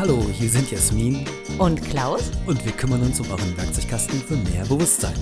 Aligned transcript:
Hallo, 0.00 0.24
hier 0.32 0.48
sind 0.48 0.70
Jasmin 0.70 1.26
Und 1.58 1.82
Klaus? 1.90 2.30
und 2.46 2.64
wir 2.64 2.72
kümmern 2.72 3.02
uns 3.02 3.20
um 3.20 3.30
euren 3.30 3.54
Werkzeugkasten 3.54 4.18
für 4.22 4.34
mehr 4.34 4.64
Bewusstsein. 4.64 5.12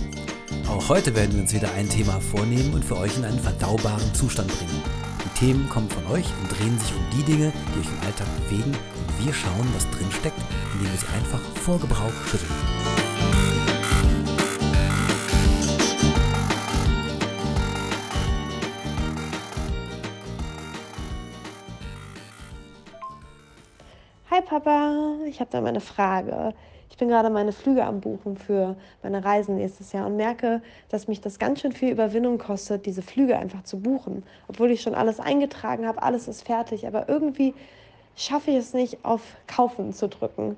Auch 0.69 0.88
heute 0.88 1.17
werden 1.17 1.35
wir 1.35 1.40
uns 1.40 1.53
wieder 1.53 1.72
ein 1.72 1.88
Thema 1.88 2.21
vornehmen 2.21 2.72
und 2.74 2.85
für 2.85 2.96
euch 2.96 3.17
in 3.17 3.25
einen 3.25 3.41
verdaubaren 3.41 4.14
Zustand 4.14 4.46
bringen. 4.56 4.80
Die 5.25 5.41
Themen 5.41 5.69
kommen 5.69 5.91
von 5.91 6.06
euch 6.06 6.27
und 6.41 6.56
drehen 6.56 6.78
sich 6.78 6.92
um 6.95 7.19
die 7.19 7.24
Dinge, 7.24 7.53
die 7.74 7.81
euch 7.81 7.88
im 7.88 8.06
Alltag 8.06 8.28
bewegen 8.45 8.71
und 8.71 9.27
wir 9.27 9.35
schauen, 9.35 9.67
was 9.74 9.91
drin 9.91 10.13
steckt, 10.13 10.38
indem 10.74 10.92
wir 10.92 10.99
sie 11.01 11.08
einfach 11.08 11.40
vor 11.60 11.81
Gebrauch 11.81 12.15
schütteln. 12.31 13.08
Papa, 24.58 25.18
ich 25.26 25.38
habe 25.38 25.50
da 25.52 25.60
mal 25.60 25.68
eine 25.68 25.80
Frage. 25.80 26.52
Ich 26.90 26.96
bin 26.96 27.06
gerade 27.06 27.30
meine 27.30 27.52
Flüge 27.52 27.84
am 27.84 28.00
Buchen 28.00 28.36
für 28.36 28.74
meine 29.04 29.24
Reisen 29.24 29.54
nächstes 29.54 29.92
Jahr 29.92 30.06
und 30.06 30.16
merke, 30.16 30.62
dass 30.88 31.06
mich 31.06 31.20
das 31.20 31.38
ganz 31.38 31.60
schön 31.60 31.70
viel 31.70 31.92
Überwindung 31.92 32.38
kostet, 32.38 32.84
diese 32.84 33.02
Flüge 33.02 33.38
einfach 33.38 33.62
zu 33.62 33.78
buchen. 33.78 34.24
Obwohl 34.48 34.72
ich 34.72 34.82
schon 34.82 34.96
alles 34.96 35.20
eingetragen 35.20 35.86
habe, 35.86 36.02
alles 36.02 36.26
ist 36.26 36.44
fertig, 36.44 36.88
aber 36.88 37.08
irgendwie 37.08 37.54
schaffe 38.16 38.50
ich 38.50 38.56
es 38.56 38.74
nicht, 38.74 39.04
auf 39.04 39.22
Kaufen 39.46 39.92
zu 39.92 40.08
drücken. 40.08 40.56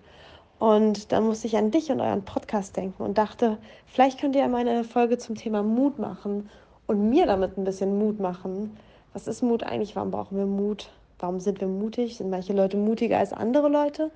Und 0.58 1.12
dann 1.12 1.26
musste 1.26 1.46
ich 1.46 1.58
an 1.58 1.70
dich 1.70 1.92
und 1.92 2.00
euren 2.00 2.24
Podcast 2.24 2.78
denken 2.78 3.02
und 3.02 3.18
dachte, 3.18 3.58
vielleicht 3.84 4.18
könnt 4.18 4.34
ihr 4.34 4.40
ja 4.40 4.48
mal 4.48 4.66
eine 4.66 4.84
Folge 4.84 5.18
zum 5.18 5.34
Thema 5.34 5.62
Mut 5.62 5.98
machen 5.98 6.48
und 6.86 7.10
mir 7.10 7.26
damit 7.26 7.58
ein 7.58 7.64
bisschen 7.64 7.98
Mut 7.98 8.18
machen. 8.18 8.78
Was 9.12 9.26
ist 9.26 9.42
Mut 9.42 9.62
eigentlich? 9.62 9.94
Warum 9.94 10.10
brauchen 10.10 10.38
wir 10.38 10.46
Mut? 10.46 10.88
Warum 11.20 11.38
sind 11.38 11.60
wir 11.60 11.68
mutig? 11.68 12.16
Sind 12.16 12.30
manche 12.30 12.52
Leute 12.52 12.76
mutiger 12.76 13.18
als 13.18 13.32
andere 13.32 13.68
Leute? 13.68 14.10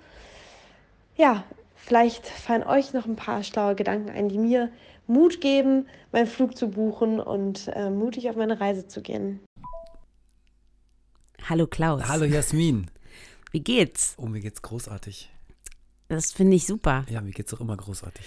Ja, 1.16 1.44
vielleicht 1.76 2.26
fallen 2.26 2.64
euch 2.64 2.92
noch 2.92 3.06
ein 3.06 3.16
paar 3.16 3.42
schlaue 3.44 3.74
Gedanken 3.74 4.10
ein, 4.10 4.28
die 4.28 4.38
mir 4.38 4.70
Mut 5.06 5.40
geben, 5.40 5.86
meinen 6.12 6.26
Flug 6.26 6.56
zu 6.56 6.68
buchen 6.68 7.20
und 7.20 7.68
äh, 7.68 7.90
mutig 7.90 8.30
auf 8.30 8.36
meine 8.36 8.58
Reise 8.58 8.88
zu 8.88 9.02
gehen. 9.02 9.40
Hallo 11.46 11.66
Klaus. 11.66 12.08
Hallo 12.08 12.24
Jasmin. 12.24 12.90
Wie 13.52 13.60
geht's? 13.60 14.14
Oh, 14.16 14.26
mir 14.26 14.40
geht's 14.40 14.62
großartig. 14.62 15.30
Das 16.08 16.32
finde 16.32 16.56
ich 16.56 16.66
super. 16.66 17.04
Ja, 17.10 17.20
mir 17.20 17.32
geht's 17.32 17.52
auch 17.52 17.60
immer 17.60 17.76
großartig. 17.76 18.24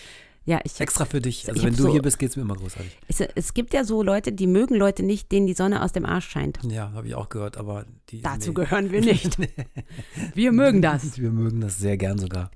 Ja, 0.48 0.62
ich 0.64 0.80
Extra 0.80 1.04
für 1.04 1.20
dich. 1.20 1.50
Also 1.50 1.62
wenn 1.62 1.76
du 1.76 1.84
so- 1.84 1.92
hier 1.92 2.02
bist, 2.02 2.18
geht's 2.20 2.38
mir 2.38 2.44
immer 2.44 2.56
großartig. 2.56 2.98
Es, 3.10 3.20
es 3.20 3.54
gibt 3.54 3.74
ja 3.74 3.84
so 3.84 4.02
Leute, 4.02 4.32
die 4.32 4.48
mögen 4.48 4.76
Leute 4.76 5.04
nicht, 5.04 5.30
denen 5.34 5.46
die 5.46 5.54
Sonne 5.54 5.84
aus 5.84 5.92
dem 5.92 6.06
Arsch 6.06 6.30
scheint. 6.30 6.58
Ja, 6.64 6.94
habe 6.94 7.06
ich 7.06 7.16
auch 7.16 7.28
gehört, 7.28 7.58
aber 7.58 7.86
die. 8.10 8.22
Dazu 8.22 8.50
nee. 8.50 8.54
gehören 8.56 8.90
wir 8.92 9.02
nicht. 9.02 9.38
Wir 10.34 10.54
mögen 10.54 10.82
das. 10.82 11.18
Wir 11.22 11.32
mögen 11.32 11.60
das 11.60 11.78
sehr 11.78 11.98
gern 11.98 12.18
sogar. 12.18 12.50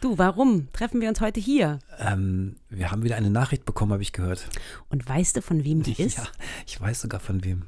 Du, 0.00 0.18
warum 0.18 0.72
treffen 0.72 1.00
wir 1.00 1.08
uns 1.08 1.20
heute 1.20 1.40
hier? 1.40 1.78
Ähm, 1.98 2.56
wir 2.70 2.90
haben 2.92 3.02
wieder 3.02 3.16
eine 3.16 3.30
Nachricht 3.30 3.64
bekommen, 3.64 3.92
habe 3.92 4.02
ich 4.02 4.12
gehört. 4.12 4.48
Und 4.90 5.08
weißt 5.08 5.36
du, 5.36 5.42
von 5.42 5.64
wem 5.64 5.82
die 5.82 5.92
ist? 6.02 6.18
Ja, 6.18 6.26
ich 6.66 6.80
weiß 6.80 7.00
sogar 7.00 7.20
von 7.20 7.44
wem. 7.44 7.62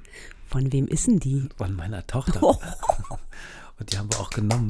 Von 0.47 0.73
wem 0.73 0.89
ist 0.89 1.07
denn 1.07 1.21
die? 1.21 1.49
Von 1.57 1.75
meiner 1.77 2.07
Tochter. 2.07 2.41
Oh. 2.43 2.57
Und 3.79 3.93
die 3.93 3.99
haben 3.99 4.11
wir 4.13 4.21
auch 4.21 4.31
genommen. 4.31 4.69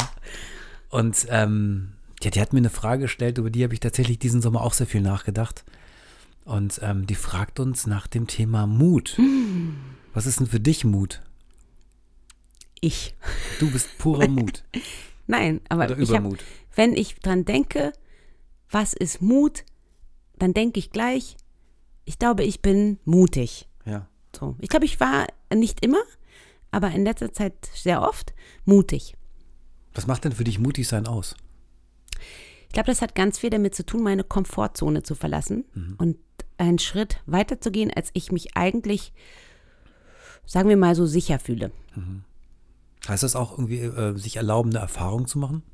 Und 0.90 1.26
ähm, 1.30 1.92
ja, 2.22 2.30
die 2.30 2.40
hat 2.40 2.52
mir 2.52 2.58
eine 2.58 2.70
Frage 2.70 3.02
gestellt, 3.02 3.38
über 3.38 3.50
die 3.50 3.64
habe 3.64 3.74
ich 3.74 3.80
tatsächlich 3.80 4.18
diesen 4.18 4.42
Sommer 4.42 4.62
auch 4.62 4.74
sehr 4.74 4.86
viel 4.86 5.00
nachgedacht. 5.00 5.64
Und 6.44 6.80
ähm, 6.82 7.06
die 7.06 7.14
fragt 7.14 7.60
uns 7.60 7.86
nach 7.86 8.06
dem 8.06 8.26
Thema 8.26 8.66
Mut. 8.66 9.18
Was 10.12 10.26
ist 10.26 10.40
denn 10.40 10.46
für 10.46 10.60
dich 10.60 10.84
Mut? 10.84 11.22
Ich. 12.80 13.14
Du 13.58 13.70
bist 13.70 13.98
purer 13.98 14.28
Mut. 14.28 14.64
Nein, 15.26 15.60
aber 15.68 15.84
Oder 15.84 15.98
ich 15.98 16.10
hab, 16.10 16.20
Übermut. 16.20 16.42
wenn 16.74 16.94
ich 16.94 17.14
dran 17.16 17.44
denke, 17.44 17.92
was 18.70 18.94
ist 18.94 19.22
Mut, 19.22 19.64
dann 20.38 20.54
denke 20.54 20.78
ich 20.78 20.90
gleich, 20.90 21.36
ich 22.04 22.18
glaube, 22.18 22.42
ich 22.42 22.60
bin 22.62 22.98
mutig. 23.04 23.68
Ja. 23.84 24.08
So. 24.36 24.56
Ich 24.58 24.68
glaube, 24.68 24.86
ich 24.86 24.98
war 24.98 25.26
nicht 25.54 25.84
immer, 25.84 26.02
aber 26.70 26.90
in 26.90 27.04
letzter 27.04 27.32
Zeit 27.32 27.54
sehr 27.74 28.02
oft 28.02 28.34
mutig. 28.64 29.14
Was 29.94 30.06
macht 30.06 30.24
denn 30.24 30.32
für 30.32 30.44
dich 30.44 30.58
mutig 30.58 30.88
sein 30.88 31.06
aus? 31.06 31.36
Ich 32.70 32.74
glaube, 32.74 32.86
das 32.86 33.02
hat 33.02 33.16
ganz 33.16 33.36
viel 33.36 33.50
damit 33.50 33.74
zu 33.74 33.84
tun, 33.84 34.04
meine 34.04 34.22
Komfortzone 34.22 35.02
zu 35.02 35.16
verlassen 35.16 35.64
und 35.98 36.16
einen 36.56 36.78
Schritt 36.78 37.20
weiter 37.26 37.60
zu 37.60 37.72
gehen, 37.72 37.90
als 37.92 38.10
ich 38.12 38.30
mich 38.30 38.56
eigentlich, 38.56 39.12
sagen 40.46 40.68
wir 40.68 40.76
mal, 40.76 40.94
so 40.94 41.04
sicher 41.04 41.40
fühle. 41.40 41.72
Heißt 43.08 43.24
das 43.24 43.34
auch 43.34 43.58
irgendwie, 43.58 43.80
äh, 43.80 44.16
sich 44.16 44.36
erlauben, 44.36 44.70
eine 44.70 44.78
Erfahrung 44.78 45.26
zu 45.26 45.40
machen? 45.40 45.64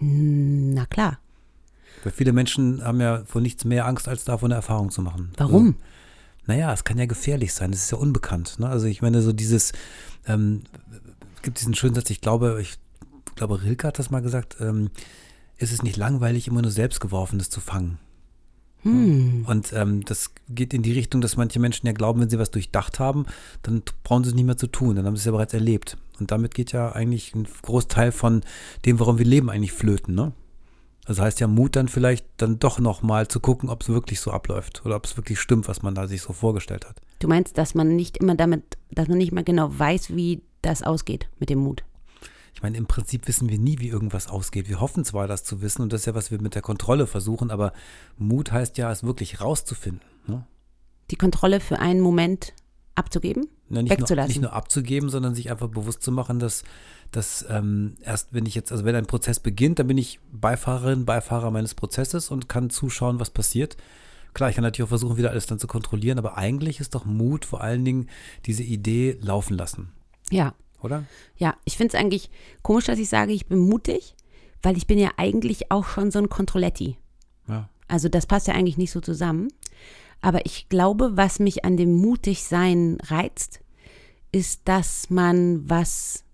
Na 0.00 0.86
klar. 0.86 1.18
Weil 2.02 2.12
viele 2.12 2.32
Menschen 2.32 2.82
haben 2.82 3.02
ja 3.02 3.24
vor 3.26 3.42
nichts 3.42 3.66
mehr 3.66 3.84
Angst, 3.84 4.08
als 4.08 4.24
davor 4.24 4.46
eine 4.46 4.54
Erfahrung 4.54 4.90
zu 4.90 5.02
machen. 5.02 5.32
Warum? 5.36 5.66
Also, 5.66 5.78
naja, 6.46 6.72
es 6.72 6.84
kann 6.84 6.96
ja 6.96 7.04
gefährlich 7.04 7.52
sein. 7.52 7.70
Es 7.74 7.84
ist 7.84 7.92
ja 7.92 7.98
unbekannt. 7.98 8.58
Ne? 8.58 8.66
Also 8.66 8.86
ich 8.86 9.02
meine, 9.02 9.20
so 9.20 9.34
dieses, 9.34 9.72
ähm, 10.26 10.62
es 11.36 11.42
gibt 11.42 11.60
diesen 11.60 11.74
schönen 11.74 11.94
Satz, 11.94 12.08
ich 12.08 12.22
glaube, 12.22 12.62
ich 12.62 12.78
glaube, 13.36 13.62
Rilke 13.62 13.88
hat 13.88 13.98
das 13.98 14.10
mal 14.10 14.22
gesagt, 14.22 14.56
ähm, 14.60 14.90
ist 15.62 15.72
es 15.72 15.82
nicht 15.82 15.96
langweilig, 15.96 16.48
immer 16.48 16.62
nur 16.62 16.70
Selbstgeworfenes 16.70 17.50
zu 17.50 17.60
fangen. 17.60 17.98
Hm. 18.82 19.44
Und 19.46 19.72
ähm, 19.72 20.04
das 20.04 20.32
geht 20.48 20.74
in 20.74 20.82
die 20.82 20.92
Richtung, 20.92 21.20
dass 21.20 21.36
manche 21.36 21.60
Menschen 21.60 21.86
ja 21.86 21.92
glauben, 21.92 22.20
wenn 22.20 22.30
sie 22.30 22.38
was 22.38 22.50
durchdacht 22.50 22.98
haben, 22.98 23.26
dann 23.62 23.82
brauchen 24.02 24.24
sie 24.24 24.30
es 24.30 24.34
nicht 24.34 24.44
mehr 24.44 24.56
zu 24.56 24.66
tun, 24.66 24.96
dann 24.96 25.06
haben 25.06 25.14
sie 25.14 25.20
es 25.20 25.26
ja 25.26 25.32
bereits 25.32 25.54
erlebt. 25.54 25.96
Und 26.18 26.30
damit 26.30 26.54
geht 26.54 26.72
ja 26.72 26.90
eigentlich 26.92 27.34
ein 27.34 27.46
Großteil 27.62 28.12
von 28.12 28.42
dem, 28.84 28.98
warum 28.98 29.18
wir 29.18 29.24
leben, 29.24 29.50
eigentlich 29.50 29.72
flöten. 29.72 30.14
Ne? 30.14 30.32
Also 31.04 31.22
heißt 31.22 31.40
ja 31.40 31.46
Mut 31.46 31.76
dann 31.76 31.88
vielleicht 31.88 32.26
dann 32.36 32.58
doch 32.58 32.80
nochmal 32.80 33.28
zu 33.28 33.38
gucken, 33.38 33.68
ob 33.68 33.82
es 33.82 33.88
wirklich 33.88 34.20
so 34.20 34.32
abläuft 34.32 34.84
oder 34.84 34.96
ob 34.96 35.04
es 35.04 35.16
wirklich 35.16 35.40
stimmt, 35.40 35.68
was 35.68 35.82
man 35.82 35.94
da 35.94 36.08
sich 36.08 36.22
so 36.22 36.32
vorgestellt 36.32 36.88
hat. 36.88 36.96
Du 37.20 37.28
meinst, 37.28 37.58
dass 37.58 37.74
man 37.74 37.94
nicht 37.94 38.16
immer 38.16 38.34
damit, 38.34 38.78
dass 38.90 39.08
man 39.08 39.18
nicht 39.18 39.32
mal 39.32 39.44
genau 39.44 39.70
weiß, 39.76 40.14
wie 40.14 40.42
das 40.60 40.82
ausgeht 40.82 41.28
mit 41.38 41.50
dem 41.50 41.60
Mut. 41.60 41.84
Ich 42.62 42.64
meine, 42.64 42.78
im 42.78 42.86
Prinzip 42.86 43.26
wissen 43.26 43.48
wir 43.48 43.58
nie, 43.58 43.80
wie 43.80 43.88
irgendwas 43.88 44.28
ausgeht. 44.28 44.68
Wir 44.68 44.80
hoffen 44.80 45.04
zwar, 45.04 45.26
das 45.26 45.42
zu 45.42 45.62
wissen 45.62 45.82
und 45.82 45.92
das 45.92 46.02
ist 46.02 46.06
ja, 46.06 46.14
was 46.14 46.30
wir 46.30 46.40
mit 46.40 46.54
der 46.54 46.62
Kontrolle 46.62 47.08
versuchen, 47.08 47.50
aber 47.50 47.72
Mut 48.18 48.52
heißt 48.52 48.78
ja, 48.78 48.92
es 48.92 49.02
wirklich 49.02 49.40
rauszufinden. 49.40 50.00
Ne? 50.28 50.46
Die 51.10 51.16
Kontrolle 51.16 51.58
für 51.58 51.80
einen 51.80 51.98
Moment 51.98 52.54
abzugeben, 52.94 53.48
Ja, 53.68 53.82
nicht, 53.82 53.90
nur, 53.90 53.98
wegzulassen. 53.98 54.28
nicht 54.28 54.42
nur 54.42 54.52
abzugeben, 54.52 55.08
sondern 55.10 55.34
sich 55.34 55.50
einfach 55.50 55.66
bewusst 55.66 56.04
zu 56.04 56.12
machen, 56.12 56.38
dass, 56.38 56.62
dass 57.10 57.44
ähm, 57.50 57.96
erst 58.00 58.28
wenn 58.30 58.46
ich 58.46 58.54
jetzt, 58.54 58.70
also 58.70 58.84
wenn 58.84 58.94
ein 58.94 59.06
Prozess 59.06 59.40
beginnt, 59.40 59.80
dann 59.80 59.88
bin 59.88 59.98
ich 59.98 60.20
Beifahrerin, 60.30 61.04
Beifahrer 61.04 61.50
meines 61.50 61.74
Prozesses 61.74 62.30
und 62.30 62.48
kann 62.48 62.70
zuschauen, 62.70 63.18
was 63.18 63.30
passiert. 63.30 63.76
Klar, 64.34 64.50
ich 64.50 64.54
kann 64.54 64.62
natürlich 64.62 64.84
auch 64.84 64.90
versuchen, 64.90 65.16
wieder 65.16 65.30
alles 65.30 65.46
dann 65.46 65.58
zu 65.58 65.66
kontrollieren, 65.66 66.18
aber 66.18 66.38
eigentlich 66.38 66.78
ist 66.78 66.94
doch 66.94 67.06
Mut 67.06 67.44
vor 67.44 67.60
allen 67.60 67.84
Dingen 67.84 68.08
diese 68.46 68.62
Idee 68.62 69.18
laufen 69.20 69.56
lassen, 69.56 69.90
ja. 70.30 70.54
Oder? 70.82 71.04
Ja, 71.36 71.56
ich 71.64 71.76
finde 71.76 71.94
es 71.96 72.00
eigentlich 72.00 72.30
komisch, 72.62 72.84
dass 72.86 72.98
ich 72.98 73.08
sage, 73.08 73.32
ich 73.32 73.46
bin 73.46 73.58
mutig, 73.58 74.14
weil 74.62 74.76
ich 74.76 74.86
bin 74.86 74.98
ja 74.98 75.10
eigentlich 75.16 75.70
auch 75.70 75.86
schon 75.86 76.10
so 76.10 76.18
ein 76.18 76.28
Kontrolletti. 76.28 76.96
Ja. 77.48 77.68
Also 77.88 78.08
das 78.08 78.26
passt 78.26 78.46
ja 78.46 78.54
eigentlich 78.54 78.78
nicht 78.78 78.90
so 78.92 79.00
zusammen. 79.00 79.48
Aber 80.20 80.46
ich 80.46 80.68
glaube, 80.68 81.16
was 81.16 81.40
mich 81.40 81.64
an 81.64 81.76
dem 81.76 81.94
Mutigsein 81.94 82.98
reizt, 83.02 83.60
ist, 84.30 84.62
dass 84.66 85.10
man 85.10 85.68
was 85.68 86.24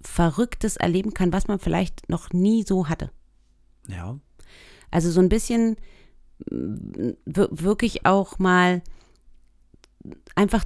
Verrücktes 0.00 0.76
erleben 0.76 1.14
kann, 1.14 1.32
was 1.32 1.48
man 1.48 1.58
vielleicht 1.58 2.08
noch 2.08 2.30
nie 2.32 2.62
so 2.62 2.88
hatte. 2.88 3.10
Ja. 3.88 4.18
Also 4.90 5.10
so 5.10 5.20
ein 5.20 5.28
bisschen 5.28 5.76
wir- 6.46 7.48
wirklich 7.50 8.06
auch 8.06 8.38
mal 8.38 8.82
einfach 10.34 10.64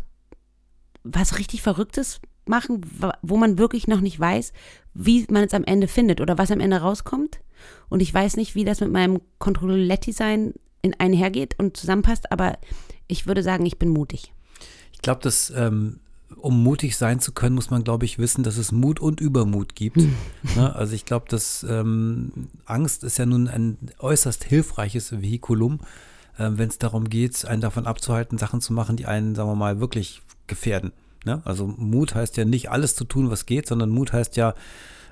was 1.05 1.39
richtig 1.39 1.62
Verrücktes 1.62 2.21
machen, 2.48 2.82
wo 3.22 3.36
man 3.36 3.59
wirklich 3.59 3.86
noch 3.88 4.00
nicht 4.00 4.18
weiß, 4.18 4.53
wie 4.95 5.27
man 5.30 5.45
es 5.45 5.54
am 5.54 5.65
Ende 5.65 5.89
findet 5.89 6.21
oder 6.21 6.39
was 6.39 6.50
am 6.50 6.60
Ende 6.60 6.78
rauskommt. 6.78 7.41
Und 7.89 8.00
ich 8.00 8.12
weiß 8.12 8.36
nicht, 8.36 8.54
wie 8.54 8.65
das 8.65 8.80
mit 8.80 8.92
meinem 8.92 9.21
Kontrolletti-Sein 9.39 10.54
in 10.83 10.95
einhergeht 10.98 11.56
und 11.59 11.77
zusammenpasst, 11.77 12.30
aber 12.30 12.59
ich 13.09 13.27
würde 13.27 13.42
sagen, 13.42 13.66
ich 13.66 13.78
bin 13.78 13.89
mutig. 13.89 14.33
Ich 14.92 15.03
glaube, 15.03 15.22
dass 15.22 15.53
ähm, 15.56 16.00
um 16.36 16.62
mutig 16.62 16.97
sein 16.97 17.21
zu 17.21 17.33
können, 17.33 17.54
muss 17.54 17.71
man, 17.71 17.84
glaube 17.84 18.04
ich, 18.04 18.18
wissen, 18.18 18.45
dass 18.45 18.56
es 18.56 18.72
Mut 18.72 19.00
und 19.00 19.21
Übermut 19.21 19.74
gibt. 19.74 19.97
ne? 20.56 20.74
Also 20.74 20.95
ich 20.95 21.04
glaube, 21.04 21.27
dass 21.28 21.65
ähm, 21.68 22.48
Angst 22.65 23.04
ist 23.04 23.18
ja 23.18 23.27
nun 23.27 23.48
ein 23.48 23.77
äußerst 23.98 24.45
hilfreiches 24.45 25.21
Vehikulum, 25.21 25.80
äh, 26.36 26.50
wenn 26.53 26.68
es 26.68 26.78
darum 26.78 27.09
geht, 27.09 27.45
einen 27.45 27.60
davon 27.62 27.86
abzuhalten, 27.86 28.39
Sachen 28.39 28.60
zu 28.60 28.72
machen, 28.72 28.97
die 28.97 29.06
einen, 29.06 29.34
sagen 29.34 29.48
wir 29.48 29.56
mal, 29.56 29.80
wirklich 29.80 30.22
gefährden. 30.47 30.92
Ne? 31.24 31.42
Also 31.44 31.66
Mut 31.66 32.15
heißt 32.15 32.36
ja 32.36 32.44
nicht 32.44 32.70
alles 32.70 32.94
zu 32.94 33.04
tun, 33.04 33.30
was 33.30 33.47
geht, 33.47 33.66
sondern 33.66 33.91
Mut 33.91 34.12
heißt 34.12 34.36
ja, 34.36 34.54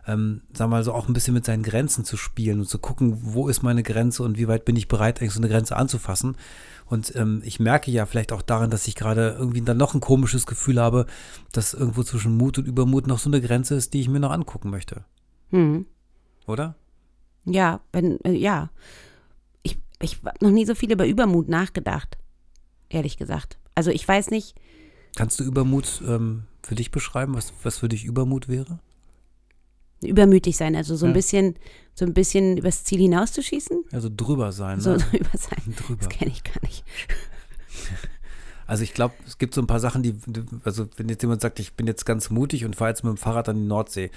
ähm, 0.07 0.43
sagen 0.53 0.71
wir 0.71 0.77
mal 0.77 0.85
so, 0.85 0.93
auch 0.93 1.09
ein 1.09 1.15
bisschen 1.15 1.35
mit 1.35 1.45
seinen 1.45 1.65
Grenzen 1.65 2.05
zu 2.05 2.17
spielen 2.17 2.61
und 2.61 2.69
zu 2.69 2.79
gucken, 2.79 3.19
wo 3.21 3.49
ist 3.49 3.63
meine 3.63 3.83
Grenze 3.83 4.23
und 4.23 4.39
wie 4.39 4.47
weit 4.47 4.65
bin 4.65 4.77
ich 4.77 4.87
bereit, 4.87 5.21
eigentlich 5.21 5.33
so 5.33 5.41
eine 5.41 5.49
Grenze 5.49 5.77
anzufassen. 5.77 6.37
Und 6.85 7.15
ähm, 7.17 7.43
ich 7.45 7.59
merke 7.59 7.91
ja 7.91 8.07
vielleicht 8.07 8.33
auch 8.33 8.43
daran, 8.43 8.71
dass 8.71 8.87
ich 8.87 8.95
gerade 8.95 9.35
irgendwie 9.37 9.63
dann 9.63 9.77
noch 9.77 9.95
ein 9.95 10.01
komisches 10.01 10.47
Gefühl 10.47 10.81
habe, 10.81 11.07
dass 11.51 11.75
irgendwo 11.75 12.05
zwischen 12.05 12.37
Mut 12.37 12.59
und 12.59 12.67
Übermut 12.67 13.09
noch 13.09 13.19
so 13.19 13.29
eine 13.29 13.41
Grenze 13.41 13.75
ist, 13.75 13.95
die 13.95 14.01
ich 14.01 14.09
mir 14.09 14.21
noch 14.21 14.31
angucken 14.31 14.71
möchte. 14.71 15.05
Hm. 15.51 15.87
oder? 16.47 16.77
Ja, 17.45 17.81
wenn, 17.93 18.21
äh, 18.25 18.33
ja. 18.33 18.71
Ich, 19.63 19.79
ich 20.01 20.21
habe 20.25 20.37
noch 20.41 20.51
nie 20.51 20.67
so 20.67 20.75
viel 20.75 20.93
über 20.93 21.07
Übermut 21.07 21.49
nachgedacht, 21.49 22.19
ehrlich 22.89 23.17
gesagt. 23.17 23.59
Also 23.75 23.91
ich 23.91 24.07
weiß 24.07 24.31
nicht, 24.31 24.57
Kannst 25.17 25.41
du 25.41 25.45
Übermut 25.45 26.01
ähm, 26.07 26.45
für 26.63 26.77
dich 26.77 26.93
beschreiben, 26.93 27.35
was, 27.35 27.53
was 27.65 27.79
für 27.79 27.89
dich 27.89 28.05
Übermut 28.05 28.47
wäre? 28.49 28.79
übermütig 30.03 30.57
sein, 30.59 30.77
also 30.77 30.95
so 30.95 31.07
ein 31.07 31.11
Ja. 31.11 31.15
bisschen, 31.15 31.57
so 31.95 32.05
ein 32.05 32.13
bisschen 32.13 32.59
übers 32.59 32.85
Ziel 32.85 32.99
hinauszuschießen. 33.01 33.85
Also 33.93 34.11
drüber 34.15 34.53
sein. 34.53 34.79
So, 34.79 34.91
Ne? 34.93 34.99
so 35.01 35.17
über 35.17 35.37
sein. 35.39 35.75
Drüber. 35.75 35.97
Das 36.05 36.09
kenne 36.11 36.31
ich 36.31 36.45
gar 36.45 36.61
nicht. 36.63 36.85
Also 38.69 38.83
ich 38.83 38.95
glaube, 38.95 39.15
es 39.25 39.39
gibt 39.39 39.55
so 39.55 39.61
ein 39.61 39.69
paar 39.69 39.79
Sachen, 39.79 40.03
die, 40.03 40.17
also 40.65 40.89
wenn 40.97 41.09
jetzt 41.09 41.23
jemand 41.23 41.41
sagt, 41.41 41.61
ich 41.61 41.75
bin 41.75 41.87
jetzt 41.87 42.05
ganz 42.05 42.31
mutig 42.31 42.65
und 42.65 42.75
fahre 42.75 42.91
jetzt 42.91 43.05
mit 43.05 43.13
dem 43.13 43.17
Fahrrad 43.17 43.49
an 43.49 43.57
die 43.59 43.65
Nordsee, 43.67 44.11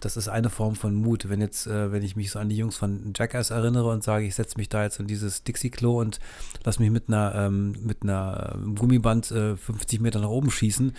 das 0.00 0.16
ist 0.16 0.28
eine 0.28 0.50
Form 0.50 0.74
von 0.74 0.94
Mut. 0.94 1.28
Wenn 1.28 1.40
jetzt, 1.40 1.66
äh, 1.66 1.90
wenn 1.92 2.02
ich 2.02 2.14
mich 2.16 2.30
so 2.30 2.38
an 2.38 2.48
die 2.48 2.56
Jungs 2.56 2.76
von 2.76 3.12
Jackass 3.16 3.50
erinnere 3.50 3.90
und 3.90 4.02
sage, 4.04 4.26
ich 4.26 4.34
setze 4.34 4.58
mich 4.58 4.68
da 4.68 4.82
jetzt 4.82 5.00
in 5.00 5.06
dieses 5.06 5.44
Dixie-Klo 5.44 5.98
und 6.00 6.18
lass 6.64 6.78
mich 6.78 6.90
mit 6.90 7.08
einer, 7.08 7.34
ähm, 7.34 7.74
mit 7.82 8.02
einer 8.02 8.52
ähm, 8.56 8.74
Gummiband 8.74 9.30
äh, 9.30 9.56
50 9.56 10.00
Meter 10.00 10.20
nach 10.20 10.28
oben 10.28 10.50
schießen, 10.50 10.92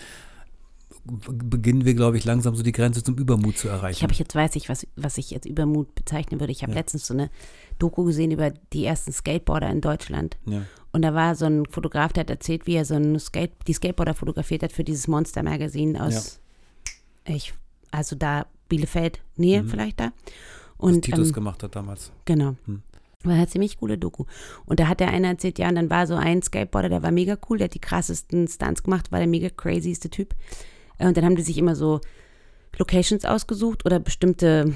beginnen 1.04 1.84
wir, 1.84 1.94
glaube 1.94 2.16
ich, 2.16 2.24
langsam 2.24 2.56
so 2.56 2.64
die 2.64 2.72
Grenze 2.72 3.02
zum 3.02 3.16
Übermut 3.16 3.58
zu 3.58 3.68
erreichen. 3.68 3.96
Ich 3.98 4.02
habe 4.02 4.12
jetzt 4.14 4.34
weiß 4.34 4.56
ich, 4.56 4.68
was, 4.68 4.86
was 4.96 5.18
ich 5.18 5.30
jetzt 5.30 5.46
Übermut 5.46 5.94
bezeichnen 5.94 6.40
würde. 6.40 6.50
Ich 6.52 6.62
habe 6.62 6.72
Ja. 6.72 6.78
letztens 6.78 7.06
so 7.06 7.14
eine 7.14 7.30
Doku 7.78 8.04
gesehen 8.04 8.32
über 8.32 8.50
die 8.72 8.84
ersten 8.84 9.12
Skateboarder 9.12 9.70
in 9.70 9.80
Deutschland. 9.80 10.36
ja. 10.46 10.62
Und 10.92 11.02
da 11.02 11.12
war 11.12 11.34
so 11.34 11.44
ein 11.44 11.66
Fotograf, 11.66 12.14
der 12.14 12.22
hat 12.22 12.30
erzählt, 12.30 12.66
wie 12.66 12.74
er 12.74 12.86
so 12.86 12.94
ein 12.94 13.20
Skate, 13.20 13.52
die 13.66 13.74
Skateboarder 13.74 14.14
fotografiert 14.14 14.62
hat 14.62 14.72
für 14.72 14.82
dieses 14.82 15.06
Monster 15.08 15.42
Magazine 15.42 16.02
aus, 16.02 16.40
ich, 17.26 17.52
also 17.90 18.16
da 18.16 18.46
Bielefeld, 18.68 19.20
Nähe 19.36 19.62
Mhm. 19.62 19.68
vielleicht 19.68 20.00
da. 20.00 20.12
Was 20.78 20.88
Und 20.90 21.02
Titus 21.02 21.28
ähm, 21.28 21.34
gemacht 21.34 21.62
hat 21.62 21.74
damals. 21.76 22.12
Genau. 22.24 22.56
Hm. 22.66 22.82
War 23.24 23.34
eine 23.34 23.48
ziemlich 23.48 23.78
coole 23.78 23.98
Doku. 23.98 24.24
Und 24.66 24.78
da 24.78 24.88
hat 24.88 25.00
der 25.00 25.08
eine 25.08 25.26
erzählt, 25.28 25.58
ja, 25.58 25.68
und 25.68 25.74
dann 25.76 25.90
war 25.90 26.06
so 26.06 26.14
ein 26.14 26.42
Skateboarder, 26.42 26.88
der 26.88 27.02
war 27.02 27.10
mega 27.10 27.36
cool, 27.48 27.58
der 27.58 27.64
hat 27.66 27.74
die 27.74 27.80
krassesten 27.80 28.46
Stunts 28.46 28.82
gemacht, 28.82 29.10
war 29.10 29.18
der 29.18 29.26
mega 29.28 29.48
crazyste 29.48 30.10
Typ. 30.10 30.34
Äh, 30.98 31.06
Und 31.08 31.16
dann 31.16 31.24
haben 31.24 31.36
die 31.36 31.42
sich 31.42 31.58
immer 31.58 31.74
so 31.74 32.00
Locations 32.78 33.24
ausgesucht 33.24 33.86
oder 33.86 33.98
bestimmte 33.98 34.72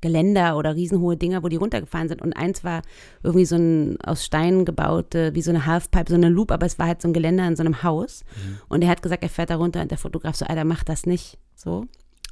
Geländer 0.00 0.56
oder 0.56 0.74
riesenhohe 0.74 1.16
Dinger, 1.16 1.42
wo 1.42 1.48
die 1.48 1.56
runtergefahren 1.56 2.08
sind. 2.08 2.20
Und 2.22 2.34
eins 2.34 2.64
war 2.64 2.82
irgendwie 3.22 3.46
so 3.46 3.56
ein 3.56 3.98
aus 4.02 4.24
Steinen 4.24 4.64
gebaute, 4.64 5.34
wie 5.34 5.42
so 5.42 5.50
eine 5.50 5.66
Halfpipe, 5.66 6.10
so 6.10 6.14
eine 6.14 6.28
Loop, 6.28 6.50
aber 6.52 6.66
es 6.66 6.78
war 6.78 6.86
halt 6.86 7.00
so 7.02 7.08
ein 7.08 7.12
Geländer 7.14 7.46
in 7.48 7.56
so 7.56 7.62
einem 7.62 7.82
Haus. 7.82 8.24
Und 8.68 8.82
er 8.82 8.88
hat 8.88 9.02
gesagt, 9.02 9.22
er 9.22 9.28
fährt 9.30 9.50
da 9.50 9.56
runter 9.56 9.80
und 9.82 9.90
der 9.90 9.98
Fotograf 9.98 10.36
so, 10.36 10.44
Alter, 10.46 10.64
mach 10.64 10.84
das 10.84 11.06
nicht. 11.06 11.38
So. 11.54 11.86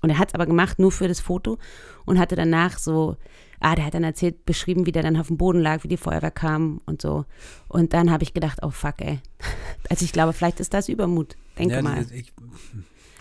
Und 0.05 0.11
er 0.11 0.19
hat 0.19 0.29
es 0.29 0.35
aber 0.35 0.47
gemacht, 0.47 0.79
nur 0.79 0.93
für 0.93 1.09
das 1.09 1.21
Foto 1.21 1.59
und 2.05 2.19
hatte 2.19 2.37
danach 2.37 2.79
so, 2.79 3.17
ah, 3.61 3.75
der 3.75 3.87
hat 3.87 3.95
dann 3.95 4.05
erzählt, 4.05 4.45
beschrieben, 4.45 4.85
wie 4.87 4.93
der 4.93 5.03
dann 5.03 5.17
auf 5.17 5.29
dem 5.29 5.39
Boden 5.39 5.61
lag, 5.61 5.83
wie 5.83 5.89
die 5.89 5.97
Feuerwehr 5.97 6.31
kam 6.31 6.81
und 6.85 7.01
so. 7.01 7.25
Und 7.69 7.95
dann 7.95 8.11
habe 8.11 8.23
ich 8.23 8.35
gedacht, 8.35 8.59
oh 8.63 8.71
fuck, 8.71 9.01
ey. 9.01 9.21
Also 9.91 10.05
ich 10.05 10.13
glaube, 10.13 10.33
vielleicht 10.35 10.61
ist 10.61 10.75
das 10.75 10.89
Übermut. 10.89 11.37
Denke 11.59 11.75
Ja, 11.77 11.83
mal. 11.83 12.05
Ich, 12.13 12.33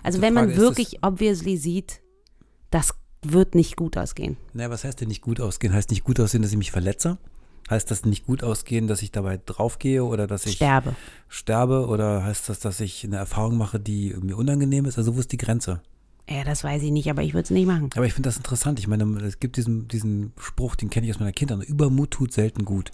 Also 0.03 0.21
wenn 0.21 0.33
man 0.33 0.45
Frage 0.45 0.53
ist- 0.53 0.59
wirklich 0.59 0.97
obviously 1.03 1.57
sieht, 1.57 2.01
das 2.69 2.93
wird 3.21 3.55
nicht 3.55 3.77
gut 3.77 3.97
ausgehen. 3.97 4.35
naja, 4.53 4.69
was 4.69 4.83
heißt 4.83 4.99
denn 4.99 5.07
nicht 5.07 5.21
gut 5.21 5.39
ausgehen? 5.39 5.73
Heißt 5.73 5.89
nicht 5.91 6.03
gut 6.03 6.19
aussehen, 6.19 6.41
dass 6.41 6.51
ich 6.51 6.57
mich 6.57 6.71
verletze? 6.71 7.17
Heißt 7.69 7.89
das 7.91 8.03
nicht 8.03 8.25
gut 8.25 8.43
ausgehen, 8.43 8.87
dass 8.87 9.01
ich 9.01 9.11
dabei 9.11 9.39
draufgehe 9.45 10.03
oder 10.03 10.27
dass 10.27 10.45
ich 10.45 10.55
Sterbe. 10.55 10.93
sterbe? 11.29 11.87
Oder 11.87 12.23
heißt 12.25 12.49
das, 12.49 12.59
dass 12.59 12.81
ich 12.81 13.05
eine 13.05 13.15
Erfahrung 13.15 13.57
mache, 13.57 13.79
die 13.79 14.13
mir 14.21 14.35
unangenehm 14.37 14.83
ist? 14.83 14.97
Also 14.97 15.15
wo 15.15 15.19
ist 15.21 15.31
die 15.31 15.37
Grenze? 15.37 15.81
Ja, 16.29 16.43
das 16.45 16.63
weiß 16.63 16.81
ich 16.83 16.91
nicht, 16.91 17.09
aber 17.09 17.21
ich 17.21 17.33
würde 17.33 17.43
es 17.43 17.49
nicht 17.49 17.65
machen. 17.67 17.89
Aber 17.95 18.05
ich 18.05 18.13
finde 18.13 18.27
das 18.29 18.37
interessant. 18.37 18.79
Ich 18.79 18.87
meine, 18.87 19.03
es 19.23 19.39
gibt 19.39 19.57
diesen, 19.57 19.87
diesen 19.89 20.31
Spruch, 20.39 20.75
den 20.75 20.89
kenne 20.89 21.05
ich 21.05 21.13
aus 21.13 21.19
meiner 21.19 21.33
Kindheit. 21.33 21.63
Übermut 21.67 22.11
tut 22.11 22.31
selten 22.31 22.63
gut. 22.63 22.91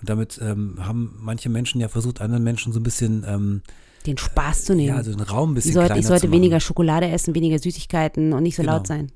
Und 0.00 0.08
damit 0.08 0.40
ähm, 0.42 0.76
haben 0.80 1.14
manche 1.20 1.48
Menschen 1.48 1.80
ja 1.80 1.88
versucht, 1.88 2.20
anderen 2.20 2.42
Menschen 2.42 2.72
so 2.72 2.80
ein 2.80 2.82
bisschen, 2.82 3.24
ähm, 3.28 3.62
Den 4.06 4.16
Spaß 4.18 4.64
zu 4.64 4.74
nehmen. 4.74 4.88
ja, 4.88 4.96
also 4.96 5.12
den 5.12 5.20
Raum 5.20 5.52
ein 5.52 5.54
bisschen 5.54 5.70
ich 5.70 5.74
sollte, 5.74 5.98
ich 5.98 6.06
sollte 6.06 6.32
weniger 6.32 6.60
Schokolade 6.60 7.08
essen, 7.08 7.34
weniger 7.34 7.58
Süßigkeiten 7.58 8.32
und 8.32 8.42
nicht 8.42 8.56
so 8.56 8.62
Genau. 8.62 8.76
laut 8.76 8.86
sein. 8.86 9.12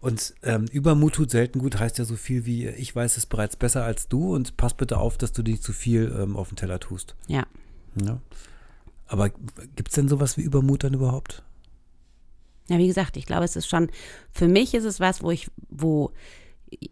Und 0.00 0.34
ähm, 0.42 0.66
Übermut 0.72 1.14
tut 1.14 1.30
selten 1.30 1.60
gut 1.60 1.78
heißt 1.78 1.98
ja 1.98 2.04
so 2.04 2.16
viel 2.16 2.44
wie, 2.44 2.66
ich 2.66 2.94
weiß 2.94 3.16
es 3.16 3.24
bereits 3.26 3.56
besser 3.56 3.84
als 3.84 4.08
du 4.08 4.34
und 4.34 4.56
pass 4.56 4.74
bitte 4.74 4.98
auf, 4.98 5.16
dass 5.16 5.32
du 5.32 5.42
nicht 5.42 5.62
zu 5.62 5.72
viel 5.72 6.14
ähm, 6.18 6.36
auf 6.36 6.48
den 6.48 6.56
Teller 6.56 6.80
tust. 6.80 7.14
Ja. 7.26 7.46
Ja. 7.94 8.20
Aber 9.06 9.30
gibt 9.30 9.88
es 9.88 9.94
denn 9.94 10.08
sowas 10.08 10.36
wie 10.36 10.42
Übermut 10.42 10.84
dann 10.84 10.94
überhaupt? 10.94 11.42
Ja, 12.68 12.78
wie 12.78 12.86
gesagt, 12.86 13.16
ich 13.16 13.26
glaube, 13.26 13.44
es 13.44 13.56
ist 13.56 13.68
schon, 13.68 13.90
für 14.32 14.48
mich 14.48 14.74
ist 14.74 14.84
es 14.84 15.00
was, 15.00 15.22
wo 15.22 15.30
ich, 15.30 15.50
wo 15.68 16.12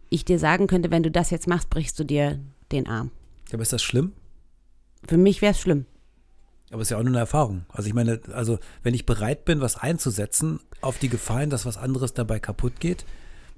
ich 0.09 0.25
dir 0.25 0.39
sagen 0.39 0.67
könnte, 0.67 0.91
wenn 0.91 1.03
du 1.03 1.11
das 1.11 1.29
jetzt 1.29 1.47
machst, 1.47 1.69
brichst 1.69 1.99
du 1.99 2.03
dir 2.03 2.39
den 2.71 2.87
Arm. 2.87 3.11
Ja, 3.49 3.55
aber 3.55 3.63
ist 3.63 3.73
das 3.73 3.83
schlimm? 3.83 4.13
Für 5.07 5.17
mich 5.17 5.41
wäre 5.41 5.51
es 5.51 5.59
schlimm. 5.59 5.85
Aber 6.71 6.81
es 6.81 6.87
ist 6.87 6.91
ja 6.91 6.97
auch 6.97 7.03
nur 7.03 7.11
eine 7.11 7.19
Erfahrung. 7.19 7.65
Also 7.69 7.87
ich 7.87 7.93
meine, 7.93 8.19
also 8.31 8.57
wenn 8.81 8.93
ich 8.93 9.05
bereit 9.05 9.45
bin, 9.45 9.61
was 9.61 9.75
einzusetzen, 9.75 10.59
auf 10.81 10.97
die 10.97 11.09
Gefahr 11.09 11.41
hin, 11.41 11.49
dass 11.49 11.65
was 11.65 11.77
anderes 11.77 12.13
dabei 12.13 12.39
kaputt 12.39 12.79
geht, 12.79 13.05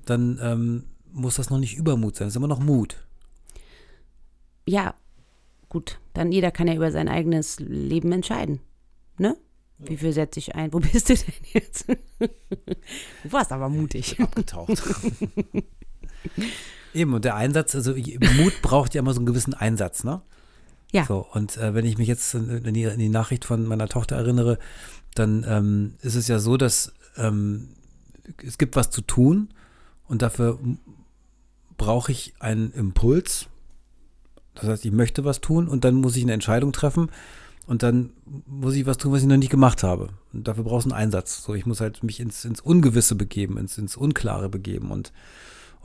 dann 0.06 0.40
ähm, 0.42 0.84
muss 1.12 1.36
das 1.36 1.50
noch 1.50 1.60
nicht 1.60 1.78
Übermut 1.78 2.16
sein. 2.16 2.28
Das 2.28 2.34
ist 2.34 2.38
immer 2.38 2.48
noch 2.48 2.60
Mut. 2.60 2.98
Ja, 4.68 4.96
gut, 5.70 6.00
dann 6.14 6.32
jeder 6.32 6.52
kann 6.52 6.68
ja 6.68 6.76
über 6.76 6.92
sein 6.92 7.08
eigenes 7.08 7.60
Leben 7.60 8.12
entscheiden. 8.12 8.60
Ne? 9.18 9.38
Wie 9.78 9.98
viel 9.98 10.14
setze 10.14 10.40
ich 10.40 10.56
ein? 10.56 10.72
Wo 10.72 10.80
bist 10.80 11.10
du 11.10 11.16
denn 11.16 11.34
jetzt? 11.54 11.88
du 12.20 13.32
warst 13.32 13.52
aber 13.52 13.70
mutig. 13.70 14.20
Abgetaucht. 14.20 14.82
Eben, 16.94 17.14
und 17.14 17.26
der 17.26 17.36
Einsatz, 17.36 17.76
also 17.76 17.94
Mut 18.38 18.62
braucht 18.62 18.94
ja 18.94 19.00
immer 19.00 19.14
so 19.14 19.20
einen 19.20 19.26
gewissen 19.26 19.54
Einsatz, 19.54 20.04
ne? 20.04 20.22
Ja. 20.92 21.06
So, 21.06 21.28
und 21.34 21.58
äh, 21.58 21.74
wenn 21.74 21.86
ich 21.86 21.98
mich 21.98 22.08
jetzt 22.08 22.34
in 22.34 22.74
die, 22.74 22.84
in 22.84 23.00
die 23.00 23.10
Nachricht 23.10 23.44
von 23.44 23.66
meiner 23.66 23.90
Tochter 23.90 24.16
erinnere, 24.16 24.60
dann 25.14 25.46
ähm, 25.48 25.96
ist 26.02 26.16
es 26.16 26.30
ja 26.30 26.40
so, 26.40 26.56
dass 26.56 26.94
ähm, 27.18 27.70
es 28.42 28.58
gibt 28.58 28.78
was 28.78 28.92
zu 28.92 29.02
tun 29.02 29.50
und 30.08 30.22
dafür 30.22 30.58
brauche 31.78 32.14
ich 32.14 32.34
einen 32.40 32.72
Impuls. 32.72 33.48
Das 34.54 34.66
heißt, 34.68 34.86
ich 34.86 34.92
möchte 34.94 35.26
was 35.26 35.42
tun 35.42 35.68
und 35.68 35.84
dann 35.84 35.96
muss 35.96 36.16
ich 36.16 36.24
eine 36.24 36.34
Entscheidung 36.34 36.72
treffen 36.72 37.10
und 37.68 37.84
dann 37.84 38.12
muss 38.46 38.76
ich 38.76 38.86
was 38.86 38.98
tun, 38.98 39.12
was 39.12 39.22
ich 39.22 39.28
noch 39.28 39.38
nicht 39.38 39.50
gemacht 39.50 39.84
habe. 39.84 40.10
Und 40.34 40.48
dafür 40.48 40.64
brauchst 40.64 40.86
du 40.86 40.92
einen 40.92 41.02
Einsatz. 41.02 41.44
So, 41.44 41.56
ich 41.56 41.66
muss 41.66 41.82
halt 41.82 42.04
mich 42.04 42.20
ins, 42.20 42.46
ins 42.46 42.62
Ungewisse 42.62 43.16
begeben, 43.16 43.58
ins, 43.58 43.78
ins 43.78 43.98
Unklare 43.98 44.50
begeben 44.50 44.92
und 44.92 45.12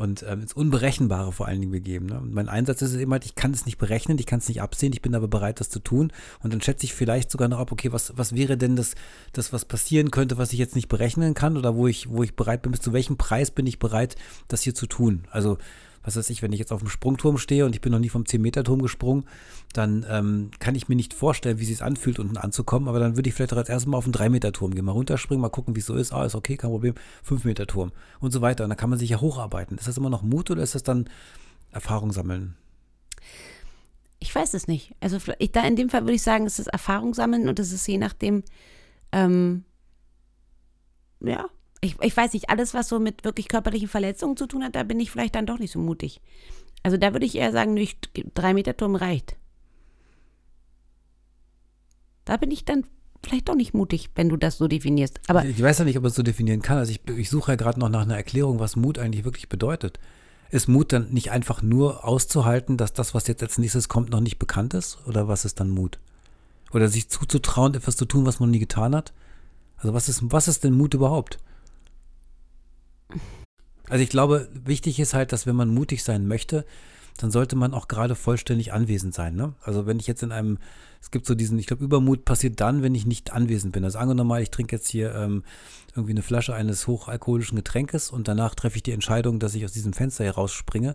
und 0.01 0.25
ähm, 0.27 0.41
ins 0.41 0.55
Unberechenbare 0.55 1.31
vor 1.31 1.47
allen 1.47 1.61
Dingen 1.61 1.73
begeben. 1.73 2.07
Ne? 2.07 2.19
Und 2.19 2.33
mein 2.33 2.49
Einsatz 2.49 2.81
ist 2.81 2.95
eben 2.95 3.13
halt, 3.13 3.27
ich 3.27 3.35
kann 3.35 3.51
es 3.51 3.67
nicht 3.67 3.77
berechnen, 3.77 4.19
ich 4.19 4.25
kann 4.25 4.39
es 4.39 4.49
nicht 4.49 4.63
absehen, 4.63 4.95
ich 4.95 5.03
bin 5.03 5.15
aber 5.15 5.29
bereit, 5.29 5.61
das 5.61 5.69
zu 5.69 5.79
tun. 5.79 6.11
Und 6.43 6.55
dann 6.55 6.63
schätze 6.63 6.87
ich 6.87 6.95
vielleicht 6.95 7.31
sogar 7.31 7.49
noch 7.49 7.59
ab, 7.59 7.71
okay, 7.71 7.93
was, 7.93 8.17
was 8.17 8.35
wäre 8.35 8.57
denn 8.57 8.77
das, 8.77 8.95
das, 9.35 9.53
was 9.53 9.67
passieren 9.67 10.11
könnte, 10.11 10.39
was 10.39 10.55
ich 10.55 10.59
jetzt 10.59 10.75
nicht 10.75 10.89
berechnen 10.89 11.35
kann 11.35 11.59
oder 11.59 11.77
wo 11.77 11.87
ich, 11.87 12.09
wo 12.09 12.23
ich 12.23 12.35
bereit 12.35 12.63
bin, 12.63 12.73
bis 12.73 12.81
zu 12.81 12.95
welchem 12.95 13.19
Preis 13.19 13.51
bin 13.51 13.67
ich 13.67 13.79
bereit, 13.79 14.17
das 14.49 14.63
hier 14.63 14.75
zu 14.75 14.87
tun. 14.87 15.25
Also, 15.31 15.59
was 16.03 16.17
weiß 16.17 16.31
ich, 16.31 16.43
wenn 16.43 16.53
ich 16.53 16.59
jetzt 16.59 16.73
auf 16.73 16.81
dem 16.81 16.89
Sprungturm 16.89 17.39
stehe 17.39 17.67
und 17.67 17.75
ich 17.75 17.81
bin 17.81 17.93
noch 17.93 17.99
nie 17.99 18.09
vom 18.09 18.25
10-Meter-Turm 18.25 18.81
gesprungen, 18.83 19.25
dann 19.73 20.07
ähm, 20.09 20.51
kann 20.59 20.75
ich 20.75 20.89
mir 20.89 20.97
nicht 20.97 21.13
vorstellen, 21.13 21.59
wie 21.59 21.63
es 21.65 21.69
sich 21.69 21.83
anfühlt, 21.83 22.19
unten 22.19 22.37
anzukommen, 22.37 22.89
aber 22.89 22.99
dann 23.01 23.17
würde 23.17 23.29
ich 23.29 23.35
vielleicht 23.35 23.53
auch 23.53 23.59
als 23.59 23.69
erstes 23.69 23.87
mal 23.87 23.99
auf 23.99 24.05
den 24.05 24.15
3-Meter-Turm 24.15 24.75
gehen, 24.75 24.85
mal 24.85 24.93
runterspringen, 24.93 25.43
mal 25.43 25.51
gucken, 25.51 25.77
wie 25.77 25.81
es 25.81 25.87
so 25.87 25.95
ist. 25.95 26.13
Ah, 26.13 26.25
ist 26.25 26.35
okay, 26.35 26.57
kein 26.57 26.71
Problem. 26.71 26.95
5-Meter-Turm 27.29 27.93
und 28.21 28.31
so 28.31 28.41
weiter. 28.41 28.65
Und 28.65 28.71
dann 28.71 28.79
kann 28.79 28.91
man 28.91 28.99
sich 28.99 29.11
ja 29.11 29.21
hocharbeiten. 29.21 29.77
Ist 29.79 29.89
das 29.89 29.99
immer 29.99 30.11
noch 30.11 30.23
Mut 30.23 30.51
oder 30.51 30.63
ist 30.63 30.75
das 30.75 30.83
dann 30.83 31.09
Erfahrung 31.71 32.13
sammeln? 32.13 32.57
Ich 34.19 34.35
weiß 34.35 34.55
es 34.55 34.69
nicht. 34.69 34.95
Also 35.01 35.19
ich, 35.39 35.53
da 35.53 35.67
in 35.67 35.77
dem 35.77 35.89
Fall 35.89 36.03
würde 36.03 36.15
ich 36.15 36.23
sagen, 36.23 36.47
es 36.47 36.59
ist 36.59 36.67
Erfahrung 36.67 37.15
sammeln 37.15 37.49
und 37.49 37.59
es 37.59 37.73
ist 37.73 37.87
je 37.87 37.99
nachdem, 37.99 38.43
ähm, 39.13 39.65
ja, 41.21 41.47
ich, 41.81 41.97
ich 42.01 42.17
weiß 42.17 42.33
nicht, 42.35 42.51
alles, 42.51 42.75
was 42.75 42.89
so 42.89 42.99
mit 43.01 43.25
wirklich 43.25 43.49
körperlichen 43.49 43.89
Verletzungen 43.89 44.37
zu 44.37 44.47
tun 44.47 44.63
hat, 44.65 44.75
da 44.75 44.83
bin 44.83 45.01
ich 45.01 45.11
vielleicht 45.11 45.35
dann 45.35 45.47
doch 45.47 45.59
nicht 45.59 45.73
so 45.73 45.79
mutig. 45.79 46.21
Also 46.83 46.97
da 46.97 47.13
würde 47.13 47.27
ich 47.27 47.37
eher 47.37 47.53
sagen, 47.53 47.75
nö, 47.75 47.81
ich- 47.81 47.97
drei 48.35 48.55
Meter 48.55 48.77
Turm 48.77 48.95
reicht. 48.97 49.37
Da 52.25 52.37
bin 52.37 52.51
ich 52.51 52.65
dann 52.65 52.85
vielleicht 53.23 53.49
doch 53.49 53.55
nicht 53.55 53.75
mutig, 53.75 54.11
wenn 54.15 54.29
du 54.29 54.37
das 54.37 54.59
so 54.59 54.69
definierst. 54.69 55.21
Aber 55.29 55.45
ich 55.45 55.61
weiß 55.61 55.79
ja 55.81 55.85
nicht, 55.85 55.99
ob 55.99 56.05
es 56.05 56.15
so 56.15 56.23
definieren 56.23 56.63
kann. 56.63 56.79
Also 56.79 56.93
ich, 56.93 57.01
ich 57.17 57.29
suche 57.31 57.53
ja 57.53 57.57
gerade 57.57 57.79
noch 57.81 57.89
nach 57.89 58.03
einer 58.03 58.17
Erklärung, 58.17 58.59
was 58.61 58.77
Mut 58.77 58.99
eigentlich 58.99 59.25
wirklich 59.25 59.49
bedeutet. 59.49 59.99
Ist 60.51 60.69
Mut 60.69 60.93
dann 60.93 61.11
nicht 61.11 61.31
einfach 61.31 61.63
nur 61.63 62.05
auszuhalten, 62.05 62.77
dass 62.77 62.93
das, 62.93 63.15
was 63.15 63.27
jetzt 63.27 63.43
als 63.43 63.59
nächstes 63.59 63.89
kommt, 63.89 64.11
noch 64.11 64.21
nicht 64.21 64.39
bekannt 64.39 64.75
ist? 64.75 64.99
Oder 65.07 65.29
was 65.29 65.45
ist 65.45 65.61
dann 65.61 65.71
Mut? 65.71 65.99
Oder 66.73 66.89
sich 66.89 67.09
zuzutrauen, 67.09 67.75
etwas 67.75 67.97
zu 67.97 68.05
tun, 68.05 68.27
was 68.27 68.41
man 68.41 68.51
nie 68.51 68.59
getan 68.59 68.95
hat? 68.95 69.13
Also 69.77 69.95
was 69.95 70.09
ist, 70.09 70.21
was 70.25 70.49
ist 70.49 70.65
denn 70.65 70.73
Mut 70.75 70.95
überhaupt? 70.95 71.39
Also 73.89 74.03
ich 74.03 74.11
glaube, 74.11 74.49
wichtig 74.53 75.01
ist 75.01 75.15
halt, 75.15 75.33
dass 75.33 75.47
wenn 75.47 75.57
man 75.57 75.69
mutig 75.69 76.05
sein 76.05 76.27
möchte, 76.27 76.65
dann 77.19 77.31
sollte 77.31 77.57
man 77.57 77.75
auch 77.75 77.89
gerade 77.89 78.15
vollständig 78.15 78.73
anwesend 78.73 79.15
sein. 79.15 79.35
Ne? 79.35 79.55
Also 79.63 79.87
wenn 79.87 79.99
ich 79.99 80.07
jetzt 80.07 80.23
in 80.23 80.33
einem, 80.33 80.59
es 81.03 81.11
gibt 81.11 81.27
so 81.27 81.35
diesen, 81.35 81.59
ich 81.59 81.67
glaube, 81.67 81.85
Übermut 81.85 82.25
passiert 82.25 82.61
dann, 82.61 82.83
wenn 82.83 82.95
ich 82.95 83.05
nicht 83.05 83.33
anwesend 83.33 83.73
bin. 83.73 83.85
Also 83.85 83.99
angenommen 83.99 84.29
mal, 84.29 84.43
ich 84.43 84.51
trinke 84.51 84.77
jetzt 84.77 84.89
hier 84.89 85.15
ähm, 85.15 85.45
irgendwie 85.95 86.13
eine 86.13 86.23
Flasche 86.23 86.55
eines 86.55 86.87
hochalkoholischen 86.87 87.57
Getränkes 87.57 88.11
und 88.11 88.29
danach 88.29 88.55
treffe 88.55 88.77
ich 88.77 88.83
die 88.83 88.93
Entscheidung, 88.93 89.39
dass 89.39 89.55
ich 89.55 89.65
aus 89.65 89.73
diesem 89.73 89.93
Fenster 89.93 90.25
hier 90.25 90.35
rausspringe, 90.35 90.95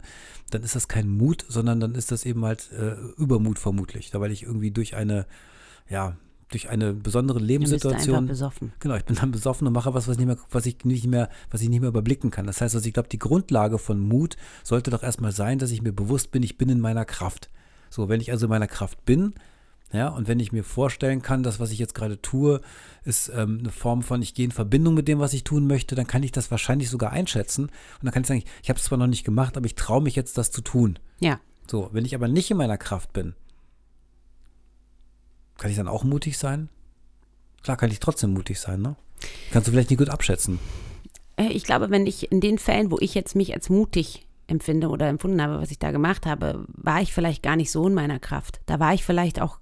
dann 0.49 0.63
ist 0.63 0.75
das 0.75 0.87
kein 0.87 1.09
Mut, 1.09 1.45
sondern 1.47 1.79
dann 1.79 1.95
ist 1.95 2.11
das 2.11 2.25
eben 2.25 2.45
halt 2.45 2.71
äh, 2.71 2.95
Übermut 3.17 3.59
vermutlich. 3.59 4.09
Da 4.09 4.21
weil 4.21 4.31
ich 4.31 4.43
irgendwie 4.43 4.71
durch 4.71 4.95
eine, 4.95 5.25
ja, 5.89 6.15
durch 6.49 6.69
eine 6.69 6.93
besondere 6.93 7.39
Lebenssituation. 7.39 8.27
besoffen. 8.27 8.73
Genau, 8.79 8.95
ich 8.95 9.05
bin 9.05 9.15
dann 9.15 9.31
besoffen 9.31 9.67
und 9.67 9.73
mache 9.73 9.93
was, 9.93 10.07
was, 10.07 10.17
ich 10.17 10.19
nicht 10.19 10.27
mehr, 10.27 10.37
was 10.51 10.65
ich 10.65 10.85
nicht 10.85 11.07
mehr, 11.07 11.29
was 11.49 11.61
ich 11.61 11.69
nicht 11.69 11.79
mehr 11.81 11.89
überblicken 11.89 12.31
kann. 12.31 12.45
Das 12.45 12.61
heißt, 12.61 12.75
also 12.75 12.87
ich 12.87 12.93
glaube, 12.93 13.09
die 13.09 13.19
Grundlage 13.19 13.77
von 13.77 13.99
Mut 13.99 14.37
sollte 14.63 14.91
doch 14.91 15.03
erstmal 15.03 15.31
sein, 15.31 15.59
dass 15.59 15.71
ich 15.71 15.81
mir 15.81 15.93
bewusst 15.93 16.31
bin, 16.31 16.43
ich 16.43 16.57
bin 16.57 16.69
in 16.69 16.79
meiner 16.79 17.05
Kraft. 17.05 17.49
So, 17.89 18.09
wenn 18.09 18.21
ich 18.21 18.31
also 18.31 18.45
in 18.45 18.49
meiner 18.51 18.67
Kraft 18.67 19.05
bin, 19.05 19.33
ja, 19.91 20.09
und 20.09 20.27
wenn 20.27 20.39
ich 20.39 20.51
mir 20.51 20.63
vorstellen 20.63 21.21
kann, 21.21 21.43
dass 21.43 21.59
was 21.59 21.71
ich 21.71 21.79
jetzt 21.79 21.95
gerade 21.95 22.21
tue, 22.21 22.61
ist 23.03 23.31
ähm, 23.33 23.59
eine 23.59 23.71
Form 23.71 24.01
von, 24.01 24.21
ich 24.21 24.33
gehe 24.33 24.45
in 24.45 24.51
Verbindung 24.51 24.93
mit 24.93 25.07
dem, 25.07 25.19
was 25.19 25.33
ich 25.33 25.43
tun 25.43 25.67
möchte, 25.67 25.95
dann 25.95 26.07
kann 26.07 26.23
ich 26.23 26.31
das 26.31 26.51
wahrscheinlich 26.51 26.89
sogar 26.89 27.11
einschätzen. 27.11 27.65
Und 27.65 27.71
dann 28.03 28.11
kann 28.11 28.23
ich 28.23 28.27
sagen, 28.27 28.43
ich 28.61 28.69
habe 28.69 28.77
es 28.77 28.85
zwar 28.85 28.97
noch 28.97 29.07
nicht 29.07 29.23
gemacht, 29.23 29.57
aber 29.57 29.65
ich 29.65 29.75
traue 29.75 30.01
mich 30.01 30.15
jetzt, 30.15 30.37
das 30.37 30.51
zu 30.51 30.61
tun. 30.61 30.99
Ja. 31.19 31.39
So, 31.67 31.89
wenn 31.93 32.05
ich 32.05 32.15
aber 32.15 32.27
nicht 32.27 32.51
in 32.51 32.57
meiner 32.57 32.77
Kraft 32.77 33.13
bin, 33.13 33.35
kann 35.57 35.71
ich 35.71 35.77
dann 35.77 35.87
auch 35.87 36.03
mutig 36.03 36.37
sein? 36.37 36.69
Klar 37.63 37.77
kann 37.77 37.91
ich 37.91 37.99
trotzdem 37.99 38.33
mutig 38.33 38.59
sein, 38.59 38.81
ne? 38.81 38.95
Kannst 39.51 39.67
du 39.67 39.71
vielleicht 39.71 39.89
nicht 39.89 39.99
gut 39.99 40.09
abschätzen. 40.09 40.59
Äh, 41.37 41.47
ich 41.47 41.63
glaube, 41.63 41.89
wenn 41.89 42.05
ich 42.05 42.31
in 42.31 42.41
den 42.41 42.57
Fällen, 42.57 42.91
wo 42.91 42.97
ich 42.99 43.15
jetzt 43.15 43.35
mich 43.35 43.53
als 43.53 43.69
mutig 43.69 44.27
empfinde 44.47 44.89
oder 44.89 45.07
empfunden 45.07 45.41
habe, 45.41 45.59
was 45.59 45.71
ich 45.71 45.79
da 45.79 45.91
gemacht 45.91 46.25
habe, 46.25 46.65
war 46.67 47.01
ich 47.01 47.13
vielleicht 47.13 47.41
gar 47.41 47.55
nicht 47.55 47.71
so 47.71 47.87
in 47.87 47.93
meiner 47.93 48.19
Kraft. 48.19 48.59
Da 48.67 48.79
war 48.79 48.93
ich 48.93 49.03
vielleicht 49.03 49.41
auch 49.41 49.59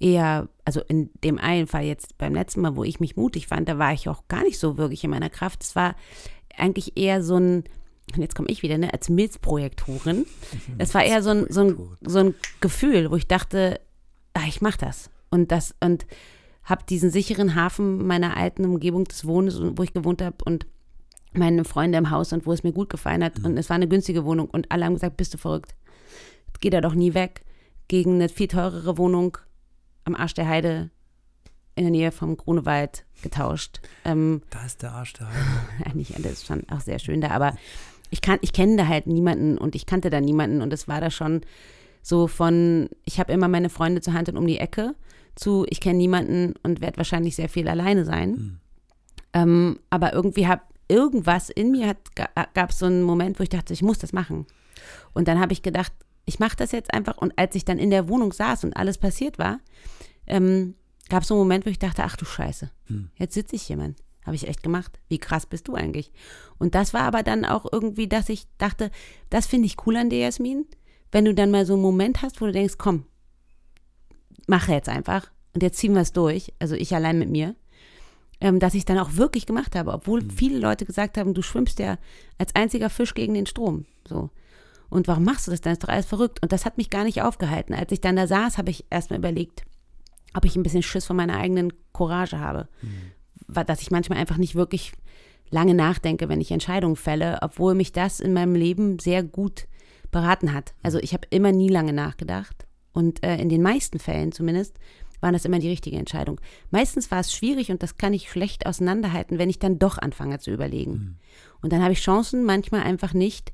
eher, 0.00 0.48
also 0.64 0.80
in 0.88 1.10
dem 1.24 1.38
einen 1.38 1.66
Fall 1.66 1.84
jetzt 1.84 2.18
beim 2.18 2.34
letzten 2.34 2.60
Mal, 2.60 2.76
wo 2.76 2.84
ich 2.84 3.00
mich 3.00 3.16
mutig 3.16 3.46
fand, 3.46 3.68
da 3.68 3.78
war 3.78 3.92
ich 3.92 4.08
auch 4.08 4.28
gar 4.28 4.42
nicht 4.42 4.58
so 4.58 4.76
wirklich 4.76 5.04
in 5.04 5.10
meiner 5.10 5.30
Kraft. 5.30 5.62
Es 5.62 5.76
war 5.76 5.94
eigentlich 6.56 6.96
eher 6.98 7.22
so 7.22 7.36
ein, 7.36 7.64
und 8.14 8.20
jetzt 8.20 8.34
komme 8.34 8.48
ich 8.50 8.62
wieder, 8.62 8.76
ne, 8.78 8.92
als 8.92 9.08
Milzprojektorin. 9.08 10.26
Es 10.78 10.92
war 10.92 11.04
eher 11.04 11.22
so 11.22 11.30
ein, 11.30 11.46
so, 11.48 11.62
ein, 11.62 11.78
so 12.02 12.18
ein 12.18 12.34
Gefühl, 12.60 13.10
wo 13.10 13.16
ich 13.16 13.28
dachte, 13.28 13.80
ah, 14.42 14.48
ich 14.48 14.60
mache 14.60 14.78
das. 14.78 15.10
Und 15.30 15.52
das, 15.52 15.74
und 15.80 16.06
habe 16.64 16.84
diesen 16.88 17.10
sicheren 17.10 17.54
Hafen 17.54 18.06
meiner 18.06 18.36
alten 18.36 18.64
Umgebung 18.64 19.04
des 19.04 19.26
Wohnens, 19.26 19.60
wo 19.60 19.82
ich 19.82 19.92
gewohnt 19.92 20.22
habe 20.22 20.36
und 20.44 20.66
meine 21.32 21.64
Freunde 21.64 21.98
im 21.98 22.10
Haus 22.10 22.32
und 22.32 22.46
wo 22.46 22.52
es 22.52 22.62
mir 22.62 22.72
gut 22.72 22.90
gefallen 22.90 23.24
hat. 23.24 23.38
Mhm. 23.38 23.46
Und 23.46 23.56
es 23.56 23.68
war 23.68 23.76
eine 23.76 23.88
günstige 23.88 24.24
Wohnung 24.24 24.48
und 24.50 24.70
alle 24.70 24.84
haben 24.84 24.94
gesagt, 24.94 25.16
bist 25.16 25.34
du 25.34 25.38
verrückt. 25.38 25.74
Geht 26.60 26.74
er 26.74 26.80
doch 26.80 26.94
nie 26.94 27.14
weg. 27.14 27.44
Gegen 27.88 28.14
eine 28.14 28.28
viel 28.28 28.46
teurere 28.46 28.96
Wohnung 28.96 29.38
am 30.04 30.14
Arsch 30.14 30.34
der 30.34 30.48
Heide 30.48 30.90
in 31.74 31.84
der 31.84 31.90
Nähe 31.90 32.12
vom 32.12 32.36
Grunewald 32.36 33.04
getauscht. 33.22 33.80
Ähm, 34.04 34.42
da 34.50 34.64
ist 34.64 34.82
der 34.82 34.92
Arsch 34.92 35.14
der 35.14 35.28
Heide. 35.28 35.40
Eigentlich, 35.90 36.14
das 36.22 36.32
ist 36.32 36.46
schon 36.46 36.68
auch 36.68 36.80
sehr 36.80 36.98
schön 36.98 37.20
da, 37.20 37.30
aber 37.30 37.56
ich, 38.10 38.20
ich 38.42 38.52
kenne 38.52 38.76
da 38.76 38.86
halt 38.86 39.06
niemanden 39.06 39.58
und 39.58 39.74
ich 39.74 39.86
kannte 39.86 40.10
da 40.10 40.20
niemanden 40.20 40.60
und 40.62 40.72
es 40.72 40.86
war 40.86 41.00
da 41.00 41.10
schon 41.10 41.40
so 42.02 42.26
von, 42.26 42.88
ich 43.04 43.18
habe 43.20 43.32
immer 43.32 43.48
meine 43.48 43.70
Freunde 43.70 44.00
zur 44.00 44.12
Hand 44.12 44.28
und 44.28 44.36
um 44.36 44.46
die 44.46 44.58
Ecke 44.58 44.94
zu, 45.34 45.64
ich 45.70 45.80
kenne 45.80 45.98
niemanden 45.98 46.54
und 46.62 46.80
werde 46.80 46.98
wahrscheinlich 46.98 47.36
sehr 47.36 47.48
viel 47.48 47.68
alleine 47.68 48.04
sein. 48.04 48.30
Mhm. 48.30 48.58
Ähm, 49.32 49.78
aber 49.88 50.12
irgendwie 50.12 50.46
habe 50.46 50.62
irgendwas 50.88 51.48
in 51.48 51.70
mir 51.70 51.96
gab 52.54 52.70
es 52.70 52.78
so 52.78 52.86
einen 52.86 53.02
Moment, 53.02 53.38
wo 53.38 53.42
ich 53.42 53.48
dachte, 53.48 53.72
ich 53.72 53.82
muss 53.82 53.98
das 53.98 54.12
machen. 54.12 54.46
Und 55.14 55.28
dann 55.28 55.40
habe 55.40 55.52
ich 55.52 55.62
gedacht, 55.62 55.92
ich 56.26 56.38
mache 56.38 56.56
das 56.56 56.72
jetzt 56.72 56.92
einfach. 56.92 57.18
Und 57.18 57.32
als 57.36 57.54
ich 57.54 57.64
dann 57.64 57.78
in 57.78 57.90
der 57.90 58.08
Wohnung 58.08 58.32
saß 58.32 58.64
und 58.64 58.76
alles 58.76 58.98
passiert 58.98 59.38
war, 59.38 59.60
ähm, 60.26 60.74
gab 61.08 61.22
es 61.22 61.28
so 61.28 61.34
einen 61.34 61.42
Moment, 61.42 61.66
wo 61.66 61.70
ich 61.70 61.78
dachte, 61.78 62.04
ach 62.04 62.16
du 62.16 62.24
Scheiße, 62.24 62.70
hm. 62.86 63.10
jetzt 63.16 63.34
sitze 63.34 63.56
ich 63.56 63.62
hier, 63.62 63.76
Mann. 63.76 63.96
Habe 64.24 64.36
ich 64.36 64.46
echt 64.46 64.62
gemacht. 64.62 65.00
Wie 65.08 65.18
krass 65.18 65.46
bist 65.46 65.66
du 65.66 65.74
eigentlich? 65.74 66.12
Und 66.58 66.76
das 66.76 66.94
war 66.94 67.02
aber 67.02 67.24
dann 67.24 67.44
auch 67.44 67.66
irgendwie, 67.72 68.06
dass 68.06 68.28
ich 68.28 68.46
dachte, 68.56 68.92
das 69.30 69.46
finde 69.46 69.66
ich 69.66 69.84
cool 69.84 69.96
an 69.96 70.10
dir, 70.10 70.20
Jasmin. 70.20 70.66
Wenn 71.12 71.26
du 71.26 71.34
dann 71.34 71.50
mal 71.50 71.66
so 71.66 71.74
einen 71.74 71.82
Moment 71.82 72.22
hast, 72.22 72.40
wo 72.40 72.46
du 72.46 72.52
denkst, 72.52 72.74
komm, 72.78 73.04
mache 74.46 74.72
jetzt 74.72 74.88
einfach 74.88 75.30
und 75.54 75.62
jetzt 75.62 75.78
ziehen 75.78 75.94
wir 75.94 76.00
es 76.00 76.12
durch, 76.12 76.52
also 76.58 76.74
ich 76.74 76.94
allein 76.94 77.18
mit 77.18 77.28
mir, 77.28 77.54
ähm, 78.40 78.58
dass 78.58 78.74
ich 78.74 78.84
dann 78.84 78.98
auch 78.98 79.14
wirklich 79.14 79.46
gemacht 79.46 79.76
habe, 79.76 79.92
obwohl 79.92 80.22
mhm. 80.22 80.30
viele 80.30 80.58
Leute 80.58 80.84
gesagt 80.84 81.16
haben, 81.16 81.34
du 81.34 81.42
schwimmst 81.42 81.78
ja 81.78 81.98
als 82.38 82.54
einziger 82.56 82.90
Fisch 82.90 83.14
gegen 83.14 83.34
den 83.34 83.46
Strom. 83.46 83.84
So. 84.08 84.30
Und 84.90 85.06
warum 85.06 85.24
machst 85.24 85.46
du 85.46 85.52
das? 85.52 85.60
Dann 85.60 85.74
ist 85.74 85.84
doch 85.84 85.88
alles 85.88 86.06
verrückt. 86.06 86.42
Und 86.42 86.52
das 86.52 86.66
hat 86.66 86.76
mich 86.76 86.90
gar 86.90 87.04
nicht 87.04 87.22
aufgehalten. 87.22 87.72
Als 87.72 87.92
ich 87.92 88.00
dann 88.00 88.16
da 88.16 88.26
saß, 88.26 88.58
habe 88.58 88.70
ich 88.70 88.84
erstmal 88.90 89.20
überlegt, 89.20 89.62
ob 90.34 90.44
ich 90.44 90.56
ein 90.56 90.62
bisschen 90.62 90.82
Schiss 90.82 91.06
von 91.06 91.16
meiner 91.16 91.38
eigenen 91.38 91.72
Courage 91.92 92.40
habe. 92.40 92.68
Mhm. 92.82 93.64
Dass 93.64 93.80
ich 93.80 93.90
manchmal 93.90 94.18
einfach 94.18 94.38
nicht 94.38 94.54
wirklich 94.54 94.92
lange 95.50 95.74
nachdenke, 95.74 96.28
wenn 96.28 96.40
ich 96.40 96.50
Entscheidungen 96.50 96.96
fälle, 96.96 97.38
obwohl 97.42 97.74
mich 97.74 97.92
das 97.92 98.18
in 98.18 98.32
meinem 98.32 98.54
Leben 98.54 98.98
sehr 98.98 99.22
gut 99.22 99.66
beraten 100.12 100.52
hat. 100.52 100.74
Also 100.82 100.98
ich 100.98 101.12
habe 101.12 101.26
immer 101.30 101.50
nie 101.50 101.68
lange 101.68 101.92
nachgedacht 101.92 102.66
und 102.92 103.24
äh, 103.24 103.36
in 103.38 103.48
den 103.48 103.62
meisten 103.62 103.98
Fällen 103.98 104.30
zumindest 104.30 104.78
war 105.20 105.32
das 105.32 105.44
immer 105.44 105.58
die 105.58 105.68
richtige 105.68 105.96
Entscheidung. 105.96 106.40
Meistens 106.70 107.10
war 107.10 107.20
es 107.20 107.32
schwierig 107.32 107.70
und 107.70 107.82
das 107.82 107.96
kann 107.96 108.12
ich 108.12 108.30
schlecht 108.30 108.66
auseinanderhalten, 108.66 109.38
wenn 109.38 109.50
ich 109.50 109.58
dann 109.58 109.78
doch 109.78 109.98
anfange 109.98 110.38
zu 110.38 110.50
überlegen. 110.50 110.92
Mhm. 110.92 111.16
Und 111.62 111.72
dann 111.72 111.82
habe 111.82 111.92
ich 111.92 112.00
Chancen 112.00 112.44
manchmal 112.44 112.82
einfach 112.82 113.14
nicht 113.14 113.52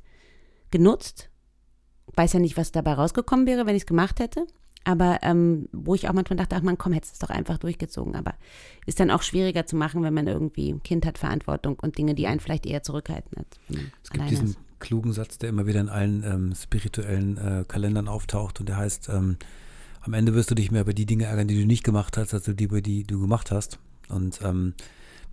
genutzt. 0.70 1.30
Weiß 2.14 2.32
ja 2.32 2.40
nicht, 2.40 2.56
was 2.56 2.72
dabei 2.72 2.94
rausgekommen 2.94 3.46
wäre, 3.46 3.66
wenn 3.66 3.76
ich 3.76 3.82
es 3.82 3.86
gemacht 3.86 4.18
hätte. 4.18 4.46
Aber 4.84 5.18
ähm, 5.22 5.68
wo 5.72 5.94
ich 5.94 6.08
auch 6.08 6.14
manchmal 6.14 6.38
dachte, 6.38 6.56
ach 6.56 6.62
man, 6.62 6.78
komm, 6.78 6.94
hättest 6.94 7.14
es 7.14 7.18
doch 7.18 7.28
einfach 7.28 7.58
durchgezogen. 7.58 8.16
Aber 8.16 8.34
ist 8.86 8.98
dann 8.98 9.10
auch 9.10 9.20
schwieriger 9.20 9.66
zu 9.66 9.76
machen, 9.76 10.02
wenn 10.02 10.14
man 10.14 10.26
irgendwie 10.26 10.72
ein 10.72 10.82
Kind 10.82 11.04
hat, 11.04 11.18
Verantwortung 11.18 11.78
und 11.78 11.98
Dinge, 11.98 12.14
die 12.14 12.26
einen 12.26 12.40
vielleicht 12.40 12.64
eher 12.64 12.82
zurückhalten 12.82 13.36
hat. 13.36 13.46
Es 14.02 14.08
gibt 14.08 14.30
diesen 14.30 14.48
ist. 14.48 14.58
Klugen 14.78 15.12
Satz, 15.12 15.38
der 15.38 15.48
immer 15.48 15.66
wieder 15.66 15.80
in 15.80 15.88
allen 15.88 16.22
ähm, 16.24 16.54
spirituellen 16.54 17.36
äh, 17.38 17.64
Kalendern 17.66 18.08
auftaucht 18.08 18.60
und 18.60 18.68
der 18.68 18.76
heißt, 18.76 19.08
ähm, 19.08 19.36
am 20.00 20.14
Ende 20.14 20.34
wirst 20.34 20.50
du 20.50 20.54
dich 20.54 20.70
mehr 20.70 20.82
über 20.82 20.94
die 20.94 21.06
Dinge 21.06 21.24
ärgern, 21.24 21.48
die 21.48 21.60
du 21.60 21.66
nicht 21.66 21.84
gemacht 21.84 22.16
hast, 22.16 22.32
als 22.32 22.48
über 22.48 22.80
die 22.80 23.04
du 23.04 23.20
gemacht 23.20 23.50
hast. 23.50 23.78
Und 24.08 24.40
ähm, 24.42 24.74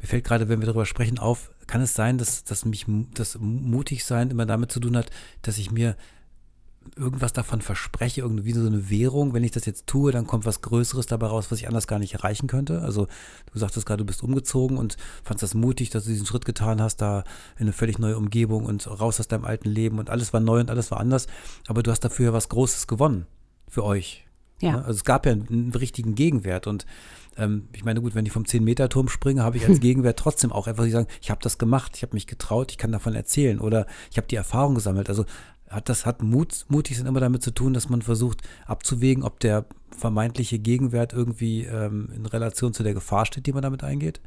mir 0.01 0.07
fällt 0.07 0.25
gerade, 0.25 0.49
wenn 0.49 0.59
wir 0.59 0.65
darüber 0.65 0.85
sprechen, 0.85 1.19
auf, 1.19 1.51
kann 1.67 1.81
es 1.81 1.93
sein, 1.93 2.17
dass, 2.17 2.43
dass 2.43 2.65
mich 2.65 2.85
das 3.13 3.37
Mutigsein 3.39 4.31
immer 4.31 4.45
damit 4.45 4.71
zu 4.71 4.79
tun 4.79 4.97
hat, 4.97 5.11
dass 5.41 5.57
ich 5.57 5.71
mir 5.71 5.95
irgendwas 6.95 7.33
davon 7.33 7.61
verspreche, 7.61 8.21
irgendwie 8.21 8.53
so 8.53 8.65
eine 8.65 8.89
Währung, 8.89 9.33
wenn 9.33 9.43
ich 9.43 9.51
das 9.51 9.65
jetzt 9.65 9.87
tue, 9.87 10.11
dann 10.11 10.27
kommt 10.27 10.45
was 10.45 10.61
Größeres 10.61 11.07
dabei 11.07 11.27
raus, 11.27 11.51
was 11.51 11.59
ich 11.59 11.67
anders 11.67 11.87
gar 11.87 11.99
nicht 11.99 12.13
erreichen 12.13 12.47
könnte. 12.47 12.81
Also 12.81 13.07
du 13.51 13.59
sagtest 13.59 13.85
gerade, 13.85 13.99
du 13.99 14.05
bist 14.05 14.23
umgezogen 14.23 14.77
und 14.77 14.97
fandest 15.23 15.43
das 15.43 15.53
mutig, 15.53 15.89
dass 15.89 16.05
du 16.05 16.11
diesen 16.11 16.25
Schritt 16.25 16.45
getan 16.45 16.81
hast, 16.81 16.97
da 16.97 17.23
in 17.57 17.63
eine 17.63 17.73
völlig 17.73 17.99
neue 17.99 18.17
Umgebung 18.17 18.65
und 18.65 18.87
raus 18.87 19.19
aus 19.19 19.27
deinem 19.27 19.45
alten 19.45 19.69
Leben 19.69 19.99
und 19.99 20.09
alles 20.09 20.33
war 20.33 20.39
neu 20.39 20.59
und 20.59 20.69
alles 20.69 20.91
war 20.91 20.99
anders. 20.99 21.27
Aber 21.67 21.83
du 21.83 21.91
hast 21.91 22.01
dafür 22.01 22.33
was 22.33 22.49
Großes 22.49 22.87
gewonnen 22.87 23.25
für 23.67 23.83
euch. 23.83 24.25
Ja. 24.61 24.73
Ne? 24.73 24.77
Also 24.79 24.91
es 24.91 25.03
gab 25.03 25.25
ja 25.25 25.33
einen 25.33 25.73
richtigen 25.73 26.15
Gegenwert 26.15 26.67
und 26.67 26.85
ähm, 27.37 27.67
ich 27.73 27.83
meine, 27.83 28.01
gut, 28.01 28.15
wenn 28.15 28.25
ich 28.25 28.31
vom 28.31 28.43
10-Meter-Turm 28.43 29.09
springe, 29.09 29.43
habe 29.43 29.57
ich 29.57 29.67
als 29.67 29.79
Gegenwert 29.81 30.17
trotzdem 30.17 30.51
auch 30.51 30.67
einfach 30.67 30.87
sagen, 30.87 31.07
ich 31.21 31.29
habe 31.29 31.41
das 31.41 31.57
gemacht, 31.57 31.93
ich 31.95 32.03
habe 32.03 32.13
mich 32.13 32.27
getraut, 32.27 32.71
ich 32.71 32.77
kann 32.77 32.91
davon 32.91 33.15
erzählen 33.15 33.59
oder 33.59 33.85
ich 34.11 34.17
habe 34.17 34.27
die 34.27 34.35
Erfahrung 34.35 34.75
gesammelt. 34.75 35.09
Also 35.09 35.25
hat 35.75 35.89
das 35.89 36.05
hat 36.05 36.23
Mut, 36.23 36.65
mutig 36.69 36.97
sind 36.97 37.07
immer 37.07 37.19
damit 37.19 37.43
zu 37.43 37.51
tun, 37.51 37.73
dass 37.73 37.89
man 37.89 38.01
versucht 38.01 38.41
abzuwägen, 38.65 39.23
ob 39.23 39.39
der 39.39 39.65
vermeintliche 39.95 40.59
Gegenwert 40.59 41.13
irgendwie 41.13 41.63
ähm, 41.63 42.09
in 42.15 42.25
Relation 42.25 42.73
zu 42.73 42.83
der 42.83 42.93
Gefahr 42.93 43.25
steht, 43.25 43.45
die 43.45 43.53
man 43.53 43.61
damit 43.61 43.83
eingeht. 43.83 44.21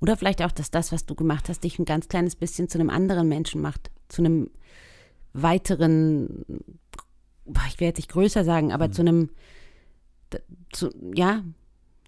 Oder 0.00 0.16
vielleicht 0.16 0.42
auch, 0.42 0.52
dass 0.52 0.70
das, 0.70 0.92
was 0.92 1.06
du 1.06 1.14
gemacht 1.14 1.48
hast, 1.48 1.64
dich 1.64 1.78
ein 1.78 1.86
ganz 1.86 2.08
kleines 2.08 2.36
bisschen 2.36 2.68
zu 2.68 2.78
einem 2.78 2.90
anderen 2.90 3.28
Menschen 3.28 3.62
macht, 3.62 3.90
zu 4.08 4.22
einem 4.22 4.50
weiteren 5.32 6.44
ich 7.68 7.80
will 7.80 7.88
jetzt 7.88 7.98
nicht 7.98 8.10
größer 8.10 8.44
sagen, 8.44 8.72
aber 8.72 8.88
mhm. 8.88 8.92
zu 8.92 9.02
einem, 9.02 9.30
zu, 10.72 10.90
ja, 11.14 11.42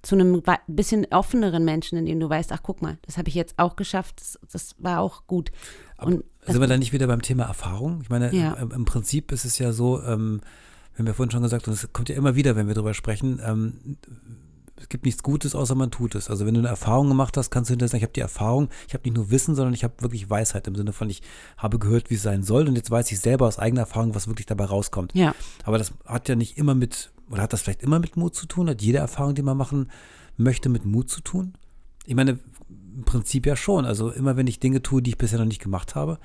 zu 0.02 0.14
einem 0.14 0.43
bisschen 0.67 1.07
offeneren 1.11 1.64
Menschen, 1.64 1.99
in 1.99 2.07
dem 2.07 2.21
du 2.21 2.28
weißt, 2.28 2.52
ach 2.52 2.61
guck 2.62 2.83
mal, 2.83 2.99
das 3.02 3.19
habe 3.19 3.28
ich 3.28 3.35
jetzt 3.35 3.59
auch 3.59 3.76
geschafft, 3.76 4.21
das, 4.21 4.38
das 4.50 4.75
war 4.78 5.00
auch 5.00 5.26
gut. 5.26 5.50
Und 5.99 6.25
sind 6.47 6.61
wir 6.61 6.69
da 6.69 6.76
nicht 6.76 6.93
wieder 6.93 7.07
beim 7.07 7.23
Thema 7.23 7.45
Erfahrung? 7.45 8.00
Ich 8.02 8.11
meine, 8.11 8.35
ja. 8.35 8.55
im, 8.55 8.71
im, 8.71 8.85
Prinzip 8.85 9.33
ist 9.33 9.45
es 9.45 9.59
ja 9.59 9.73
so, 9.73 10.00
ähm, 10.02 10.40
wir 10.93 11.00
haben 11.00 11.07
ja 11.07 11.12
vorhin 11.12 11.31
schon 11.31 11.43
gesagt, 11.43 11.67
und 11.69 11.75
es 11.75 11.93
kommt 11.93 12.09
ja 12.09 12.17
immer 12.17 12.37
wieder, 12.37 12.57
wenn 12.57 12.69
wir 12.69 12.75
darüber 12.75 12.95
sprechen, 12.95 13.40
ähm, 13.45 13.99
es 14.80 14.88
gibt 14.88 15.04
nichts 15.04 15.23
Gutes, 15.23 15.54
außer 15.54 15.75
man 15.75 15.90
tut 15.90 16.14
es. 16.14 16.30
Also 16.30 16.47
wenn 16.47 16.54
du 16.54 16.61
eine 16.61 16.68
Erfahrung 16.68 17.08
gemacht 17.08 17.37
hast, 17.37 17.50
kannst 17.50 17.70
du 17.70 17.73
hinterher 17.73 17.88
sagen, 17.88 17.99
ich 17.99 18.04
habe 18.04 18.12
die 18.12 18.20
Erfahrung, 18.20 18.68
ich 18.87 18.94
habe 18.94 19.04
nicht 19.04 19.16
nur 19.16 19.30
Wissen, 19.30 19.54
sondern 19.54 19.75
ich 19.75 19.85
habe 19.85 19.94
wirklich 20.00 20.28
Weisheit 20.30 20.66
im 20.66 20.75
Sinne 20.75 20.92
von, 20.92 21.11
ich 21.11 21.23
habe 21.56 21.78
gehört, 21.78 22.11
wie 22.11 22.14
es 22.14 22.23
sein 22.23 22.42
soll 22.42 22.68
und 22.68 22.76
jetzt 22.76 22.90
weiß 22.90 23.11
ich 23.12 23.20
selber 23.20 23.47
aus 23.47 23.58
eigener 23.58 23.82
Erfahrung, 23.82 24.14
was 24.14 24.28
wirklich 24.28 24.47
dabei 24.47 24.64
rauskommt. 24.64 25.14
Ja. 25.14 25.35
Aber 25.64 25.78
das 25.78 25.92
hat 26.04 26.28
ja 26.28 26.37
nicht 26.37 26.58
immer 26.58 26.75
mit, 26.75 27.11
oder 27.30 27.42
hat 27.42 27.52
das 27.52 27.62
vielleicht 27.62 27.82
immer 27.82 27.99
mit 27.99 28.16
Mut 28.16 28.35
zu 28.35 28.47
tun? 28.47 28.68
Hat 28.68 28.82
jede 28.82 28.99
Erfahrung, 28.99 29.35
die 29.35 29.42
man 29.42 29.56
machen 29.56 29.90
möchte, 30.37 30.68
mit 30.68 30.85
Mut 30.85 31.11
zu 31.11 31.20
tun? 31.20 31.54
Ich 32.06 32.14
meine, 32.14 32.38
im 32.97 33.04
Prinzip 33.04 33.47
ja 33.47 33.56
schon. 33.56 33.85
Also 33.85 34.11
immer 34.11 34.37
wenn 34.37 34.47
ich 34.47 34.61
Dinge 34.61 34.82
tue, 34.82 35.02
die 35.02 35.11
ich 35.11 35.18
bisher 35.18 35.38
noch 35.38 35.47
nicht 35.47 35.62
gemacht 35.62 35.94
habe, 35.94 36.18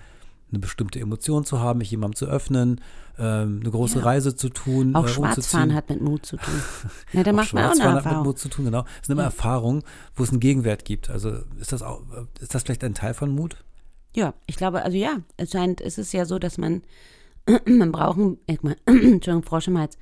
eine 0.53 0.60
bestimmte 0.60 1.00
Emotion 1.00 1.45
zu 1.45 1.60
haben, 1.60 1.79
mich 1.79 1.91
jemandem 1.91 2.15
zu 2.15 2.25
öffnen, 2.25 2.79
ähm, 3.19 3.60
eine 3.62 3.72
große 3.72 4.00
Ja. 4.00 4.05
Reise 4.05 4.36
zu 4.36 4.50
tun. 4.50 4.95
Auch 4.95 5.05
äh, 5.05 5.10
Schwarzfahren 5.10 5.74
hat 5.74 5.89
mit 5.89 6.01
Mut 6.01 6.25
zu 6.25 6.38
tun. 6.38 6.53
Na, 7.12 7.24
da 7.24 7.31
Auch 7.31 7.36
macht 7.36 7.53
man 7.53 7.65
auch 7.65 7.72
eine 7.79 8.03
hat 8.03 8.05
mit. 8.17 8.24
Mut 8.24 8.39
zu 8.39 8.50
tun, 8.50 8.65
genau. 8.65 8.86
Es 9.01 9.07
sind 9.07 9.13
immer 9.13 9.24
Ja. 9.24 9.27
Erfahrungen, 9.27 9.83
wo 10.15 10.24
es 10.24 10.29
einen 10.29 10.39
Gegenwert 10.39 10.86
gibt. 10.86 11.10
Also 11.10 11.31
ist 11.60 11.72
das 11.72 11.81
auch, 11.81 12.01
ist 12.39 12.53
das 12.55 12.63
vielleicht 12.63 12.83
ein 12.83 12.93
Teil 12.93 13.13
von 13.13 13.29
Mut? 13.31 13.57
Ja, 14.15 14.33
ich 14.45 14.55
glaube, 14.57 14.83
also 14.83 14.95
ja, 14.98 15.17
es 15.38 15.51
scheint, 15.51 15.81
es 15.81 15.98
ist 15.98 16.13
ja 16.13 16.25
so, 16.25 16.38
dass 16.39 16.57
man, 16.57 16.83
man 17.65 17.91
braucht, 17.91 18.17
ein- 18.19 18.38
äh, 18.48 18.57
Entschuldigung, 18.86 19.43
Frosch 19.43 19.67
im 19.67 19.77
Hals, 19.77 19.98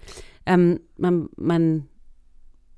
ähm, 0.46 0.80
man, 0.98 1.30
man, 1.38 1.88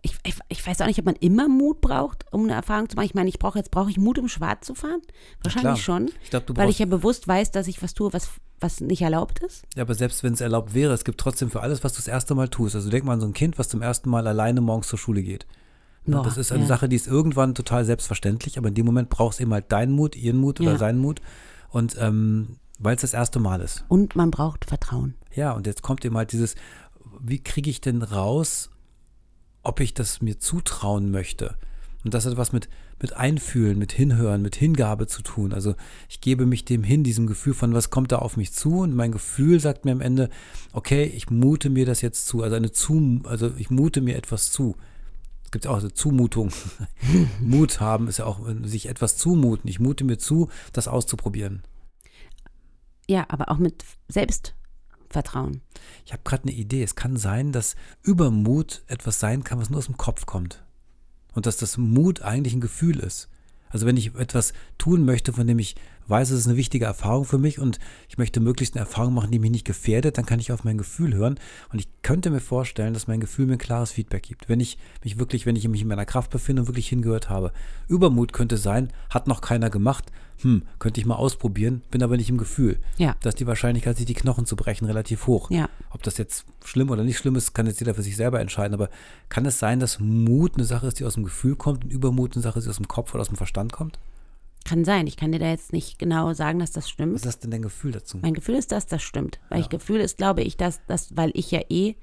ich, 0.05 0.15
ich, 0.23 0.35
ich 0.49 0.67
weiß 0.67 0.81
auch 0.81 0.85
nicht, 0.85 0.99
ob 0.99 1.05
man 1.05 1.15
immer 1.15 1.47
Mut 1.47 1.79
braucht, 1.81 2.25
um 2.31 2.43
eine 2.43 2.53
Erfahrung 2.53 2.89
zu 2.89 2.95
machen. 2.95 3.05
Ich 3.05 3.13
meine, 3.15 3.29
ich 3.29 3.39
brauche 3.39 3.57
jetzt, 3.57 3.71
brauche 3.71 3.89
ich 3.89 3.97
Mut, 3.97 4.19
um 4.19 4.27
schwarz 4.27 4.67
zu 4.67 4.75
fahren? 4.75 5.01
Wahrscheinlich 5.41 5.83
schon, 5.83 6.11
Ich 6.23 6.29
glaube, 6.29 6.45
du 6.45 6.55
weil 6.57 6.69
ich 6.69 6.79
ja 6.79 6.85
bewusst 6.85 7.27
weiß, 7.27 7.51
dass 7.51 7.67
ich 7.67 7.81
was 7.81 7.93
tue, 7.93 8.11
was, 8.13 8.29
was 8.59 8.81
nicht 8.81 9.01
erlaubt 9.01 9.39
ist. 9.39 9.63
ja, 9.75 9.81
aber 9.83 9.95
selbst 9.95 10.21
wenn 10.23 10.33
es 10.33 10.41
erlaubt 10.41 10.73
wäre, 10.73 10.93
es 10.93 11.05
gibt 11.05 11.19
trotzdem 11.19 11.49
für 11.49 11.61
alles, 11.61 11.83
was 11.83 11.93
du 11.93 11.97
das 11.99 12.07
erste 12.07 12.35
Mal 12.35 12.49
tust. 12.49 12.75
Also 12.75 12.89
denk 12.89 13.05
mal 13.05 13.13
an 13.13 13.21
so 13.21 13.27
ein 13.27 13.33
Kind, 13.33 13.57
was 13.57 13.69
zum 13.69 13.81
ersten 13.81 14.09
Mal 14.09 14.27
alleine 14.27 14.59
morgens 14.61 14.87
zur 14.89 14.99
Schule 14.99 15.23
geht. 15.23 15.45
Ja, 16.05 16.17
Boah, 16.17 16.23
das 16.23 16.37
ist 16.37 16.51
eine 16.51 16.63
ja. 16.63 16.67
Sache, 16.67 16.89
die 16.89 16.97
ist 16.97 17.07
irgendwann 17.07 17.55
total 17.55 17.85
selbstverständlich, 17.85 18.57
aber 18.57 18.67
in 18.67 18.75
dem 18.75 18.85
Moment 18.85 19.09
brauchst 19.09 19.39
du 19.39 19.43
eben 19.43 19.53
halt 19.53 19.71
deinen 19.71 19.93
Mut, 19.93 20.17
ihren 20.17 20.37
Mut 20.37 20.59
oder 20.59 20.73
Ja. 20.73 20.77
seinen 20.77 20.99
Mut. 20.99 21.21
Und 21.69 21.95
ähm, 21.97 22.57
weil 22.77 22.95
es 22.95 23.01
das 23.01 23.13
erste 23.13 23.39
Mal 23.39 23.61
ist. 23.61 23.85
Und 23.87 24.17
man 24.17 24.29
braucht 24.31 24.65
Vertrauen. 24.65 25.13
Ja, 25.33 25.53
und 25.53 25.65
jetzt 25.65 25.81
kommt 25.81 26.03
eben 26.03 26.17
halt 26.17 26.33
dieses, 26.33 26.55
wie 27.21 27.39
kriege 27.41 27.69
ich 27.69 27.79
denn 27.79 28.01
raus, 28.01 28.69
ob 29.63 29.79
ich 29.79 29.93
das 29.93 30.21
mir 30.21 30.39
zutrauen 30.39 31.11
möchte? 31.11 31.55
Und 32.03 32.13
das 32.13 32.25
hat 32.25 32.37
was 32.37 32.51
mit, 32.51 32.69
mit 33.01 33.13
Einfühlen, 33.13 33.77
mit 33.77 33.93
Hinhören, 33.93 34.41
mit 34.41 34.55
Hingabe 34.55 35.07
zu 35.07 35.21
tun. 35.21 35.53
Also 35.53 35.75
ich 36.09 36.21
gebe 36.21 36.45
mich 36.45 36.65
dem 36.65 36.83
hin, 36.83 37.03
diesem 37.03 37.27
Gefühl 37.27 37.53
von, 37.53 37.73
was 37.73 37.89
kommt 37.89 38.11
da 38.11 38.19
auf 38.19 38.35
mich 38.37 38.51
zu? 38.51 38.79
Und 38.79 38.93
mein 38.93 39.11
Gefühl 39.11 39.59
sagt 39.59 39.85
mir 39.85 39.91
am 39.91 40.01
Ende, 40.01 40.29
okay, 40.73 41.05
ich 41.05 41.29
mute 41.29 41.69
mir 41.69 41.85
das 41.85 42.01
jetzt 42.01 42.27
zu. 42.27 42.43
Also 42.43 42.55
eine 42.55 42.71
zu, 42.71 43.21
also 43.23 43.51
ich 43.57 43.69
mute 43.69 44.01
mir 44.01 44.17
etwas 44.17 44.51
zu. 44.51 44.75
Es 45.45 45.51
gibt 45.51 45.67
auch 45.67 45.79
so 45.79 45.89
Zumutung. 45.89 46.51
Mut 47.39 47.79
haben 47.79 48.07
ist 48.07 48.17
ja 48.17 48.25
auch 48.25 48.39
sich 48.63 48.89
etwas 48.89 49.17
zumuten. 49.17 49.69
Ich 49.69 49.79
mute 49.79 50.03
mir 50.03 50.17
zu, 50.17 50.49
das 50.73 50.87
auszuprobieren. 50.87 51.63
Ja, 53.07 53.25
aber 53.29 53.49
auch 53.49 53.57
mit 53.57 53.83
Selbstvertrauen. 55.13 55.61
Ich 56.05 56.11
habe 56.11 56.23
gerade 56.23 56.43
eine 56.43 56.51
Idee. 56.51 56.83
Es 56.83 56.95
kann 56.95 57.17
sein, 57.17 57.51
dass 57.51 57.75
Übermut 58.01 58.83
etwas 58.87 59.19
sein 59.19 59.43
kann, 59.43 59.59
was 59.59 59.69
nur 59.69 59.79
aus 59.79 59.85
dem 59.85 59.97
Kopf 59.97 60.25
kommt. 60.25 60.63
Und 61.33 61.45
dass 61.45 61.57
das 61.57 61.77
Mut 61.77 62.21
eigentlich 62.21 62.53
ein 62.53 62.61
Gefühl 62.61 62.99
ist. 62.99 63.29
Also 63.69 63.85
wenn 63.85 63.97
ich 63.97 64.15
etwas 64.15 64.53
tun 64.77 65.05
möchte, 65.05 65.33
von 65.33 65.47
dem 65.47 65.59
ich 65.59 65.75
weiß, 66.07 66.31
es 66.31 66.39
ist 66.39 66.47
eine 66.47 66.57
wichtige 66.57 66.85
Erfahrung 66.85 67.25
für 67.25 67.37
mich 67.37 67.59
und 67.59 67.79
ich 68.09 68.17
möchte 68.17 68.39
möglichst 68.39 68.75
eine 68.75 68.85
Erfahrung 68.85 69.13
machen, 69.13 69.31
die 69.31 69.39
mich 69.39 69.51
nicht 69.51 69.65
gefährdet, 69.65 70.17
dann 70.17 70.25
kann 70.25 70.39
ich 70.39 70.51
auf 70.51 70.63
mein 70.63 70.77
Gefühl 70.77 71.13
hören. 71.13 71.39
Und 71.71 71.79
ich 71.79 71.87
könnte 72.01 72.29
mir 72.29 72.39
vorstellen, 72.39 72.93
dass 72.93 73.07
mein 73.07 73.19
Gefühl 73.19 73.45
mir 73.45 73.53
ein 73.53 73.59
klares 73.59 73.91
Feedback 73.91 74.23
gibt. 74.23 74.49
Wenn 74.49 74.59
ich 74.59 74.77
mich 75.03 75.19
wirklich, 75.19 75.45
wenn 75.45 75.55
ich 75.55 75.67
mich 75.67 75.81
in 75.81 75.87
meiner 75.87 76.05
Kraft 76.05 76.31
befinde 76.31 76.61
und 76.61 76.67
wirklich 76.67 76.89
hingehört 76.89 77.29
habe. 77.29 77.51
Übermut 77.87 78.33
könnte 78.33 78.57
sein, 78.57 78.89
hat 79.09 79.27
noch 79.27 79.41
keiner 79.41 79.69
gemacht. 79.69 80.11
Hm, 80.41 80.63
könnte 80.79 80.99
ich 80.99 81.05
mal 81.05 81.15
ausprobieren, 81.15 81.83
bin 81.91 82.03
aber 82.03 82.17
nicht 82.17 82.29
im 82.29 82.37
Gefühl. 82.37 82.77
Ja. 82.97 83.15
Da 83.21 83.29
ist 83.29 83.39
die 83.39 83.47
Wahrscheinlichkeit, 83.47 83.97
sich 83.97 84.05
die 84.05 84.13
Knochen 84.13 84.45
zu 84.45 84.55
brechen, 84.55 84.85
relativ 84.85 85.27
hoch. 85.27 85.49
Ja. 85.51 85.69
Ob 85.91 86.03
das 86.03 86.17
jetzt 86.17 86.45
schlimm 86.65 86.89
oder 86.89 87.03
nicht 87.03 87.17
schlimm 87.17 87.35
ist, 87.35 87.53
kann 87.53 87.67
jetzt 87.67 87.79
jeder 87.79 87.93
für 87.93 88.01
sich 88.01 88.15
selber 88.15 88.41
entscheiden. 88.41 88.73
Aber 88.73 88.89
kann 89.29 89.45
es 89.45 89.59
sein, 89.59 89.79
dass 89.79 89.99
Mut 89.99 90.55
eine 90.55 90.65
Sache 90.65 90.87
ist, 90.87 90.99
die 90.99 91.05
aus 91.05 91.13
dem 91.13 91.23
Gefühl 91.23 91.55
kommt 91.55 91.85
und 91.85 91.91
Übermut 91.91 92.35
eine 92.35 92.43
Sache 92.43 92.59
ist, 92.59 92.65
die 92.65 92.69
aus 92.69 92.77
dem 92.77 92.87
Kopf 92.87 93.13
oder 93.13 93.21
aus 93.21 93.29
dem 93.29 93.37
Verstand 93.37 93.71
kommt? 93.71 93.99
Kann 94.65 94.85
sein. 94.85 95.07
Ich 95.07 95.17
kann 95.17 95.31
dir 95.31 95.39
da 95.39 95.49
jetzt 95.49 95.73
nicht 95.73 95.99
genau 95.99 96.33
sagen, 96.33 96.59
dass 96.59 96.71
das 96.71 96.89
stimmt. 96.89 97.13
Was 97.15 97.21
ist 97.21 97.25
das 97.27 97.39
denn 97.39 97.51
dein 97.51 97.61
Gefühl 97.61 97.91
dazu? 97.91 98.17
Mein 98.21 98.33
Gefühl 98.33 98.55
ist, 98.55 98.71
dass 98.71 98.85
das 98.87 99.01
stimmt. 99.03 99.39
Weil 99.49 99.59
Ja. 99.59 99.63
ich 99.65 99.69
Gefühl 99.69 99.99
ist, 99.99 100.17
glaube 100.17 100.41
ich, 100.41 100.55
dass 100.57 100.79
das, 100.87 101.15
weil 101.17 101.31
ich 101.33 101.51
ja 101.51 101.61
eh 101.69 101.95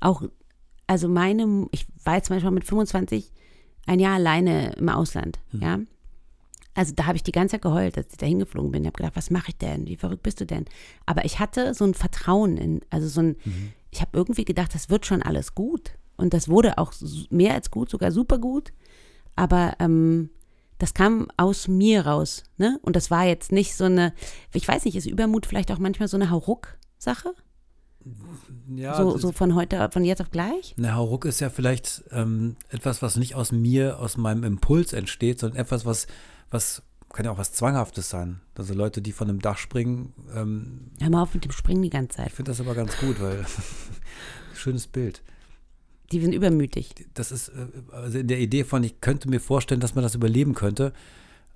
auch, 0.00 0.22
also 0.86 1.08
meine, 1.08 1.66
ich 1.72 1.86
war 2.04 2.14
jetzt 2.16 2.26
zum 2.28 2.36
Beispiel 2.36 2.50
mit 2.52 2.64
25 2.64 3.32
ein 3.86 3.98
Jahr 4.00 4.14
alleine 4.14 4.72
im 4.74 4.88
Ausland, 4.88 5.38
Hm. 5.50 5.60
ja. 5.62 5.78
Also 6.74 6.92
da 6.94 7.06
habe 7.06 7.16
ich 7.16 7.24
die 7.24 7.32
ganze 7.32 7.52
Zeit 7.56 7.62
geheult, 7.62 7.96
als 7.98 8.12
ich 8.12 8.18
da 8.18 8.26
hingeflogen 8.26 8.70
bin. 8.70 8.82
Ich 8.84 8.86
habe 8.86 8.96
gedacht, 8.98 9.16
was 9.16 9.30
mache 9.30 9.48
ich 9.48 9.56
denn? 9.58 9.88
Wie 9.88 9.96
verrückt 9.96 10.22
bist 10.22 10.40
du 10.40 10.46
denn? 10.46 10.66
Aber 11.06 11.24
ich 11.24 11.40
hatte 11.40 11.74
so 11.74 11.84
ein 11.84 11.94
Vertrauen 11.94 12.56
in, 12.56 12.80
also 12.90 13.08
so 13.08 13.20
ein, 13.20 13.36
Mhm. 13.44 13.72
ich 13.90 14.00
habe 14.00 14.10
irgendwie 14.16 14.44
gedacht, 14.44 14.72
das 14.76 14.88
wird 14.88 15.04
schon 15.04 15.20
alles 15.22 15.56
gut. 15.56 15.90
Und 16.16 16.34
das 16.34 16.48
wurde 16.48 16.78
auch 16.78 16.92
mehr 17.30 17.54
als 17.54 17.72
gut, 17.72 17.90
sogar 17.90 18.12
super 18.12 18.38
gut. 18.38 18.72
Aber 19.34 19.74
ähm, 19.80 20.30
das 20.78 20.94
kam 20.94 21.28
aus 21.36 21.68
mir 21.68 22.06
raus, 22.06 22.44
ne? 22.56 22.78
Und 22.82 22.96
das 22.96 23.10
war 23.10 23.24
jetzt 23.24 23.52
nicht 23.52 23.74
so 23.74 23.84
eine, 23.84 24.14
ich 24.52 24.66
weiß 24.66 24.84
nicht, 24.84 24.96
ist 24.96 25.06
Übermut 25.06 25.46
vielleicht 25.46 25.72
auch 25.72 25.78
manchmal 25.78 26.08
so 26.08 26.16
eine 26.16 26.30
Hauruck-Sache? 26.30 27.34
Ja, 28.74 28.96
so, 28.96 29.18
so 29.18 29.32
von 29.32 29.54
heute, 29.54 29.88
von 29.92 30.04
jetzt 30.04 30.20
auf 30.20 30.30
gleich? 30.30 30.74
Eine 30.78 30.94
Hauruck 30.94 31.24
ist 31.24 31.40
ja 31.40 31.50
vielleicht 31.50 32.04
ähm, 32.10 32.56
etwas, 32.68 33.02
was 33.02 33.16
nicht 33.16 33.34
aus 33.34 33.52
mir, 33.52 33.98
aus 33.98 34.16
meinem 34.16 34.44
Impuls 34.44 34.92
entsteht, 34.92 35.40
sondern 35.40 35.58
etwas, 35.58 35.84
was, 35.84 36.06
was 36.50 36.82
kann 37.12 37.24
ja 37.24 37.32
auch 37.32 37.38
was 37.38 37.52
Zwanghaftes 37.52 38.08
sein. 38.08 38.40
Also 38.56 38.74
Leute, 38.74 39.02
die 39.02 39.12
von 39.12 39.28
einem 39.28 39.40
Dach 39.40 39.58
springen, 39.58 40.12
ähm, 40.34 40.90
Hör 41.00 41.10
mal 41.10 41.22
auf 41.22 41.34
mit 41.34 41.44
dem 41.44 41.52
Springen 41.52 41.82
die 41.82 41.90
ganze 41.90 42.12
ich 42.12 42.16
Zeit. 42.16 42.32
finde 42.32 42.50
das 42.50 42.60
aber 42.60 42.74
ganz 42.74 42.96
gut, 42.98 43.20
weil 43.20 43.44
schönes 44.54 44.86
Bild. 44.86 45.22
Die 46.12 46.20
sind 46.20 46.32
übermütig. 46.32 46.94
das 47.14 47.32
ist 47.32 47.48
äh, 47.48 47.66
also 47.92 48.18
in 48.18 48.28
der 48.28 48.38
Idee 48.40 48.64
von, 48.64 48.82
ich 48.82 49.00
könnte 49.00 49.28
mir 49.28 49.40
vorstellen, 49.40 49.80
dass 49.80 49.94
man 49.94 50.02
das 50.02 50.14
überleben 50.14 50.54
könnte, 50.54 50.92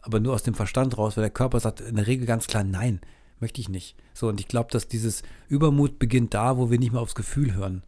aber 0.03 0.21
nur 0.21 0.35
aus 0.35 0.43
dem 0.43 0.55
Verstand 0.55 0.99
raus, 0.99 1.17
weil 1.17 1.23
der 1.23 1.31
Körper 1.31 1.61
sagt 1.61 1.81
in 1.81 1.97
der 1.97 2.07
Regel 2.07 2.27
ganz 2.27 2.47
klar, 2.47 2.65
nein, 2.65 3.01
möchte 3.41 3.61
ich 3.61 3.69
nicht. 3.69 3.97
So, 4.15 4.29
und 4.29 4.41
ich 4.41 4.49
glaube, 4.49 4.71
dass 4.71 4.89
dieses 4.89 5.23
Übermut 5.49 5.99
beginnt 5.99 6.35
da, 6.35 6.59
wo 6.59 6.71
wir 6.71 6.79
nicht 6.79 6.93
mehr 6.93 7.01
aufs 7.01 7.15
Gefühl 7.15 7.55
hören. 7.55 7.83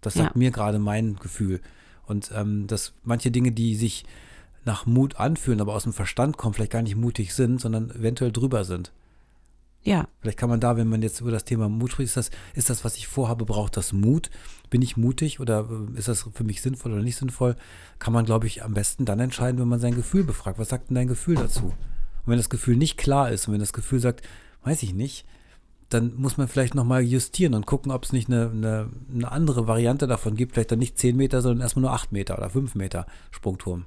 Das 0.00 0.14
sagt 0.14 0.34
Ja. 0.34 0.38
mir 0.38 0.50
gerade 0.50 0.78
mein 0.78 1.16
Gefühl. 1.16 1.60
Und 2.06 2.30
ähm, 2.34 2.66
dass 2.68 2.94
manche 3.04 3.30
Dinge, 3.30 3.52
die 3.52 3.74
sich 3.74 4.04
nach 4.64 4.86
Mut 4.86 5.16
anfühlen, 5.16 5.60
aber 5.60 5.74
aus 5.74 5.82
dem 5.84 5.92
Verstand 5.92 6.36
kommen, 6.36 6.54
vielleicht 6.54 6.72
gar 6.72 6.82
nicht 6.82 6.96
mutig 6.96 7.34
sind, 7.34 7.60
sondern 7.60 7.90
eventuell 7.90 8.32
drüber 8.32 8.64
sind. 8.64 8.92
Ja, 9.82 10.08
Vielleicht 10.20 10.38
kann 10.38 10.50
man 10.50 10.60
da, 10.60 10.76
wenn 10.76 10.88
man 10.88 11.02
jetzt 11.02 11.20
über 11.20 11.30
das 11.30 11.44
Thema 11.44 11.68
Mut 11.68 11.92
spricht, 11.92 12.08
ist 12.08 12.16
das, 12.16 12.30
ist 12.54 12.68
das, 12.68 12.84
was 12.84 12.96
ich 12.96 13.06
vorhabe, 13.06 13.44
braucht 13.44 13.76
das 13.76 13.92
Mut? 13.92 14.28
Bin 14.70 14.82
ich 14.82 14.96
mutig 14.96 15.40
oder 15.40 15.68
äh, 15.70 15.98
ist 15.98 16.08
das 16.08 16.28
für 16.32 16.44
mich 16.44 16.60
sinnvoll 16.60 16.92
oder 16.92 17.02
nicht 17.02 17.16
sinnvoll? 17.16 17.56
Kann 17.98 18.12
man, 18.12 18.24
glaube 18.24 18.46
ich, 18.46 18.62
am 18.64 18.74
besten 18.74 19.04
dann 19.04 19.20
entscheiden, 19.20 19.60
wenn 19.60 19.68
man 19.68 19.80
sein 19.80 19.94
Gefühl 19.94 20.24
befragt. 20.24 20.58
Was 20.58 20.68
sagt 20.68 20.90
denn 20.90 20.96
dein 20.96 21.08
Gefühl 21.08 21.36
dazu? 21.36 21.66
Und 21.66 21.74
wenn 22.26 22.36
das 22.36 22.50
Gefühl 22.50 22.76
nicht 22.76 22.98
klar 22.98 23.30
ist 23.30 23.46
und 23.46 23.54
wenn 23.54 23.60
das 23.60 23.72
Gefühl 23.72 24.00
sagt, 24.00 24.22
weiß 24.64 24.82
ich 24.82 24.92
nicht, 24.92 25.24
dann 25.88 26.14
muss 26.16 26.36
man 26.36 26.48
vielleicht 26.48 26.74
nochmal 26.74 27.02
justieren 27.02 27.54
und 27.54 27.64
gucken, 27.64 27.92
ob 27.92 28.04
es 28.04 28.12
nicht 28.12 28.28
eine, 28.28 28.50
eine, 28.50 28.90
eine 29.10 29.32
andere 29.32 29.66
Variante 29.66 30.06
davon 30.06 30.34
gibt. 30.34 30.52
Vielleicht 30.52 30.72
dann 30.72 30.80
nicht 30.80 30.98
10 30.98 31.16
Meter, 31.16 31.40
sondern 31.40 31.62
erstmal 31.62 31.82
nur 31.82 31.92
8 31.92 32.12
Meter 32.12 32.36
oder 32.36 32.50
5 32.50 32.74
Meter 32.74 33.06
Sprungturm. 33.30 33.86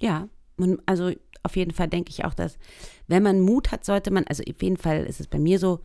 ja. 0.00 0.28
Und 0.58 0.80
also 0.86 1.12
auf 1.42 1.56
jeden 1.56 1.72
Fall 1.72 1.88
denke 1.88 2.10
ich 2.10 2.24
auch, 2.24 2.34
dass 2.34 2.58
wenn 3.06 3.22
man 3.22 3.40
Mut 3.40 3.70
hat, 3.72 3.84
sollte 3.84 4.10
man, 4.10 4.24
also 4.24 4.42
auf 4.48 4.62
jeden 4.62 4.76
Fall 4.76 5.04
ist 5.06 5.20
es 5.20 5.26
bei 5.26 5.38
mir 5.38 5.58
so, 5.58 5.80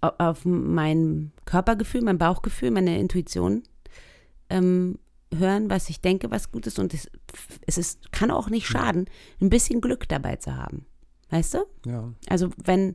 au- 0.00 0.12
auf 0.18 0.44
mein 0.44 1.32
Körpergefühl, 1.44 2.02
mein 2.02 2.18
Bauchgefühl, 2.18 2.70
meine 2.70 2.98
Intuition 2.98 3.62
ähm, 4.50 4.98
hören, 5.34 5.68
was 5.70 5.90
ich 5.90 6.00
denke, 6.00 6.30
was 6.30 6.50
gut 6.52 6.66
ist. 6.66 6.78
Und 6.78 6.94
es, 6.94 7.10
es 7.66 7.78
ist, 7.78 8.12
kann 8.12 8.30
auch 8.30 8.48
nicht 8.50 8.66
schaden, 8.66 9.06
ein 9.40 9.50
bisschen 9.50 9.80
Glück 9.80 10.08
dabei 10.08 10.36
zu 10.36 10.56
haben. 10.56 10.86
Weißt 11.30 11.54
du? 11.54 11.58
Ja. 11.84 12.12
Also 12.28 12.50
wenn 12.64 12.94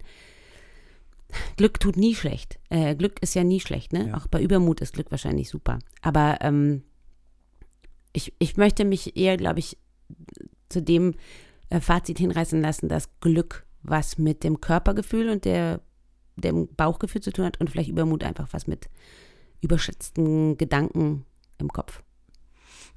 Glück 1.57 1.79
tut 1.79 1.97
nie 1.97 2.15
schlecht. 2.15 2.59
Äh, 2.69 2.95
Glück 2.95 3.21
ist 3.21 3.33
ja 3.35 3.43
nie 3.43 3.59
schlecht, 3.59 3.93
ne? 3.93 4.07
Ja. 4.09 4.17
Auch 4.17 4.27
bei 4.27 4.41
Übermut 4.41 4.81
ist 4.81 4.93
Glück 4.93 5.09
wahrscheinlich 5.11 5.49
super. 5.49 5.79
Aber 6.01 6.37
ähm, 6.41 6.83
ich, 8.13 8.33
ich 8.39 8.57
möchte 8.57 8.85
mich 8.85 9.17
eher, 9.17 9.37
glaube 9.37 9.59
ich, 9.59 9.77
zu 10.69 10.81
dem 10.81 11.15
Fazit 11.81 12.19
hinreißen 12.19 12.61
lassen, 12.61 12.89
dass 12.89 13.09
Glück 13.19 13.65
was 13.83 14.17
mit 14.17 14.43
dem 14.43 14.61
Körpergefühl 14.61 15.29
und 15.29 15.45
der, 15.45 15.81
dem 16.35 16.67
Bauchgefühl 16.75 17.21
zu 17.21 17.31
tun 17.31 17.45
hat 17.45 17.59
und 17.59 17.69
vielleicht 17.69 17.89
Übermut 17.89 18.23
einfach 18.23 18.47
was 18.51 18.67
mit 18.67 18.89
überschätzten 19.61 20.57
Gedanken 20.57 21.25
im 21.57 21.69
Kopf. 21.69 22.01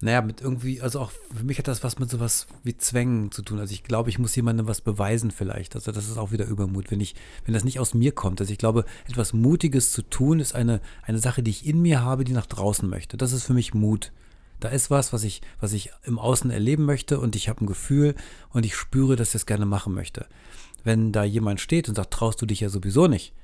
Naja, 0.00 0.20
mit 0.20 0.42
irgendwie, 0.42 0.82
also 0.82 1.00
auch 1.00 1.10
für 1.34 1.44
mich 1.44 1.56
hat 1.58 1.68
das 1.68 1.82
was 1.82 1.98
mit 1.98 2.10
sowas 2.10 2.46
wie 2.64 2.76
Zwängen 2.76 3.32
zu 3.32 3.40
tun. 3.40 3.58
Also 3.58 3.72
ich 3.72 3.82
glaube, 3.82 4.10
ich 4.10 4.18
muss 4.18 4.36
jemandem 4.36 4.66
was 4.66 4.82
beweisen 4.82 5.30
vielleicht. 5.30 5.74
Also 5.74 5.90
das 5.90 6.06
ist 6.06 6.18
auch 6.18 6.32
wieder 6.32 6.44
Übermut, 6.44 6.90
wenn 6.90 7.00
ich, 7.00 7.14
wenn 7.46 7.54
das 7.54 7.64
nicht 7.64 7.80
aus 7.80 7.94
mir 7.94 8.12
kommt. 8.12 8.40
Also 8.40 8.52
ich 8.52 8.58
glaube, 8.58 8.84
etwas 9.08 9.32
Mutiges 9.32 9.92
zu 9.92 10.02
tun 10.02 10.38
ist 10.38 10.54
eine, 10.54 10.82
eine 11.02 11.18
Sache, 11.18 11.42
die 11.42 11.50
ich 11.50 11.64
in 11.64 11.80
mir 11.80 12.02
habe, 12.02 12.24
die 12.24 12.34
nach 12.34 12.44
draußen 12.44 12.86
möchte. 12.86 13.16
Das 13.16 13.32
ist 13.32 13.44
für 13.44 13.54
mich 13.54 13.72
Mut. 13.72 14.12
Da 14.60 14.68
ist 14.68 14.90
was, 14.90 15.12
was 15.12 15.22
ich, 15.22 15.42
was 15.60 15.72
ich 15.72 15.90
im 16.04 16.18
Außen 16.18 16.50
erleben 16.50 16.84
möchte 16.84 17.20
und 17.20 17.36
ich 17.36 17.48
habe 17.48 17.64
ein 17.64 17.66
Gefühl 17.66 18.14
und 18.50 18.64
ich 18.64 18.74
spüre, 18.74 19.16
dass 19.16 19.30
ich 19.30 19.36
es 19.36 19.46
gerne 19.46 19.66
machen 19.66 19.94
möchte. 19.94 20.26
Wenn 20.84 21.12
da 21.12 21.24
jemand 21.24 21.60
steht 21.60 21.88
und 21.88 21.94
sagt, 21.94 22.12
traust 22.12 22.40
du 22.40 22.46
dich 22.46 22.60
ja 22.60 22.68
sowieso 22.68 23.06
nicht, 23.06 23.34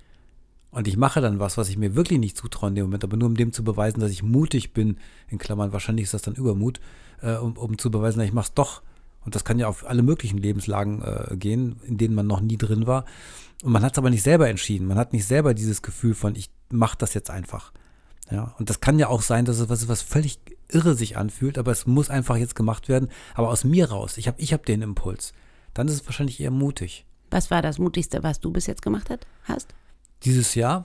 und 0.72 0.88
ich 0.88 0.96
mache 0.96 1.20
dann 1.20 1.38
was, 1.38 1.58
was 1.58 1.68
ich 1.68 1.76
mir 1.76 1.94
wirklich 1.94 2.18
nicht 2.18 2.36
zutraue 2.36 2.70
in 2.70 2.74
dem 2.74 2.86
Moment, 2.86 3.04
aber 3.04 3.18
nur 3.18 3.28
um 3.28 3.36
dem 3.36 3.52
zu 3.52 3.62
beweisen, 3.62 4.00
dass 4.00 4.10
ich 4.10 4.22
mutig 4.22 4.72
bin, 4.72 4.96
in 5.28 5.36
Klammern, 5.36 5.72
wahrscheinlich 5.74 6.04
ist 6.04 6.14
das 6.14 6.22
dann 6.22 6.34
Übermut, 6.34 6.80
äh, 7.20 7.34
um, 7.34 7.58
um 7.58 7.76
zu 7.76 7.90
beweisen, 7.90 8.18
dass 8.18 8.28
ich 8.28 8.34
es 8.34 8.54
doch. 8.54 8.80
Und 9.24 9.34
das 9.34 9.44
kann 9.44 9.58
ja 9.58 9.68
auf 9.68 9.86
alle 9.86 10.02
möglichen 10.02 10.38
Lebenslagen 10.38 11.02
äh, 11.02 11.36
gehen, 11.36 11.76
in 11.86 11.98
denen 11.98 12.14
man 12.14 12.26
noch 12.26 12.40
nie 12.40 12.56
drin 12.56 12.86
war. 12.86 13.04
Und 13.62 13.70
man 13.70 13.82
hat 13.82 13.92
es 13.92 13.98
aber 13.98 14.08
nicht 14.08 14.22
selber 14.22 14.48
entschieden. 14.48 14.88
Man 14.88 14.98
hat 14.98 15.12
nicht 15.12 15.26
selber 15.26 15.52
dieses 15.52 15.82
Gefühl 15.82 16.14
von, 16.14 16.34
ich 16.34 16.50
mache 16.70 16.96
das 16.96 17.12
jetzt 17.12 17.30
einfach. 17.30 17.70
Ja, 18.30 18.54
und 18.58 18.70
das 18.70 18.80
kann 18.80 18.98
ja 18.98 19.08
auch 19.08 19.20
sein, 19.20 19.44
dass 19.44 19.58
es 19.58 19.68
was, 19.68 19.88
was 19.88 20.00
völlig 20.00 20.40
irre 20.74 20.94
sich 20.94 21.16
anfühlt, 21.16 21.58
aber 21.58 21.72
es 21.72 21.86
muss 21.86 22.10
einfach 22.10 22.36
jetzt 22.36 22.54
gemacht 22.54 22.88
werden. 22.88 23.08
Aber 23.34 23.50
aus 23.50 23.64
mir 23.64 23.90
raus. 23.90 24.16
Ich 24.16 24.28
habe 24.28 24.40
ich 24.40 24.52
hab 24.52 24.66
den 24.66 24.82
Impuls. 24.82 25.32
Dann 25.74 25.88
ist 25.88 25.94
es 25.94 26.06
wahrscheinlich 26.06 26.40
eher 26.40 26.50
mutig. 26.50 27.06
Was 27.30 27.50
war 27.50 27.62
das 27.62 27.78
Mutigste, 27.78 28.22
was 28.22 28.40
du 28.40 28.50
bis 28.50 28.66
jetzt 28.66 28.82
gemacht 28.82 29.08
hat, 29.08 29.26
hast? 29.44 29.74
Dieses 30.24 30.54
Jahr 30.54 30.84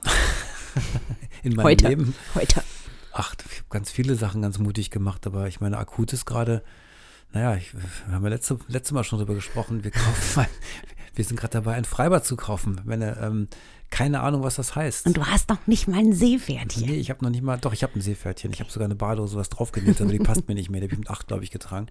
in 1.43 1.55
meinem 1.55 1.65
Heute. 1.65 1.87
Leben. 1.89 2.15
Heute. 2.35 2.63
Ach, 3.11 3.35
ich 3.49 3.57
habe 3.57 3.69
ganz 3.69 3.91
viele 3.91 4.15
Sachen 4.15 4.41
ganz 4.41 4.59
mutig 4.59 4.91
gemacht, 4.91 5.25
aber 5.27 5.47
ich 5.47 5.59
meine, 5.59 5.77
akut 5.77 6.13
ist 6.13 6.25
gerade, 6.25 6.63
naja, 7.33 7.55
ich, 7.55 7.73
wir 7.73 8.13
haben 8.13 8.23
ja 8.23 8.29
letzte, 8.29 8.59
letzte 8.67 8.93
Mal 8.93 9.03
schon 9.03 9.19
drüber 9.19 9.33
gesprochen, 9.33 9.83
wir 9.83 9.91
kaufen 9.91 10.35
mal, 10.35 10.47
wir 11.17 11.25
sind 11.25 11.39
gerade 11.39 11.53
dabei, 11.53 11.73
ein 11.73 11.85
Freibad 11.85 12.25
zu 12.25 12.35
kaufen. 12.35 12.81
Wenn, 12.85 13.01
ähm, 13.01 13.47
keine 13.89 14.21
Ahnung, 14.21 14.43
was 14.43 14.55
das 14.55 14.75
heißt. 14.75 15.07
Und 15.07 15.17
du 15.17 15.25
hast 15.25 15.49
noch 15.49 15.65
nicht 15.65 15.87
mal 15.87 15.99
ein 15.99 16.13
Seepferdchen. 16.13 16.85
Nee, 16.85 16.97
ich 16.97 17.09
habe 17.09 17.23
noch 17.23 17.31
nicht 17.31 17.41
mal, 17.41 17.57
doch, 17.57 17.73
ich 17.73 17.83
habe 17.83 17.95
ein 17.95 18.01
Seepferdchen. 18.01 18.51
Ich 18.53 18.59
habe 18.59 18.71
sogar 18.71 18.85
eine 18.85 18.95
Badehose 18.95 19.37
was 19.37 19.49
draufgenäht, 19.49 20.01
aber 20.01 20.11
die 20.11 20.19
passt 20.19 20.47
mir 20.47 20.55
nicht 20.55 20.69
mehr. 20.69 20.81
Die 20.81 20.87
habe 20.87 20.93
ich 20.93 20.99
mit 20.99 21.09
acht, 21.09 21.27
glaube 21.27 21.43
ich, 21.43 21.51
getragen. 21.51 21.87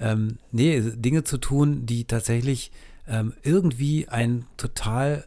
Ähm, 0.00 0.38
nee, 0.52 0.80
Dinge 0.80 1.24
zu 1.24 1.38
tun, 1.38 1.86
die 1.86 2.04
tatsächlich 2.04 2.70
ähm, 3.06 3.34
irgendwie 3.42 4.08
ein 4.08 4.46
total 4.56 5.24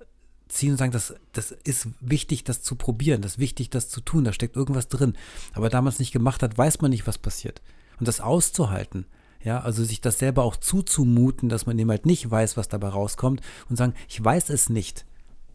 ziehen 0.48 0.72
und 0.72 0.78
sagen, 0.78 0.92
das, 0.92 1.14
das 1.34 1.52
ist 1.52 1.88
wichtig, 2.00 2.44
das 2.44 2.62
zu 2.62 2.76
probieren, 2.76 3.22
das 3.22 3.34
ist 3.34 3.40
wichtig, 3.40 3.70
das 3.70 3.90
zu 3.90 4.02
tun, 4.02 4.24
da 4.24 4.34
steckt 4.34 4.56
irgendwas 4.56 4.88
drin. 4.88 5.18
Aber 5.54 5.70
da 5.70 5.82
man 5.82 5.92
es 5.92 6.00
nicht 6.00 6.12
gemacht 6.12 6.44
hat, 6.44 6.58
weiß 6.58 6.82
man 6.82 6.92
nicht, 6.92 7.08
was 7.08 7.18
passiert. 7.18 7.62
Und 8.00 8.08
das 8.08 8.22
auszuhalten, 8.22 9.06
ja, 9.43 9.60
also 9.60 9.84
sich 9.84 10.01
das 10.01 10.19
selber 10.19 10.43
auch 10.43 10.56
zuzumuten, 10.56 11.49
dass 11.49 11.65
man 11.65 11.77
eben 11.80 11.89
halt 11.89 12.06
nicht 12.06 12.30
weiß, 12.30 12.58
was 12.58 12.67
dabei 12.67 12.89
rauskommt 12.89 13.41
und 13.69 13.75
sagen, 13.75 13.93
ich 14.08 14.23
weiß 14.23 14.49
es 14.49 14.69
nicht. 14.69 15.06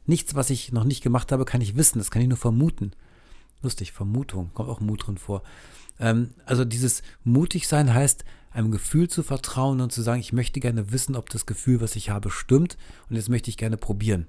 Nichts, 0.07 0.35
was 0.35 0.51
ich 0.51 0.73
noch 0.73 0.85
nicht 0.85 1.03
gemacht 1.03 1.33
habe, 1.33 1.45
kann 1.45 1.61
ich 1.61 1.77
wissen, 1.77 1.99
das 1.99 2.11
kann 2.11 2.23
ich 2.23 2.29
nur 2.29 2.39
vermuten. 2.39 2.93
Lustig, 3.63 3.93
Vermutung, 3.93 4.51
kommt 4.55 4.69
auch 4.69 4.81
Mut 4.81 5.07
drin 5.07 5.19
vor. 5.19 5.43
Ähm, 5.99 6.31
also 6.45 6.65
dieses 6.65 7.03
mutig 7.25 7.69
sein 7.69 7.93
heißt, 7.93 8.25
einem 8.53 8.71
Gefühl 8.71 9.09
zu 9.09 9.23
vertrauen 9.23 9.81
und 9.81 9.93
zu 9.93 10.03
sagen, 10.03 10.21
ich 10.21 10.33
möchte 10.33 10.61
gerne 10.61 10.93
wissen, 10.93 11.17
ob 11.17 11.29
das 11.31 11.47
Gefühl, 11.47 11.81
was 11.81 11.97
ich 11.97 12.11
habe, 12.11 12.31
stimmt 12.31 12.77
und 13.09 13.17
jetzt 13.17 13.29
möchte 13.29 13.51
ich 13.51 13.57
gerne 13.57 13.77
probieren. 13.77 14.27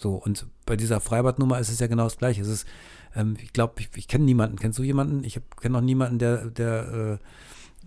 So, 0.00 0.14
und 0.14 0.46
bei 0.66 0.76
dieser 0.76 1.00
Freibadnummer 1.00 1.58
ist 1.58 1.70
es 1.70 1.78
ja 1.78 1.86
genau 1.86 2.04
das 2.04 2.18
Gleiche. 2.18 2.42
Es 2.42 2.48
ist, 2.48 2.66
ähm, 3.14 3.36
ich 3.40 3.52
glaube, 3.52 3.74
ich, 3.78 3.88
ich 3.94 4.08
kenne 4.08 4.24
niemanden. 4.24 4.58
Kennst 4.58 4.78
du 4.78 4.82
jemanden? 4.82 5.22
Ich 5.24 5.40
kenne 5.60 5.74
noch 5.74 5.80
niemanden, 5.80 6.18
der, 6.18 6.46
der 6.46 7.20
äh, 7.20 7.24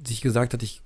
sich 0.05 0.21
gesagt 0.21 0.53
hat, 0.53 0.63
ich 0.63 0.81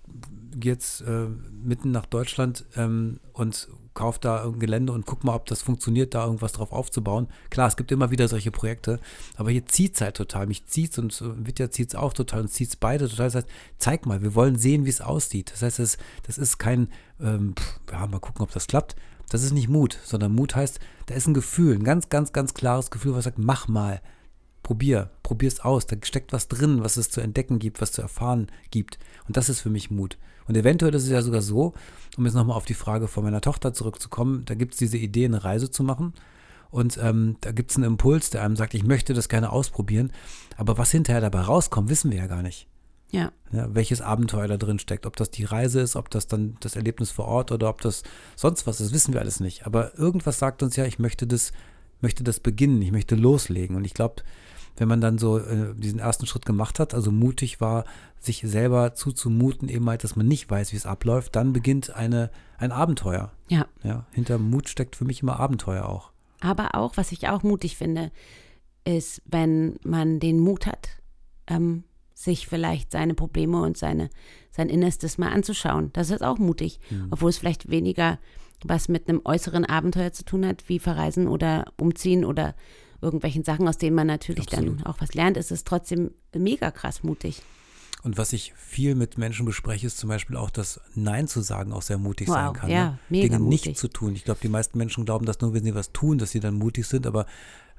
gehe 0.55 0.73
jetzt 0.73 1.01
äh, 1.01 1.27
mitten 1.63 1.91
nach 1.91 2.05
Deutschland 2.05 2.65
ähm, 2.75 3.19
und 3.33 3.69
kaufe 3.93 4.19
da 4.21 4.45
ein 4.45 4.59
Gelände 4.59 4.93
und 4.93 5.05
guck 5.05 5.23
mal, 5.23 5.35
ob 5.35 5.45
das 5.47 5.61
funktioniert, 5.61 6.13
da 6.13 6.25
irgendwas 6.25 6.53
drauf 6.53 6.71
aufzubauen. 6.71 7.27
Klar, 7.49 7.67
es 7.67 7.75
gibt 7.75 7.91
immer 7.91 8.11
wieder 8.11 8.27
solche 8.27 8.51
Projekte, 8.51 8.99
aber 9.35 9.51
hier 9.51 9.65
zieht 9.65 9.95
es 9.95 10.01
halt 10.01 10.15
total. 10.15 10.47
Mich 10.47 10.67
zieht 10.67 10.91
es 10.91 10.99
und 10.99 11.21
äh, 11.21 11.45
Vitya 11.45 11.69
zieht 11.69 11.89
es 11.89 11.95
auch 11.95 12.13
total 12.13 12.41
und 12.41 12.47
zieht 12.47 12.69
es 12.69 12.75
beide 12.75 13.09
total. 13.09 13.27
Das 13.27 13.35
heißt, 13.35 13.47
zeig 13.77 14.05
mal, 14.05 14.21
wir 14.21 14.35
wollen 14.35 14.57
sehen, 14.57 14.85
wie 14.85 14.89
es 14.89 15.01
aussieht. 15.01 15.51
Das 15.51 15.61
heißt, 15.61 15.79
das, 15.79 15.97
das 16.25 16.37
ist 16.37 16.57
kein, 16.59 16.89
ähm, 17.19 17.55
pff, 17.57 17.79
ja, 17.91 18.07
mal 18.07 18.19
gucken, 18.19 18.41
ob 18.41 18.51
das 18.51 18.67
klappt. 18.67 18.95
Das 19.29 19.43
ist 19.43 19.51
nicht 19.51 19.69
Mut, 19.69 19.99
sondern 20.03 20.33
Mut 20.33 20.55
heißt, 20.55 20.79
da 21.05 21.13
ist 21.13 21.27
ein 21.27 21.33
Gefühl, 21.33 21.75
ein 21.75 21.83
ganz, 21.83 22.09
ganz, 22.09 22.33
ganz 22.33 22.53
klares 22.53 22.89
Gefühl, 22.89 23.13
was 23.13 23.25
sagt, 23.25 23.37
mach 23.37 23.67
mal, 23.67 24.01
probier, 24.69 25.09
probier 25.23 25.47
es 25.47 25.61
aus. 25.61 25.87
Da 25.87 25.95
steckt 26.03 26.31
was 26.31 26.47
drin, 26.47 26.83
was 26.83 26.95
es 26.95 27.09
zu 27.09 27.21
entdecken 27.21 27.57
gibt, 27.57 27.81
was 27.81 27.91
zu 27.91 28.03
erfahren 28.03 28.51
gibt. 28.69 28.99
Und 29.27 29.35
das 29.35 29.49
ist 29.49 29.61
für 29.61 29.71
mich 29.71 29.89
Mut. 29.89 30.19
Und 30.47 30.55
eventuell 30.55 30.93
ist 30.93 31.05
es 31.05 31.09
ja 31.09 31.23
sogar 31.23 31.41
so, 31.41 31.73
um 32.17 32.25
jetzt 32.25 32.35
nochmal 32.35 32.55
auf 32.55 32.65
die 32.65 32.75
Frage 32.75 33.07
von 33.07 33.23
meiner 33.23 33.41
Tochter 33.41 33.73
zurückzukommen, 33.73 34.43
da 34.45 34.53
gibt 34.53 34.73
es 34.73 34.77
diese 34.77 34.97
Idee, 34.97 35.25
eine 35.25 35.43
Reise 35.43 35.71
zu 35.71 35.81
machen. 35.83 36.13
Und 36.69 36.99
ähm, 37.01 37.37
da 37.41 37.51
gibt 37.51 37.71
es 37.71 37.77
einen 37.77 37.87
Impuls, 37.87 38.29
der 38.29 38.43
einem 38.43 38.55
sagt, 38.55 38.75
ich 38.75 38.83
möchte 38.83 39.15
das 39.15 39.27
gerne 39.27 39.51
ausprobieren. 39.51 40.11
Aber 40.55 40.77
was 40.77 40.91
hinterher 40.91 41.21
dabei 41.21 41.41
rauskommt, 41.41 41.89
wissen 41.89 42.11
wir 42.11 42.19
ja 42.19 42.27
gar 42.27 42.43
nicht. 42.43 42.67
Ja. 43.09 43.31
Ja, 43.51 43.73
welches 43.73 44.01
Abenteuer 44.01 44.47
da 44.47 44.57
drin 44.57 44.77
steckt. 44.77 45.07
Ob 45.07 45.15
das 45.15 45.31
die 45.31 45.45
Reise 45.45 45.79
ist, 45.79 45.95
ob 45.95 46.11
das 46.11 46.27
dann 46.27 46.57
das 46.59 46.75
Erlebnis 46.75 47.09
vor 47.09 47.25
Ort 47.25 47.51
oder 47.51 47.69
ob 47.69 47.81
das 47.81 48.03
sonst 48.35 48.67
was 48.67 48.81
ist, 48.81 48.93
wissen 48.93 49.15
wir 49.15 49.21
alles 49.21 49.39
nicht. 49.39 49.65
Aber 49.65 49.97
irgendwas 49.97 50.37
sagt 50.37 50.61
uns 50.61 50.75
ja, 50.75 50.85
ich 50.85 50.99
möchte 50.99 51.25
das, 51.25 51.53
möchte 52.01 52.23
das 52.23 52.39
beginnen, 52.39 52.83
ich 52.83 52.91
möchte 52.91 53.15
loslegen. 53.15 53.75
Und 53.75 53.83
ich 53.83 53.95
glaube, 53.95 54.21
wenn 54.79 54.87
man 54.87 55.01
dann 55.01 55.17
so 55.17 55.37
äh, 55.37 55.73
diesen 55.75 55.99
ersten 55.99 56.25
Schritt 56.25 56.45
gemacht 56.45 56.79
hat, 56.79 56.93
also 56.93 57.11
mutig 57.11 57.61
war, 57.61 57.85
sich 58.19 58.41
selber 58.45 58.95
zuzumuten, 58.95 59.69
eben 59.69 59.87
halt, 59.89 60.03
dass 60.03 60.15
man 60.15 60.27
nicht 60.27 60.49
weiß, 60.49 60.71
wie 60.73 60.77
es 60.77 60.85
abläuft, 60.85 61.35
dann 61.35 61.53
beginnt 61.53 61.95
eine, 61.95 62.31
ein 62.57 62.71
Abenteuer. 62.71 63.31
Ja. 63.49 63.67
Ja, 63.83 64.05
hinter 64.11 64.37
Mut 64.39 64.67
steckt 64.69 64.95
für 64.95 65.05
mich 65.05 65.21
immer 65.21 65.39
Abenteuer 65.39 65.87
auch. 65.87 66.11
Aber 66.41 66.75
auch, 66.75 66.97
was 66.97 67.11
ich 67.11 67.27
auch 67.27 67.43
mutig 67.43 67.77
finde, 67.77 68.11
ist, 68.85 69.21
wenn 69.25 69.77
man 69.83 70.19
den 70.19 70.39
Mut 70.39 70.65
hat, 70.65 70.89
ähm, 71.47 71.83
sich 72.13 72.47
vielleicht 72.47 72.91
seine 72.91 73.13
Probleme 73.13 73.61
und 73.61 73.77
seine, 73.77 74.09
sein 74.51 74.69
Innerstes 74.69 75.17
mal 75.17 75.31
anzuschauen. 75.31 75.91
Das 75.93 76.09
ist 76.09 76.23
auch 76.23 76.37
mutig, 76.37 76.79
Mhm. 76.89 77.07
obwohl 77.11 77.29
es 77.29 77.37
vielleicht 77.37 77.69
weniger 77.69 78.17
was 78.65 78.89
mit 78.89 79.07
einem 79.07 79.21
äußeren 79.23 79.63
Abenteuer 79.63 80.11
zu 80.11 80.25
tun 80.25 80.45
hat, 80.45 80.67
wie 80.67 80.79
Verreisen 80.79 81.29
oder 81.29 81.71
Umziehen 81.77 82.25
oder 82.25 82.55
irgendwelchen 83.01 83.43
Sachen, 83.43 83.67
aus 83.67 83.77
denen 83.77 83.95
man 83.95 84.07
natürlich 84.07 84.45
dann 84.47 84.65
Absolut. 84.67 84.85
auch 84.85 85.01
was 85.01 85.13
lernt, 85.13 85.37
ist 85.37 85.51
es 85.51 85.63
trotzdem 85.63 86.11
mega 86.35 86.71
krass 86.71 87.03
mutig. 87.03 87.41
Und 88.01 88.17
was 88.17 88.31
ich 88.31 88.53
viel 88.55 88.95
mit 88.95 89.17
Menschen 89.17 89.45
bespreche, 89.45 89.87
ist 89.87 89.97
zum 89.97 90.07
Beispiel 90.07 90.37
auch, 90.37 90.49
dass 90.51 90.79
Nein 90.95 91.27
zu 91.27 91.41
sagen 91.41 91.73
auch 91.73 91.81
sehr 91.81 91.97
mutig 91.97 92.29
Wow, 92.29 92.35
sein 92.35 92.53
kann. 92.53 92.69
ja, 92.69 92.85
ne? 92.91 92.99
mega 93.09 93.27
Dinge 93.35 93.39
mutig. 93.39 93.65
nicht 93.65 93.77
zu 93.77 93.89
tun. 93.89 94.15
Ich 94.15 94.23
glaube, 94.23 94.39
die 94.41 94.47
meisten 94.47 94.77
Menschen 94.77 95.03
glauben, 95.03 95.25
dass 95.25 95.41
nur 95.41 95.53
wenn 95.53 95.65
sie 95.65 95.75
was 95.75 95.91
tun, 95.91 96.17
dass 96.17 96.31
sie 96.31 96.39
dann 96.39 96.55
mutig 96.55 96.87
sind, 96.87 97.05
aber 97.05 97.25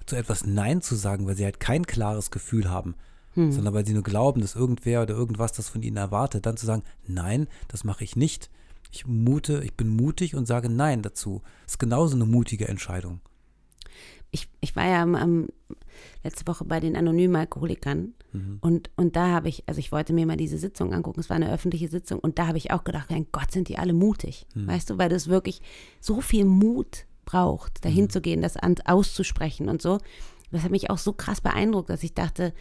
zu 0.04 0.16
etwas 0.16 0.44
Nein 0.44 0.83
zu 0.83 0.94
sagen, 0.94 1.26
weil 1.26 1.37
sie 1.37 1.44
halt 1.44 1.59
kein 1.61 1.87
klares 1.87 2.30
Gefühl 2.30 2.68
haben, 2.68 2.94
Hm. 3.35 3.52
sondern 3.52 3.72
weil 3.74 3.87
sie 3.87 3.92
nur 3.94 4.02
glauben, 4.02 4.40
dass 4.40 4.56
irgendwer 4.56 5.02
oder 5.02 5.14
irgendwas 5.14 5.52
das 5.52 5.68
von 5.68 5.83
ihnen 5.83 5.96
erwartet, 5.96 6.44
dann 6.46 6.56
zu 6.56 6.66
sagen, 6.66 6.83
nein, 7.06 7.46
das 7.68 7.85
mache 7.85 8.02
ich 8.04 8.16
nicht. 8.16 8.50
Ich 8.90 9.06
mute, 9.06 9.62
ich 9.64 9.74
bin 9.74 9.88
mutig 9.88 10.35
und 10.35 10.46
sage 10.46 10.68
Nein 10.68 11.00
dazu. 11.00 11.40
Das 11.64 11.74
ist 11.74 11.78
genauso 11.78 12.16
eine 12.16 12.26
mutige 12.26 12.66
Entscheidung. 12.66 13.20
Ich, 14.31 14.49
ich 14.61 14.77
war 14.77 14.87
ja 14.87 15.03
am, 15.03 15.14
am, 15.14 15.49
letzte 16.23 16.47
Woche 16.47 16.64
bei 16.64 16.81
den 16.81 16.97
anonymen 16.97 17.37
Alkoholikern 17.37 18.14
Mhm. 18.33 18.59
und, 18.61 18.90
und 18.97 19.16
da 19.16 19.27
habe 19.31 19.49
ich, 19.49 19.64
also 19.66 19.81
ich 19.81 19.90
wollte 19.90 20.12
mir 20.12 20.25
mal 20.25 20.37
diese 20.37 20.57
Sitzung 20.57 20.95
angucken, 20.95 21.19
es 21.19 21.29
war 21.31 21.35
eine 21.35 21.51
öffentliche 21.53 21.88
Sitzung 21.88 22.21
und 22.21 22.38
da 22.38 22.47
habe 22.47 22.59
ich 22.59 22.71
auch 22.71 22.85
gedacht, 22.85 23.11
mein 23.11 23.27
Gott, 23.33 23.51
sind 23.51 23.69
die 23.69 23.77
alle 23.77 23.93
mutig, 23.93 24.47
Mhm. 24.55 24.69
weißt 24.69 24.90
du, 24.90 24.99
weil 24.99 25.09
das 25.09 25.27
wirklich 25.27 25.61
so 26.01 26.21
viel 26.21 26.45
Mut 26.45 27.07
braucht, 27.25 27.85
dahin 27.85 28.05
Mhm. 28.05 28.11
zu 28.11 28.21
gehen, 28.21 28.40
das 28.40 28.57
an, 28.57 28.77
auszusprechen 28.85 29.69
und 29.69 29.83
so. 29.83 29.99
Das 30.53 30.62
hat 30.62 30.71
mich 30.71 30.90
auch 30.90 30.99
so 30.99 31.12
krass 31.12 31.40
beeindruckt, 31.40 31.90
dass 31.90 32.05
ich 32.05 32.14
dachte, 32.14 32.53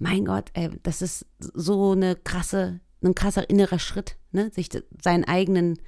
mein 0.00 0.26
Gott, 0.26 0.50
ey, 0.52 0.68
das 0.82 1.00
ist 1.00 1.24
so 1.38 1.92
eine 1.92 2.14
krasse, 2.16 2.80
ein 3.02 3.14
krasser 3.14 3.48
innerer 3.48 3.78
Schritt, 3.78 4.16
ne? 4.32 4.50
sich 4.50 4.68
seinen 5.02 5.24
eigenen, 5.24 5.78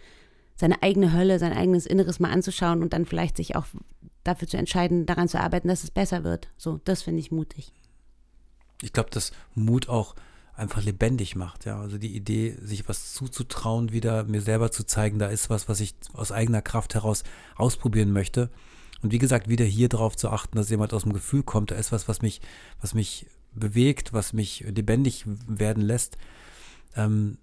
seine 0.56 0.82
eigene 0.82 1.12
Hölle, 1.12 1.38
sein 1.38 1.52
eigenes 1.52 1.84
Inneres 1.84 2.18
mal 2.18 2.30
anzuschauen 2.32 2.82
und 2.82 2.94
dann 2.94 3.04
vielleicht 3.04 3.36
sich 3.36 3.56
auch 3.56 3.66
dafür 4.28 4.48
zu 4.48 4.56
entscheiden, 4.56 5.06
daran 5.06 5.28
zu 5.28 5.40
arbeiten, 5.40 5.68
dass 5.68 5.84
es 5.84 5.90
besser 5.90 6.24
wird. 6.24 6.48
So, 6.56 6.80
das 6.84 7.02
finde 7.02 7.20
ich 7.20 7.30
mutig. 7.30 7.72
Ich 8.82 8.92
glaube, 8.92 9.10
dass 9.10 9.32
Mut 9.54 9.88
auch 9.88 10.14
einfach 10.54 10.82
lebendig 10.82 11.36
macht. 11.36 11.64
Ja, 11.64 11.80
also 11.80 11.98
die 11.98 12.14
Idee, 12.14 12.56
sich 12.60 12.88
was 12.88 13.14
zuzutrauen, 13.14 13.92
wieder 13.92 14.24
mir 14.24 14.40
selber 14.40 14.70
zu 14.70 14.84
zeigen, 14.84 15.18
da 15.18 15.28
ist 15.28 15.50
was, 15.50 15.68
was 15.68 15.80
ich 15.80 15.94
aus 16.12 16.32
eigener 16.32 16.62
Kraft 16.62 16.94
heraus 16.94 17.22
ausprobieren 17.56 18.12
möchte. 18.12 18.50
Und 19.00 19.12
wie 19.12 19.18
gesagt, 19.18 19.48
wieder 19.48 19.64
hier 19.64 19.88
drauf 19.88 20.16
zu 20.16 20.28
achten, 20.30 20.56
dass 20.56 20.70
jemand 20.70 20.92
aus 20.92 21.04
dem 21.04 21.12
Gefühl 21.12 21.44
kommt, 21.44 21.70
da 21.70 21.76
ist 21.76 21.92
was, 21.92 22.08
was 22.08 22.22
mich, 22.22 22.40
was 22.80 22.94
mich 22.94 23.26
bewegt, 23.54 24.12
was 24.12 24.32
mich 24.32 24.60
lebendig 24.60 25.24
werden 25.46 25.82
lässt, 25.82 26.18
ähm, 26.96 27.38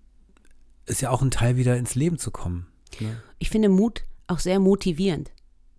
ist 0.86 1.02
ja 1.02 1.10
auch 1.10 1.22
ein 1.22 1.32
Teil, 1.32 1.56
wieder 1.56 1.78
ins 1.78 1.96
Leben 1.96 2.20
zu 2.20 2.32
kommen. 2.32 2.68
Ne? 3.00 3.22
Ich 3.40 3.50
finde 3.50 3.70
Mut 3.70 4.04
auch 4.28 4.40
sehr 4.40 4.60
motivierend. 4.60 5.32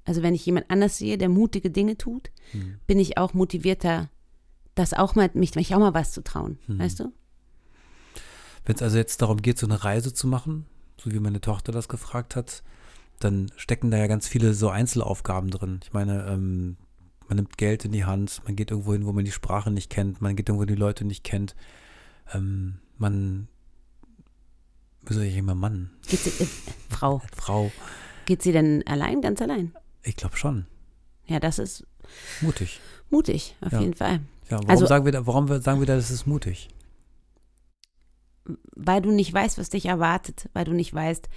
Also 0.06 0.22
wenn 0.22 0.34
ich 0.34 0.46
jemand 0.46 0.70
anders 0.70 0.96
sehe, 0.98 1.18
der 1.18 1.28
mutige 1.28 1.70
Dinge 1.70 1.98
tut, 1.98 2.30
Mhm. 2.54 2.76
bin 2.86 2.98
ich 2.98 3.18
auch 3.18 3.34
motivierter, 3.34 4.08
das 4.74 4.94
auch 4.94 5.14
mal, 5.14 5.30
mich, 5.34 5.54
mich 5.56 5.74
auch 5.74 5.78
mal 5.80 5.94
was 5.94 6.12
zu 6.12 6.22
trauen, 6.22 6.58
Mhm. 6.68 6.78
weißt 6.78 7.00
du? 7.00 7.12
Wenn 8.64 8.76
es 8.76 8.82
also 8.82 8.96
jetzt 8.96 9.20
darum 9.20 9.42
geht, 9.42 9.58
so 9.58 9.66
eine 9.66 9.84
Reise 9.84 10.12
zu 10.14 10.26
machen, 10.26 10.66
so 10.96 11.12
wie 11.12 11.20
meine 11.20 11.40
Tochter 11.40 11.72
das 11.72 11.88
gefragt 11.88 12.34
hat, 12.36 12.62
dann 13.20 13.50
stecken 13.56 13.90
da 13.90 13.98
ja 13.98 14.06
ganz 14.06 14.26
viele 14.28 14.54
so 14.54 14.68
Einzelaufgaben 14.68 15.50
drin. 15.50 15.80
Ich 15.82 15.92
meine, 15.92 16.26
ähm, 16.28 16.76
man 17.28 17.36
nimmt 17.36 17.58
Geld 17.58 17.84
in 17.84 17.92
die 17.92 18.04
Hand, 18.04 18.42
man 18.44 18.54
geht 18.56 18.70
irgendwo 18.70 18.92
hin, 18.92 19.06
wo 19.06 19.12
man 19.12 19.24
die 19.24 19.32
Sprache 19.32 19.70
nicht 19.70 19.90
kennt, 19.90 20.20
man 20.20 20.36
geht 20.36 20.48
irgendwo, 20.48 20.62
wo 20.62 20.66
die 20.66 20.74
Leute 20.74 21.04
nicht 21.04 21.24
kennt. 21.24 21.56
Ähm, 22.32 22.78
man, 22.98 23.48
wie 25.06 25.14
soll 25.14 25.24
ich 25.24 25.36
immer 25.36 25.54
Mann, 25.54 25.90
Geht 26.08 26.20
sie, 26.20 26.30
äh, 26.44 26.46
Frau, 26.90 27.22
Frau, 27.34 27.70
geht 28.26 28.42
sie 28.42 28.52
denn 28.52 28.84
allein, 28.86 29.20
ganz 29.20 29.40
allein? 29.40 29.72
Ich 30.06 30.16
glaube 30.16 30.36
schon, 30.36 30.66
Ja, 31.26 31.40
das 31.40 31.58
ist 31.58 31.86
mutig. 32.40 32.80
mutig, 33.10 33.56
auf 33.60 33.72
Ja. 33.72 33.80
jeden 33.80 33.94
Fall. 33.94 34.20
Ja, 34.48 34.58
warum 34.58 34.70
Also- 34.70 34.86
sagen 34.86 35.04
wir 35.04 35.12
da, 35.12 35.26
warum 35.26 35.48
sagen 35.60 35.80
wir 35.80 35.86
da, 35.86 35.96
das 35.96 36.10
ist 36.10 36.26
mutig? 36.26 36.68
weil 38.76 39.02
du 39.02 39.10
nicht 39.10 39.32
weißt, 39.34 39.58
was 39.58 39.70
dich 39.70 39.86
erwartet, 39.86 40.48
weil 40.52 40.64
du 40.64 40.72
nicht 40.72 40.94
weißt, 40.94 41.28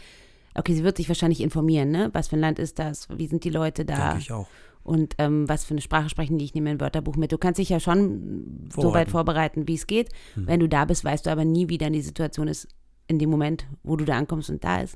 okay, 0.54 0.76
sie 0.76 0.84
wird 0.84 0.98
sich 0.98 1.08
wahrscheinlich 1.08 1.42
informieren, 1.42 1.90
ne? 1.90 2.10
Was 2.14 2.28
für 2.28 2.36
ein 2.36 2.40
Land 2.42 2.60
ist 2.60 2.78
das? 2.78 3.08
Wie 3.10 3.26
sind 3.26 3.44
die 3.44 3.50
Leute 3.50 3.84
da? 3.84 4.10
Denke 4.10 4.20
ich 4.20 4.32
auch. 4.32 4.48
Und 4.84 5.16
ähm, 5.18 5.50
was 5.50 5.64
für 5.66 5.74
eine 5.74 5.82
Sprache 5.82 6.10
sprechen 6.10 6.38
die? 6.38 6.46
Ich 6.46 6.54
nehme 6.54 6.70
ein 6.70 6.80
Wörterbuch 6.80 7.16
mit. 7.16 7.32
Du 7.32 7.38
kannst 7.40 7.58
dich 7.58 7.70
ja 7.70 7.80
schon 7.80 8.70
so 8.76 8.94
weit 8.94 9.10
vorbereiten, 9.10 9.68
wie 9.68 9.74
es 9.76 9.88
geht. 9.88 10.10
Wenn 10.36 10.60
du 10.60 10.70
da 10.70 10.86
bist, 10.86 11.04
weißt 11.04 11.26
du 11.26 11.32
aber 11.32 11.46
nie, 11.46 11.68
wie 11.70 11.78
dann 11.80 11.94
die 11.94 12.02
Situation 12.02 12.48
ist 12.48 12.68
in 13.08 13.18
dem 13.18 13.30
Moment, 13.32 13.66
wo 13.84 13.96
du 13.96 14.06
da 14.06 14.16
ankommst 14.18 14.50
und 14.52 14.64
da 14.64 14.82
ist. 14.82 14.96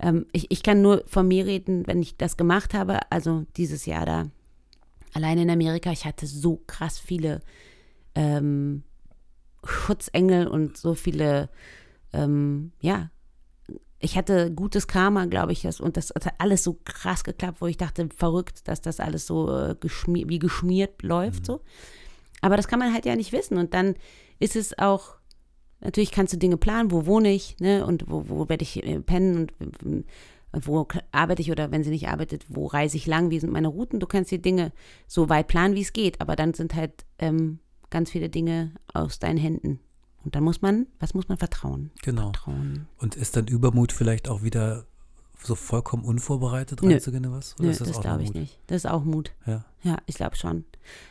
Ähm, 0.00 0.26
ich, 0.32 0.50
ich 0.50 0.62
kann 0.62 0.82
nur 0.82 1.04
von 1.06 1.28
mir 1.28 1.46
reden, 1.46 1.86
wenn 1.86 2.02
ich 2.02 2.16
das 2.16 2.36
gemacht 2.36 2.74
habe, 2.74 2.98
also 3.10 3.44
dieses 3.56 3.86
Jahr 3.86 4.06
da 4.06 4.26
alleine 5.12 5.42
in 5.42 5.50
Amerika, 5.50 5.90
ich 5.90 6.04
hatte 6.04 6.26
so 6.26 6.62
krass 6.66 6.98
viele 6.98 7.40
ähm, 8.14 8.82
Schutzengel 9.64 10.46
und 10.46 10.76
so 10.76 10.94
viele, 10.94 11.50
ähm, 12.12 12.72
ja, 12.80 13.10
ich 13.98 14.16
hatte 14.16 14.50
gutes 14.50 14.86
Karma, 14.86 15.26
glaube 15.26 15.52
ich, 15.52 15.62
das, 15.62 15.78
und 15.80 15.96
das 15.96 16.10
hat 16.10 16.34
alles 16.38 16.64
so 16.64 16.78
krass 16.84 17.22
geklappt, 17.22 17.60
wo 17.60 17.66
ich 17.66 17.76
dachte, 17.76 18.08
verrückt, 18.16 18.66
dass 18.66 18.80
das 18.80 18.98
alles 18.98 19.26
so 19.26 19.54
äh, 19.54 19.76
geschmier, 19.78 20.28
wie 20.28 20.38
geschmiert 20.38 21.02
läuft, 21.02 21.44
so. 21.44 21.60
Aber 22.40 22.56
das 22.56 22.68
kann 22.68 22.78
man 22.78 22.94
halt 22.94 23.04
ja 23.04 23.14
nicht 23.14 23.32
wissen. 23.32 23.58
Und 23.58 23.74
dann 23.74 23.96
ist 24.38 24.56
es 24.56 24.78
auch, 24.78 25.16
natürlich 25.80 26.10
kannst 26.10 26.32
du 26.32 26.38
Dinge 26.38 26.56
planen, 26.56 26.90
wo 26.90 27.06
wohne 27.06 27.32
ich, 27.32 27.56
ne, 27.60 27.84
und 27.86 28.04
wo, 28.08 28.28
wo 28.28 28.48
werde 28.48 28.62
ich 28.62 28.84
äh, 28.84 29.00
pennen 29.00 29.48
und 29.58 29.82
ähm, 29.84 30.04
wo 30.52 30.86
arbeite 31.12 31.42
ich 31.42 31.50
oder 31.50 31.70
wenn 31.70 31.84
sie 31.84 31.90
nicht 31.90 32.08
arbeitet, 32.08 32.44
wo 32.48 32.66
reise 32.66 32.96
ich 32.96 33.06
lang, 33.06 33.30
wie 33.30 33.38
sind 33.38 33.52
meine 33.52 33.68
Routen. 33.68 34.00
Du 34.00 34.06
kannst 34.06 34.32
die 34.32 34.42
Dinge 34.42 34.72
so 35.06 35.28
weit 35.28 35.46
planen, 35.46 35.76
wie 35.76 35.82
es 35.82 35.92
geht, 35.92 36.20
aber 36.20 36.34
dann 36.34 36.54
sind 36.54 36.74
halt 36.74 37.04
ähm, 37.20 37.60
ganz 37.88 38.10
viele 38.10 38.28
Dinge 38.28 38.72
aus 38.92 39.20
deinen 39.20 39.38
Händen. 39.38 39.78
Und 40.24 40.34
dann 40.34 40.42
muss 40.42 40.60
man, 40.60 40.86
was 40.98 41.14
muss 41.14 41.28
man 41.28 41.38
vertrauen? 41.38 41.90
Genau. 42.02 42.32
Vertrauen. 42.32 42.88
Und 42.98 43.14
ist 43.14 43.36
dann 43.36 43.46
Übermut 43.46 43.92
vielleicht 43.92 44.28
auch 44.28 44.42
wieder 44.42 44.86
so 45.42 45.54
vollkommen 45.54 46.04
unvorbereitet 46.04 46.82
reinzugehen 46.82 47.24
in 47.24 47.32
was? 47.32 47.54
Oder 47.54 47.66
Nö, 47.66 47.70
ist 47.70 47.80
das, 47.80 47.92
nur 47.92 48.00
glaube 48.00 48.22
ich 48.24 48.34
nicht. 48.34 48.58
Das 48.66 48.84
ist 48.84 48.90
auch 48.90 49.04
Mut. 49.04 49.32
Ja. 49.46 49.64
Ja, 49.82 49.96
ich 50.06 50.16
glaube 50.16 50.36
schon. 50.36 50.64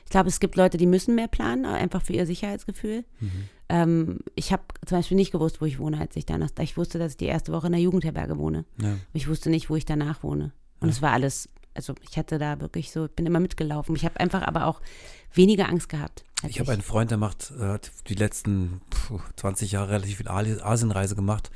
Ich 0.05 0.12
glaube, 0.12 0.29
es 0.29 0.39
gibt 0.39 0.55
Leute, 0.55 0.77
die 0.77 0.86
müssen 0.86 1.15
mehr 1.15 1.27
planen, 1.27 1.65
einfach 1.65 2.03
für 2.03 2.13
ihr 2.13 2.27
Sicherheitsgefühl. 2.27 3.05
Mhm. 3.19 3.49
Ähm, 3.69 4.19
ich 4.36 4.51
habe 4.51 4.63
zum 4.86 4.97
Beispiel 4.97 5.15
nicht 5.15 5.32
gewusst, 5.32 5.62
wo 5.62 5.65
ich 5.65 5.79
wohne, 5.79 5.99
als 5.99 6.15
ich 6.15 6.25
danach, 6.25 6.49
ich 6.60 6.75
wusste, 6.75 6.97
dass 6.97 7.12
ich 7.12 7.17
die 7.17 7.25
erste 7.25 7.51
Woche 7.51 7.67
in 7.67 7.73
der 7.73 7.82
Jugendherberge 7.82 8.38
wohne. 8.38 8.65
ja. 8.82 8.97
Ich 9.13 9.27
wusste 9.27 9.49
nicht, 9.49 9.69
wo 9.69 9.75
ich 9.75 9.86
danach 9.86 10.23
wohne. 10.23 10.51
Und 10.79 10.89
es 10.89 11.01
war 11.01 11.12
alles, 11.12 11.49
also 11.73 11.93
ich 12.10 12.17
hatte 12.17 12.39
da 12.39 12.60
wirklich 12.62 12.91
so, 12.91 13.05
ich 13.05 13.12
bin 13.12 13.25
immer 13.25 13.39
mitgelaufen. 13.39 13.95
Ich 13.95 14.05
habe 14.05 14.19
einfach 14.19 14.41
aber 14.41 14.65
auch 14.65 14.82
weniger 15.34 15.69
Angst 15.69 15.89
gehabt. 15.89 16.23
Ich 16.47 16.60
habe 16.60 16.71
einen 16.71 16.82
Freund, 16.82 17.12
der 17.12 17.17
macht, 17.17 17.51
äh, 17.60 17.63
hat 17.63 17.91
die 18.08 18.15
letzten 18.15 18.82
puh, 18.89 19.19
20 19.36 19.73
Jahre 19.73 19.91
relativ 19.91 20.17
viel 20.17 20.29
Asienreise 20.29 21.15
gemacht 21.15 21.51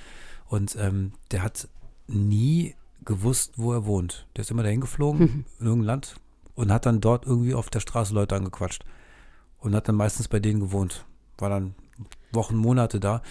und 0.48 0.76
ähm, 0.76 1.14
der 1.32 1.42
hat 1.42 1.68
nie 2.08 2.76
gewusst, 3.06 3.54
wo 3.58 3.74
er 3.74 3.86
wohnt. 3.86 4.28
Der 4.36 4.42
ist 4.42 4.52
immer 4.52 4.64
dahin 4.64 4.82
geflogen, 4.82 5.46
in 5.60 5.66
irgendein 5.66 5.88
Land 5.88 6.16
und 6.56 6.72
hat 6.72 6.86
dann 6.86 7.02
dort 7.02 7.26
irgendwie 7.26 7.54
auf 7.54 7.70
der 7.70 7.80
Straße 7.80 8.14
Leute 8.14 8.36
angequatscht 8.36 8.84
und 9.60 9.74
hat 9.74 9.88
dann 9.88 9.96
meistens 9.96 10.28
bei 10.28 10.40
denen 10.40 10.60
gewohnt. 10.60 11.06
War 11.38 11.50
dann 11.50 11.76
Wochen, 12.32 12.56
Monate 12.56 13.00
da. 13.00 13.22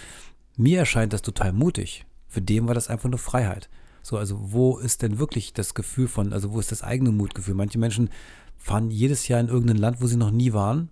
Mir 0.55 0.79
erscheint 0.79 1.13
das 1.13 1.21
total 1.21 1.53
mutig. 1.53 2.05
Für 2.27 2.41
den 2.41 2.67
war 2.67 2.73
das 2.73 2.89
einfach 2.89 3.09
nur 3.09 3.19
Freiheit. 3.19 3.69
So, 4.01 4.17
also 4.17 4.37
wo 4.51 4.77
ist 4.77 5.01
denn 5.01 5.17
wirklich 5.17 5.53
das 5.53 5.73
Gefühl 5.73 6.07
von, 6.07 6.33
also 6.33 6.51
wo 6.51 6.59
ist 6.59 6.71
das 6.71 6.83
eigene 6.83 7.11
Mutgefühl? 7.11 7.55
Manche 7.55 7.79
Menschen 7.79 8.09
fahren 8.57 8.91
jedes 8.91 9.27
Jahr 9.27 9.39
in 9.39 9.47
irgendein 9.47 9.77
Land, 9.77 10.01
wo 10.01 10.07
sie 10.07 10.17
noch 10.17 10.31
nie 10.31 10.53
waren. 10.53 10.89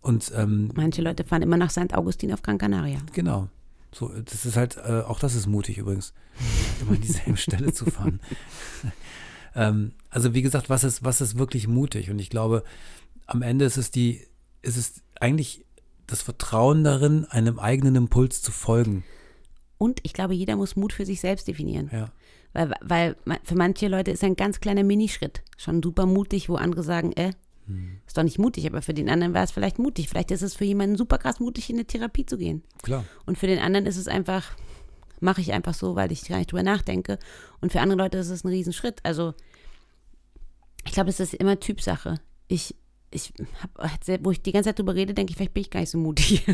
Und 0.00 0.32
ähm, 0.34 0.70
Manche 0.74 1.02
Leute 1.02 1.24
fahren 1.24 1.42
immer 1.42 1.56
nach 1.56 1.70
St. 1.70 1.94
Augustin 1.94 2.32
auf 2.32 2.42
Gran 2.42 2.58
Canaria. 2.58 2.98
genau. 3.12 3.48
So, 3.90 4.08
das 4.08 4.44
ist 4.44 4.56
halt, 4.56 4.76
äh, 4.76 5.00
auch 5.00 5.18
das 5.18 5.34
ist 5.34 5.46
mutig 5.46 5.78
übrigens, 5.78 6.12
immer 6.82 6.92
an 6.92 7.00
dieselbe 7.00 7.38
Stelle 7.38 7.72
zu 7.72 7.86
fahren. 7.86 8.20
ähm, 9.54 9.92
also 10.10 10.34
wie 10.34 10.42
gesagt, 10.42 10.68
was 10.68 10.84
ist, 10.84 11.04
was 11.04 11.22
ist 11.22 11.38
wirklich 11.38 11.68
mutig? 11.68 12.10
Und 12.10 12.18
ich 12.18 12.28
glaube, 12.28 12.64
am 13.26 13.40
Ende 13.40 13.64
ist 13.64 13.78
es 13.78 13.90
die, 13.90 14.26
ist 14.60 14.76
es 14.76 15.02
eigentlich 15.18 15.64
das 16.08 16.22
Vertrauen 16.22 16.82
darin, 16.82 17.24
einem 17.26 17.58
eigenen 17.58 17.94
Impuls 17.94 18.42
zu 18.42 18.50
folgen. 18.50 19.04
Und 19.78 20.00
ich 20.02 20.12
glaube, 20.12 20.34
jeder 20.34 20.56
muss 20.56 20.74
Mut 20.74 20.92
für 20.92 21.06
sich 21.06 21.20
selbst 21.20 21.46
definieren. 21.46 21.88
Ja. 21.92 22.10
Weil, 22.52 22.74
weil 22.80 23.16
für 23.44 23.54
manche 23.54 23.86
Leute 23.86 24.10
ist 24.10 24.24
ein 24.24 24.34
ganz 24.34 24.58
kleiner 24.58 24.82
Minischritt 24.82 25.42
schon 25.56 25.82
super 25.82 26.06
mutig, 26.06 26.48
wo 26.48 26.56
andere 26.56 26.82
sagen, 26.82 27.12
äh, 27.12 27.32
ist 28.06 28.16
doch 28.16 28.22
nicht 28.22 28.38
mutig, 28.38 28.66
aber 28.66 28.80
für 28.80 28.94
den 28.94 29.10
anderen 29.10 29.34
war 29.34 29.42
es 29.42 29.50
vielleicht 29.50 29.78
mutig. 29.78 30.08
Vielleicht 30.08 30.30
ist 30.30 30.42
es 30.42 30.54
für 30.54 30.64
jemanden 30.64 30.96
super 30.96 31.18
krass 31.18 31.38
mutig, 31.38 31.68
in 31.68 31.76
eine 31.76 31.84
Therapie 31.84 32.24
zu 32.24 32.38
gehen. 32.38 32.62
Klar. 32.82 33.04
Und 33.26 33.36
für 33.36 33.46
den 33.46 33.58
anderen 33.58 33.84
ist 33.86 33.98
es 33.98 34.08
einfach, 34.08 34.56
mache 35.20 35.42
ich 35.42 35.52
einfach 35.52 35.74
so, 35.74 35.94
weil 35.94 36.10
ich 36.10 36.26
gar 36.26 36.38
nicht 36.38 36.50
drüber 36.50 36.62
nachdenke. 36.62 37.18
Und 37.60 37.70
für 37.70 37.80
andere 37.80 37.98
Leute 37.98 38.18
ist 38.18 38.30
es 38.30 38.42
ein 38.42 38.48
Riesenschritt. 38.48 39.00
Also 39.02 39.34
ich 40.86 40.92
glaube, 40.92 41.10
es 41.10 41.20
ist 41.20 41.34
immer 41.34 41.60
Typsache. 41.60 42.14
Ich, 42.46 42.74
ich 43.10 43.32
habe, 43.76 44.24
wo 44.24 44.30
ich 44.30 44.42
die 44.42 44.52
ganze 44.52 44.70
Zeit 44.70 44.78
drüber 44.78 44.94
rede, 44.94 45.14
denke 45.14 45.30
ich, 45.30 45.36
vielleicht 45.36 45.54
bin 45.54 45.62
ich 45.62 45.70
gar 45.70 45.80
nicht 45.80 45.90
so 45.90 45.98
mutig. 45.98 46.46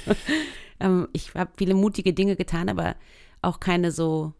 ähm, 0.80 1.08
ich 1.12 1.34
habe 1.34 1.52
viele 1.56 1.74
mutige 1.74 2.12
Dinge 2.12 2.36
getan, 2.36 2.68
aber 2.68 2.96
auch 3.42 3.60
keine 3.60 3.90
so 3.90 4.32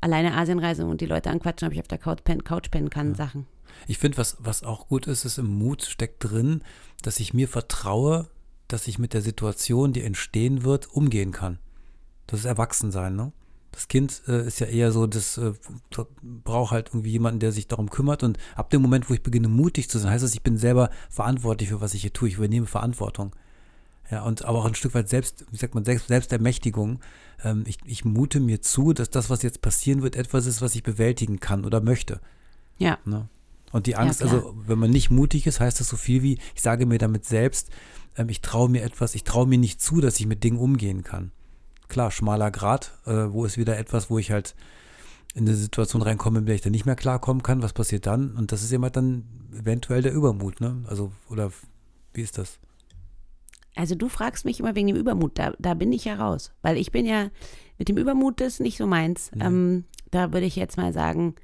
alleine 0.00 0.34
Asienreise 0.34 0.84
und 0.86 1.00
die 1.00 1.06
Leute 1.06 1.30
anquatschen, 1.30 1.68
ob 1.68 1.74
ich 1.74 1.80
auf 1.80 1.88
der 1.88 1.98
Couch 1.98 2.24
pennen, 2.24 2.44
Couch 2.44 2.70
pennen 2.70 2.90
kann, 2.90 3.14
Sachen. 3.14 3.46
Ich 3.86 3.98
finde, 3.98 4.18
was, 4.18 4.36
was 4.40 4.62
auch 4.62 4.88
gut 4.88 5.06
ist, 5.06 5.24
ist 5.24 5.38
im 5.38 5.46
Mut 5.46 5.82
steckt 5.82 6.24
drin, 6.24 6.62
dass 7.02 7.20
ich 7.20 7.34
mir 7.34 7.48
vertraue, 7.48 8.28
dass 8.68 8.88
ich 8.88 8.98
mit 8.98 9.14
der 9.14 9.22
Situation, 9.22 9.92
die 9.92 10.02
entstehen 10.02 10.64
wird, 10.64 10.90
umgehen 10.92 11.32
kann. 11.32 11.58
Das 12.26 12.40
ist 12.40 12.46
Erwachsensein, 12.46 13.16
ne? 13.16 13.32
Das 13.72 13.88
Kind 13.88 14.22
äh, 14.28 14.46
ist 14.46 14.60
ja 14.60 14.66
eher 14.66 14.92
so, 14.92 15.06
das 15.06 15.38
äh, 15.38 15.52
braucht 16.22 16.72
halt 16.72 16.90
irgendwie 16.90 17.10
jemanden, 17.10 17.40
der 17.40 17.52
sich 17.52 17.68
darum 17.68 17.90
kümmert. 17.90 18.22
Und 18.22 18.38
ab 18.54 18.70
dem 18.70 18.82
Moment, 18.82 19.10
wo 19.10 19.14
ich 19.14 19.22
beginne, 19.22 19.48
mutig 19.48 19.88
zu 19.88 19.98
sein, 19.98 20.12
heißt 20.12 20.22
das, 20.22 20.34
ich 20.34 20.42
bin 20.42 20.58
selber 20.58 20.90
verantwortlich 21.10 21.70
für 21.70 21.80
was 21.80 21.94
ich 21.94 22.02
hier 22.02 22.12
tue. 22.12 22.28
Ich 22.28 22.36
übernehme 22.36 22.66
Verantwortung. 22.66 23.34
Ja, 24.10 24.24
und 24.24 24.44
aber 24.44 24.58
auch 24.58 24.66
ein 24.66 24.74
Stück 24.74 24.94
weit 24.94 25.08
selbst, 25.08 25.46
wie 25.50 25.56
sagt 25.56 25.74
man, 25.74 25.84
selbst, 25.84 26.08
Selbstermächtigung. 26.08 27.00
Ähm, 27.42 27.64
ich, 27.66 27.78
ich 27.86 28.04
mute 28.04 28.40
mir 28.40 28.60
zu, 28.60 28.92
dass 28.92 29.08
das, 29.08 29.30
was 29.30 29.42
jetzt 29.42 29.62
passieren 29.62 30.02
wird, 30.02 30.16
etwas 30.16 30.44
ist, 30.46 30.60
was 30.60 30.74
ich 30.74 30.82
bewältigen 30.82 31.40
kann 31.40 31.64
oder 31.64 31.80
möchte. 31.80 32.20
Ja, 32.78 32.98
Ne? 33.04 33.28
Und 33.72 33.86
die 33.86 33.96
Angst, 33.96 34.20
klar. 34.20 34.30
also 34.30 34.54
wenn 34.66 34.78
man 34.78 34.90
nicht 34.90 35.10
mutig 35.10 35.46
ist, 35.46 35.58
heißt 35.58 35.80
das 35.80 35.88
so 35.88 35.96
viel 35.96 36.22
wie, 36.22 36.38
ich 36.54 36.60
sage 36.60 36.84
mir 36.84 36.98
damit 36.98 37.24
selbst, 37.24 37.70
ähm, 38.16 38.28
ich 38.28 38.42
traue 38.42 38.68
mir 38.68 38.82
etwas, 38.82 39.14
ich 39.14 39.24
traue 39.24 39.46
mir 39.46 39.58
nicht 39.58 39.80
zu, 39.80 40.00
dass 40.00 40.20
ich 40.20 40.26
mit 40.26 40.44
Dingen 40.44 40.58
umgehen 40.58 41.02
kann. 41.02 41.32
Klar, 41.92 42.10
schmaler 42.10 42.50
Grad, 42.50 42.92
äh, 43.04 43.26
wo 43.28 43.44
ist 43.44 43.58
wieder 43.58 43.76
etwas, 43.76 44.08
wo 44.08 44.16
ich 44.16 44.30
halt 44.30 44.54
in 45.34 45.46
eine 45.46 45.54
Situation 45.54 46.00
reinkomme, 46.00 46.38
in 46.38 46.46
der 46.46 46.54
ich 46.54 46.62
dann 46.62 46.72
nicht 46.72 46.86
mehr 46.86 46.96
klarkommen 46.96 47.42
kann, 47.42 47.62
was 47.62 47.74
passiert 47.74 48.06
dann? 48.06 48.34
Und 48.34 48.50
das 48.50 48.62
ist 48.62 48.72
eben 48.72 48.82
halt 48.82 48.96
dann 48.96 49.24
eventuell 49.52 50.00
der 50.00 50.14
Übermut, 50.14 50.62
ne? 50.62 50.82
Also, 50.86 51.12
oder 51.28 51.52
wie 52.14 52.22
ist 52.22 52.38
das? 52.38 52.58
Also 53.76 53.94
du 53.94 54.08
fragst 54.08 54.46
mich 54.46 54.58
immer 54.58 54.74
wegen 54.74 54.86
dem 54.86 54.96
Übermut, 54.96 55.38
da, 55.38 55.52
da 55.58 55.74
bin 55.74 55.92
ich 55.92 56.06
ja 56.06 56.14
raus. 56.14 56.54
Weil 56.62 56.78
ich 56.78 56.92
bin 56.92 57.04
ja, 57.04 57.28
mit 57.76 57.90
dem 57.90 57.98
Übermut 57.98 58.40
das 58.40 58.54
ist 58.54 58.60
nicht 58.60 58.78
so 58.78 58.86
meins. 58.86 59.30
Ähm, 59.38 59.84
da 60.10 60.32
würde 60.32 60.46
ich 60.46 60.56
jetzt 60.56 60.78
mal 60.78 60.94
sagen, 60.94 61.34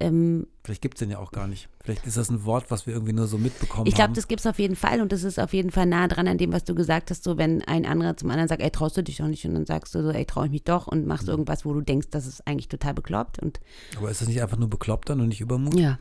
ähm, 0.00 0.46
Vielleicht 0.64 0.80
gibt 0.82 0.96
es 0.96 1.00
den 1.00 1.10
ja 1.10 1.18
auch 1.18 1.30
gar 1.30 1.46
nicht. 1.46 1.68
Vielleicht 1.82 2.06
ist 2.06 2.16
das 2.16 2.30
ein 2.30 2.44
Wort, 2.44 2.70
was 2.70 2.86
wir 2.86 2.94
irgendwie 2.94 3.12
nur 3.12 3.26
so 3.26 3.36
mitbekommen 3.36 3.86
ich 3.86 3.94
glaube, 3.94 4.08
haben. 4.08 4.14
das 4.14 4.28
gibt 4.28 4.40
es 4.40 4.46
auf 4.46 4.58
jeden 4.58 4.76
Fall 4.76 5.00
und 5.02 5.12
das 5.12 5.22
ist 5.22 5.38
auf 5.38 5.52
jeden 5.52 5.70
Fall 5.70 5.86
nah 5.86 6.08
dran 6.08 6.26
an 6.26 6.38
dem, 6.38 6.52
was 6.52 6.64
du 6.64 6.74
gesagt 6.74 7.10
hast, 7.10 7.22
so 7.24 7.36
wenn 7.36 7.62
ein 7.62 7.84
anderer 7.84 8.16
zum 8.16 8.30
anderen 8.30 8.48
sagt, 8.48 8.62
ey, 8.62 8.70
traust 8.70 8.96
du 8.96 9.02
dich 9.02 9.18
doch 9.18 9.26
nicht 9.26 9.44
und 9.44 9.54
dann 9.54 9.66
sagst 9.66 9.94
du 9.94 10.02
so, 10.02 10.10
ey, 10.10 10.24
traue 10.24 10.46
ich 10.46 10.52
mich 10.52 10.64
doch 10.64 10.86
und 10.86 11.06
machst 11.06 11.28
irgendwas, 11.28 11.64
wo 11.64 11.74
du 11.74 11.82
denkst, 11.82 12.08
das 12.10 12.26
ist 12.26 12.46
eigentlich 12.46 12.68
total 12.68 12.94
bekloppt 12.94 13.38
und 13.40 13.60
Aber 13.98 14.10
ist 14.10 14.20
das 14.20 14.28
nicht 14.28 14.40
einfach 14.40 14.56
nur 14.56 14.70
bekloppt 14.70 15.10
dann 15.10 15.20
und 15.20 15.28
nicht 15.28 15.40
Übermut? 15.42 15.78
ja, 15.78 15.98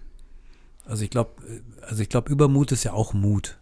Also 0.85 1.03
ich 1.03 1.09
glaube, 1.09 1.31
also 1.81 2.01
ich 2.01 2.09
glaube, 2.09 2.31
Übermut 2.31 2.71
ist 2.71 2.83
ja 2.85 2.93
auch 2.93 3.13
Mut. 3.13 3.59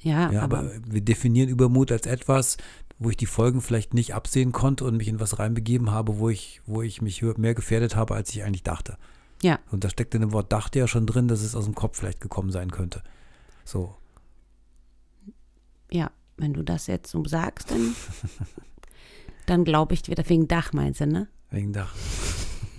ja, 0.00 0.30
Ja, 0.30 0.42
aber, 0.42 0.60
aber, 0.60 0.70
wir 0.86 1.00
definieren 1.00 1.48
Übermut 1.48 1.90
als 1.90 2.06
etwas, 2.06 2.56
wo 2.98 3.10
ich 3.10 3.16
die 3.16 3.26
Folgen 3.26 3.60
vielleicht 3.60 3.94
nicht 3.94 4.14
absehen 4.14 4.52
konnte 4.52 4.84
und 4.84 4.96
mich 4.96 5.08
in 5.08 5.20
was 5.20 5.38
reinbegeben 5.38 5.90
habe, 5.90 6.18
wo 6.18 6.30
ich, 6.30 6.62
wo 6.66 6.82
ich 6.82 7.02
mich 7.02 7.22
mehr 7.22 7.54
gefährdet 7.54 7.96
habe, 7.96 8.14
als 8.14 8.30
ich 8.30 8.44
eigentlich 8.44 8.62
dachte. 8.62 8.96
Ja, 9.42 9.58
Und 9.70 9.84
da 9.84 9.90
steckt 9.90 10.14
in 10.14 10.22
dem 10.22 10.32
Wort 10.32 10.52
dachte 10.52 10.78
ja 10.78 10.88
schon 10.88 11.06
drin, 11.06 11.28
dass 11.28 11.42
es 11.42 11.54
aus 11.54 11.64
dem 11.64 11.74
Kopf 11.74 11.98
vielleicht 11.98 12.20
gekommen 12.20 12.50
sein 12.50 12.70
könnte. 12.70 13.02
So. 13.64 13.96
ja, 15.90 16.10
wenn 16.36 16.52
du 16.52 16.62
das 16.62 16.86
jetzt 16.86 17.10
so 17.10 17.24
sagst, 17.24 17.70
dann, 17.70 17.94
dann 19.46 19.64
glaube 19.64 19.94
ich 19.94 20.08
wieder 20.08 20.26
wegen 20.28 20.48
Dach 20.48 20.72
meinst 20.72 21.00
du, 21.00 21.06
ne? 21.06 21.28
Wegen 21.50 21.72
Dach. 21.72 21.94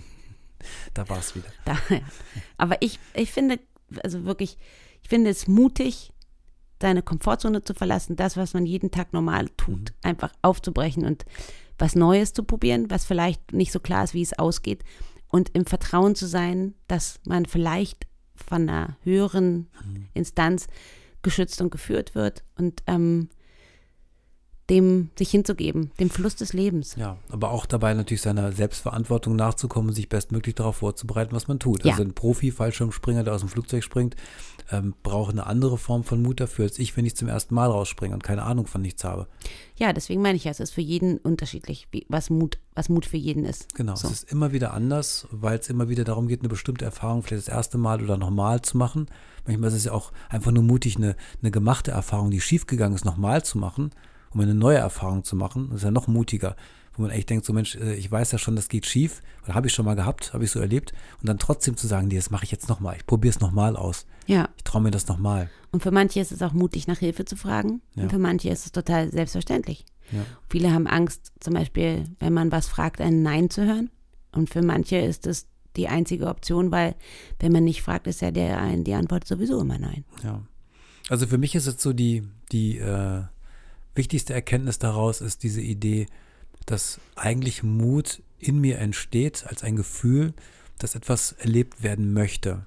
da 0.94 1.08
war 1.10 1.20
es 1.20 1.36
wieder. 1.36 1.50
Da, 1.66 1.78
ja. 1.90 2.02
Aber 2.58 2.82
ich, 2.82 3.00
ich 3.14 3.32
finde, 3.32 3.60
also 4.04 4.26
wirklich, 4.26 4.58
ich 5.04 5.10
finde 5.10 5.30
es 5.30 5.48
mutig, 5.48 6.14
seine 6.82 7.02
Komfortzone 7.02 7.64
zu 7.64 7.74
verlassen, 7.74 8.16
das, 8.16 8.38
was 8.38 8.54
man 8.54 8.66
jeden 8.66 8.92
Tag 8.92 9.14
normal 9.14 9.50
tut, 9.58 9.94
einfach 10.04 10.32
aufzubrechen 10.42 11.06
und 11.06 11.26
was 11.80 11.96
Neues 11.96 12.34
zu 12.34 12.44
probieren, 12.44 12.90
was 12.90 13.06
vielleicht 13.06 13.52
nicht 13.52 13.72
so 13.72 13.80
klar 13.80 14.04
ist, 14.04 14.14
wie 14.14 14.22
es 14.22 14.38
ausgeht 14.38 14.84
und 15.30 15.50
im 15.54 15.66
Vertrauen 15.66 16.16
zu 16.16 16.28
sein, 16.28 16.74
dass 16.88 17.20
man 17.26 17.46
vielleicht 17.46 18.08
von 18.36 18.70
einer 18.70 18.98
höheren 19.04 19.68
Instanz 20.14 20.68
geschützt 21.22 21.60
und 21.62 21.72
geführt 21.72 22.16
wird. 22.16 22.44
Und 22.56 22.84
ähm, 22.88 23.30
dem 24.70 25.10
sich 25.18 25.32
hinzugeben, 25.32 25.92
dem 26.00 26.10
Fluss 26.10 26.36
des 26.36 26.52
Lebens. 26.52 26.96
Ja, 26.98 27.18
aber 27.30 27.52
auch 27.52 27.66
dabei 27.66 27.94
natürlich 27.94 28.22
seiner 28.22 28.52
Selbstverantwortung 28.52 29.36
nachzukommen 29.36 29.94
sich 29.94 30.10
bestmöglich 30.10 30.56
darauf 30.56 30.78
vorzubereiten, 30.78 31.34
was 31.34 31.48
man 31.48 31.60
tut. 31.60 31.86
Ja. 31.86 31.92
Also 31.92 32.04
ein 32.04 32.14
Profi-Fallschirmspringer, 32.14 33.24
der 33.24 33.34
aus 33.34 33.42
dem 33.42 33.50
Flugzeug 33.50 33.84
springt, 33.84 34.16
ähm, 34.70 34.94
braucht 35.04 35.32
eine 35.32 35.46
andere 35.48 35.78
Form 35.78 36.04
von 36.04 36.22
Mut 36.22 36.42
dafür, 36.42 36.66
als 36.66 36.80
ich, 36.80 36.98
wenn 36.98 37.06
ich 37.06 37.16
zum 37.16 37.30
ersten 37.30 37.56
Mal 37.56 37.70
rausspringe 37.70 38.14
und 38.14 38.24
keine 38.24 38.44
Ahnung 38.44 38.68
von 38.68 38.82
nichts 38.82 39.06
habe. 39.06 39.28
Ja, 39.78 39.94
deswegen 39.94 40.22
meine 40.22 40.36
ich 40.36 40.44
ja, 40.44 40.52
es 40.52 40.60
ist 40.60 40.72
für 40.72 40.82
jeden 40.82 41.18
unterschiedlich, 41.18 41.88
wie, 41.92 42.06
was, 42.10 42.30
Mut, 42.30 42.60
was 42.76 42.90
Mut 42.90 43.06
für 43.06 43.18
jeden 43.18 43.46
ist. 43.46 43.74
Genau, 43.76 43.96
So. 43.96 44.08
es 44.08 44.24
ist 44.24 44.32
immer 44.32 44.52
wieder 44.52 44.74
anders, 44.74 45.28
weil 45.32 45.60
es 45.60 45.70
immer 45.70 45.88
wieder 45.88 46.04
darum 46.04 46.28
geht, 46.28 46.42
eine 46.42 46.50
bestimmte 46.50 46.84
Erfahrung 46.84 47.24
vielleicht 47.24 47.48
das 47.48 47.54
erste 47.54 47.78
Mal 47.78 48.04
oder 48.04 48.18
nochmal 48.18 48.62
zu 48.62 48.78
machen. 48.78 49.08
Manchmal 49.46 49.70
ist 49.70 49.76
es 49.78 49.86
ja 49.86 49.94
auch 49.94 50.12
einfach 50.30 50.52
nur 50.52 50.64
mutig, 50.64 50.98
eine, 50.98 51.16
eine 51.42 51.52
gemachte 51.52 51.92
Erfahrung, 51.92 52.32
die 52.32 52.42
schiefgegangen 52.42 52.96
ist, 52.96 53.06
nochmal 53.06 53.46
zu 53.46 53.58
machen, 53.58 53.92
um 54.34 54.42
eine 54.42 54.56
neue 54.56 54.78
Erfahrung 54.78 55.24
zu 55.24 55.36
machen. 55.36 55.68
Das 55.70 55.78
ist 55.78 55.84
ja 55.84 55.92
noch 55.92 56.08
mutiger, 56.08 56.56
wo 56.96 57.02
man 57.04 57.12
echt 57.12 57.30
denkt, 57.30 57.46
so 57.46 57.54
Mensch, 57.54 57.76
äh, 57.76 57.94
ich 57.96 58.12
weiß 58.12 58.32
ja 58.32 58.38
schon, 58.38 58.56
das 58.56 58.70
geht 58.70 58.86
schief, 58.86 59.22
oder 59.44 59.56
habe 59.56 59.68
ich 59.68 59.74
schon 59.74 59.86
mal 59.86 59.96
gehabt, 59.96 60.34
habe 60.34 60.44
ich 60.44 60.52
so 60.52 60.60
erlebt, 60.60 60.94
und 61.22 61.28
dann 61.30 61.38
trotzdem 61.40 61.78
zu 61.78 61.88
sagen, 61.88 62.08
nee, 62.08 62.16
das 62.16 62.32
mache 62.32 62.44
ich 62.44 62.52
jetzt 62.52 62.70
nochmal, 62.70 62.96
ich 62.98 63.06
probiere 63.06 63.34
es 63.34 63.40
nochmal 63.40 63.76
aus, 63.76 64.06
Ja, 64.26 64.50
ich 64.58 64.64
traue 64.64 64.82
mir 64.82 64.92
das 64.92 65.08
nochmal. 65.08 65.50
und 65.72 65.84
für 65.84 65.92
manche 65.92 66.20
ist 66.20 66.32
es 66.32 66.42
auch 66.42 66.54
mutig, 66.54 66.88
nach 66.88 66.98
Hilfe 66.98 67.26
zu 67.26 67.36
fragen. 67.36 67.82
Ja. 67.96 68.04
Und 68.04 68.10
für 68.12 68.18
manche 68.20 68.50
ist 68.50 68.66
es 68.66 68.72
total 68.72 69.12
selbstverständlich. 69.12 69.86
Ja. 70.12 70.26
Viele 70.50 70.74
haben 70.74 70.88
Angst, 70.88 71.32
zum 71.40 71.54
Beispiel, 71.54 72.06
wenn 72.20 72.34
man 72.34 72.52
was 72.52 72.68
fragt, 72.68 73.02
ein 73.02 73.22
Nein 73.24 73.50
zu 73.50 73.66
hören. 73.66 73.90
Und 74.32 74.50
für 74.50 74.62
manche 74.62 74.98
ist 74.98 75.28
es 75.28 75.48
die 75.76 75.88
einzige 75.90 76.28
Option, 76.28 76.72
weil 76.72 76.96
wenn 77.40 77.52
man 77.52 77.64
nicht 77.66 77.82
fragt, 77.82 78.08
ist 78.08 78.22
ja 78.22 78.32
der, 78.32 78.76
die 78.78 78.94
Antwort 78.94 79.28
sowieso 79.28 79.60
immer 79.60 79.78
Nein. 79.78 80.06
Ja. 80.24 80.42
Also 81.10 81.28
für 81.28 81.38
mich 81.38 81.56
ist 81.56 81.68
es 81.68 81.82
so 81.82 81.94
die, 81.94 82.24
die 82.52 82.78
äh, 82.78 83.24
wichtigste 83.98 84.34
Erkenntnis 84.34 84.80
daraus 84.80 85.22
ist 85.22 85.44
diese 85.44 85.62
Idee, 85.62 86.08
dass 86.66 87.00
eigentlich 87.16 87.64
Mut 87.64 88.22
in 88.40 88.60
mir 88.60 88.78
entsteht 88.80 89.46
als 89.48 89.64
ein 89.64 89.76
Gefühl, 89.76 90.34
dass 90.78 90.96
etwas 90.96 91.32
erlebt 91.34 91.84
werden 91.84 92.14
möchte. 92.14 92.66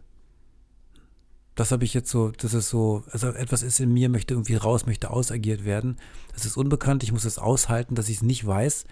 Das 1.54 1.72
habe 1.72 1.84
ich 1.84 1.94
jetzt 1.94 2.10
so, 2.10 2.30
das 2.30 2.54
ist 2.54 2.68
so, 2.70 3.04
also 3.10 3.28
etwas 3.28 3.62
ist 3.62 3.80
in 3.80 3.92
mir, 3.92 4.08
möchte 4.08 4.34
irgendwie 4.34 4.54
raus, 4.54 4.86
möchte 4.86 5.10
ausagiert 5.10 5.64
werden. 5.64 5.98
Das 6.32 6.46
ist 6.46 6.56
unbekannt, 6.56 7.02
ich 7.02 7.12
muss 7.12 7.24
es 7.24 7.38
aushalten, 7.38 7.94
dass 7.94 8.08
ich 8.08 8.16
es 8.16 8.22
nicht 8.22 8.46
weiß, 8.46 8.84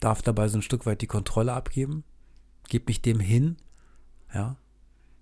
darf 0.00 0.22
dabei 0.22 0.48
so 0.48 0.58
ein 0.58 0.62
Stück 0.62 0.86
weit 0.86 1.02
die 1.02 1.06
Kontrolle 1.06 1.52
abgeben, 1.52 2.04
gebe 2.68 2.86
mich 2.88 3.02
dem 3.02 3.20
hin, 3.20 3.56
ja, 4.32 4.56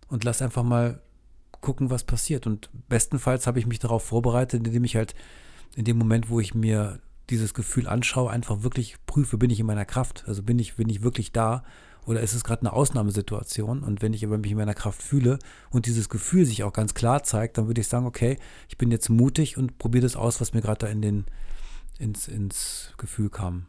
und 0.09 0.25
lass 0.25 0.43
einfach 0.43 0.63
mal 0.63 1.01
gucken, 1.61 1.91
was 1.91 2.05
passiert. 2.05 2.47
Und 2.47 2.71
bestenfalls 2.89 3.47
habe 3.47 3.59
ich 3.59 3.67
mich 3.67 3.79
darauf 3.79 4.05
vorbereitet, 4.05 4.67
indem 4.67 4.85
ich 4.85 4.97
halt 4.97 5.15
in 5.77 5.85
dem 5.85 5.99
Moment, 5.99 6.29
wo 6.31 6.41
ich 6.41 6.55
mir 6.55 7.01
dieses 7.31 7.55
Gefühl 7.55 7.87
anschaue, 7.87 8.31
einfach 8.31 8.63
wirklich 8.63 8.97
prüfe, 9.07 9.37
bin 9.39 9.51
ich 9.51 9.61
in 9.61 9.67
meiner 9.67 9.85
Kraft? 9.85 10.25
Also 10.27 10.43
bin 10.43 10.59
ich, 10.59 10.77
bin 10.77 10.89
ich 10.89 11.03
wirklich 11.03 11.33
da? 11.33 11.63
Oder 12.07 12.23
ist 12.23 12.33
es 12.33 12.43
gerade 12.43 12.63
eine 12.63 12.73
Ausnahmesituation? 12.73 13.83
Und 13.83 14.01
wenn 14.01 14.15
ich 14.15 14.25
aber 14.25 14.39
mich 14.39 14.51
in 14.51 14.57
meiner 14.57 14.75
Kraft 14.75 15.03
fühle 15.03 15.39
und 15.71 15.85
dieses 15.85 16.09
Gefühl 16.09 16.47
sich 16.47 16.65
auch 16.65 16.73
ganz 16.73 16.95
klar 16.95 17.23
zeigt, 17.23 17.59
dann 17.59 17.67
würde 17.67 17.83
ich 17.83 17.89
sagen, 17.89 18.07
okay, 18.07 18.39
ich 18.69 18.79
bin 18.79 18.91
jetzt 18.91 19.11
mutig 19.11 19.59
und 19.59 19.77
probiere 19.79 20.03
das 20.03 20.17
aus, 20.17 20.41
was 20.41 20.55
mir 20.55 20.63
gerade 20.63 20.87
da 20.87 20.87
in 20.87 21.03
den, 21.03 21.27
ins, 21.99 22.27
ins 22.27 22.95
Gefühl 22.97 23.29
kam. 23.29 23.67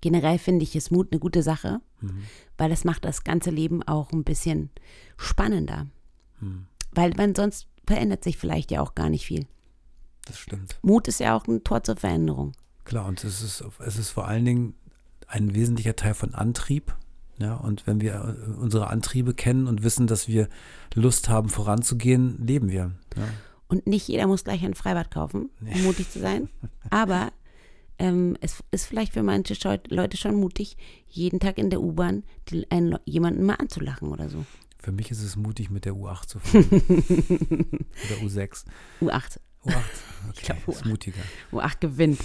Generell 0.00 0.38
finde 0.38 0.64
ich 0.64 0.74
ist 0.74 0.90
Mut 0.90 1.08
eine 1.12 1.20
gute 1.20 1.42
Sache, 1.42 1.80
Mhm. 2.00 2.22
weil 2.56 2.70
das 2.70 2.84
macht 2.84 3.04
das 3.04 3.24
ganze 3.24 3.50
Leben 3.50 3.82
auch 3.82 4.12
ein 4.12 4.22
bisschen 4.24 4.70
spannender. 5.16 5.86
Mhm. 6.40 6.66
Weil 6.92 7.12
man 7.16 7.34
sonst 7.34 7.66
verändert 7.86 8.22
sich 8.24 8.38
vielleicht 8.38 8.70
ja 8.70 8.80
auch 8.80 8.94
gar 8.94 9.08
nicht 9.10 9.26
viel. 9.26 9.46
Das 10.28 10.38
stimmt. 10.38 10.78
Mut 10.82 11.08
ist 11.08 11.20
ja 11.20 11.36
auch 11.36 11.46
ein 11.48 11.64
Tor 11.64 11.82
zur 11.82 11.96
Veränderung. 11.96 12.52
Klar, 12.84 13.06
und 13.06 13.24
es 13.24 13.42
ist, 13.42 13.64
es 13.84 13.98
ist 13.98 14.10
vor 14.10 14.28
allen 14.28 14.44
Dingen 14.44 14.74
ein 15.26 15.54
wesentlicher 15.54 15.96
Teil 15.96 16.14
von 16.14 16.34
Antrieb. 16.34 16.94
Ja, 17.38 17.54
und 17.54 17.86
wenn 17.86 18.00
wir 18.00 18.14
äh, 18.14 18.50
unsere 18.60 18.88
Antriebe 18.88 19.32
kennen 19.32 19.66
und 19.66 19.82
wissen, 19.82 20.06
dass 20.06 20.28
wir 20.28 20.48
Lust 20.94 21.28
haben, 21.28 21.48
voranzugehen, 21.48 22.44
leben 22.46 22.70
wir. 22.70 22.92
Ja. 23.16 23.28
Und 23.68 23.86
nicht 23.86 24.08
jeder 24.08 24.26
muss 24.26 24.44
gleich 24.44 24.64
ein 24.64 24.74
Freibad 24.74 25.10
kaufen, 25.10 25.50
um 25.60 25.82
mutig 25.84 26.10
zu 26.10 26.20
sein. 26.20 26.48
Aber 26.90 27.30
ähm, 27.98 28.36
es 28.40 28.62
ist 28.70 28.86
vielleicht 28.86 29.12
für 29.12 29.22
manche 29.22 29.54
Leute 29.88 30.16
schon 30.16 30.34
mutig, 30.36 30.76
jeden 31.06 31.40
Tag 31.40 31.58
in 31.58 31.70
der 31.70 31.80
U-Bahn 31.80 32.24
jemanden 33.04 33.44
mal 33.44 33.54
anzulachen 33.54 34.08
oder 34.08 34.28
so. 34.28 34.44
Für 34.80 34.92
mich 34.92 35.10
ist 35.10 35.22
es 35.22 35.36
mutig, 35.36 35.70
mit 35.70 35.84
der 35.84 35.94
U8 35.94 36.26
zu 36.28 36.38
fahren. 36.38 36.64
Oder 36.70 38.22
U6. 38.22 38.64
U8. 39.00 39.40
U8, 39.68 39.74
okay, 40.30 40.42
glaub, 40.64 40.68
ist 40.68 40.84
U8. 40.84 40.88
mutiger. 40.88 41.22
U8 41.52 41.80
gewinnt. 41.80 42.20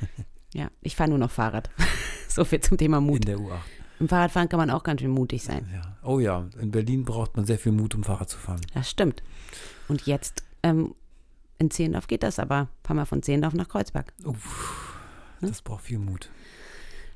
ja, 0.54 0.70
ich 0.80 0.96
fahre 0.96 1.10
nur 1.10 1.18
noch 1.18 1.30
Fahrrad. 1.30 1.70
so 2.28 2.44
viel 2.44 2.60
zum 2.60 2.78
Thema 2.78 2.98
In 2.98 3.04
Mut. 3.04 3.26
der 3.26 3.38
U8. 3.38 3.58
Im 4.00 4.08
Fahrradfahren 4.08 4.48
kann 4.48 4.58
man 4.58 4.70
auch 4.70 4.82
ganz 4.82 5.00
schön 5.00 5.10
mutig 5.10 5.42
sein. 5.44 5.68
Ja. 5.72 5.96
Oh 6.02 6.18
ja, 6.18 6.48
in 6.60 6.70
Berlin 6.72 7.04
braucht 7.04 7.36
man 7.36 7.46
sehr 7.46 7.58
viel 7.58 7.70
Mut, 7.72 7.94
um 7.94 8.02
Fahrrad 8.02 8.28
zu 8.28 8.36
fahren. 8.38 8.60
Das 8.74 8.90
stimmt. 8.90 9.22
Und 9.86 10.06
jetzt 10.06 10.42
ähm, 10.64 10.94
in 11.58 11.70
Zehlendorf 11.70 12.08
geht 12.08 12.24
das, 12.24 12.40
aber 12.40 12.68
fahren 12.82 12.96
wir 12.96 13.06
von 13.06 13.22
Zehlendorf 13.22 13.54
nach 13.54 13.68
Kreuzberg. 13.68 14.12
Uff, 14.24 14.96
Hm? 15.40 15.48
das 15.48 15.62
braucht 15.62 15.84
viel 15.84 15.98
Mut. 15.98 16.30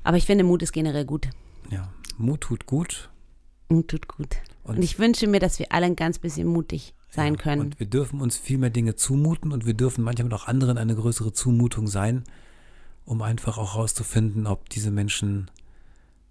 Aber 0.03 0.15
ich 0.17 0.25
finde, 0.25 0.43
Mut 0.45 0.61
ist 0.61 0.71
generell 0.71 1.03
gut. 1.05 1.27
Ja, 1.69 1.91
Mut 2.17 2.41
tut 2.41 2.65
gut. 2.65 3.09
Mut 3.69 3.89
tut 3.89 4.07
gut. 4.07 4.37
Und- 4.63 4.77
Und, 4.77 4.83
ich 4.83 4.97
wünsche 4.99 5.27
mir, 5.27 5.39
dass 5.41 5.59
wir 5.59 5.71
alle 5.73 5.85
ein 5.87 5.95
ganz 5.97 6.19
bisschen 6.19 6.47
mutig 6.47 6.93
sein 7.09 7.33
Ja, 7.35 7.39
können. 7.41 7.61
Und 7.61 7.79
wir 7.79 7.87
dürfen 7.87 8.21
uns 8.21 8.37
viel 8.37 8.57
mehr 8.57 8.69
Dinge 8.69 8.95
zumuten 8.95 9.51
und 9.51 9.65
wir 9.65 9.73
dürfen 9.73 10.03
manchmal 10.03 10.33
auch 10.33 10.47
anderen 10.47 10.77
eine 10.77 10.95
größere 10.95 11.31
Zumutung 11.33 11.87
sein, 11.87 12.23
um 13.05 13.21
einfach 13.21 13.57
auch 13.57 13.75
herauszufinden, 13.75 14.47
ob 14.47 14.69
diese 14.69 14.91
Menschen 14.91 15.49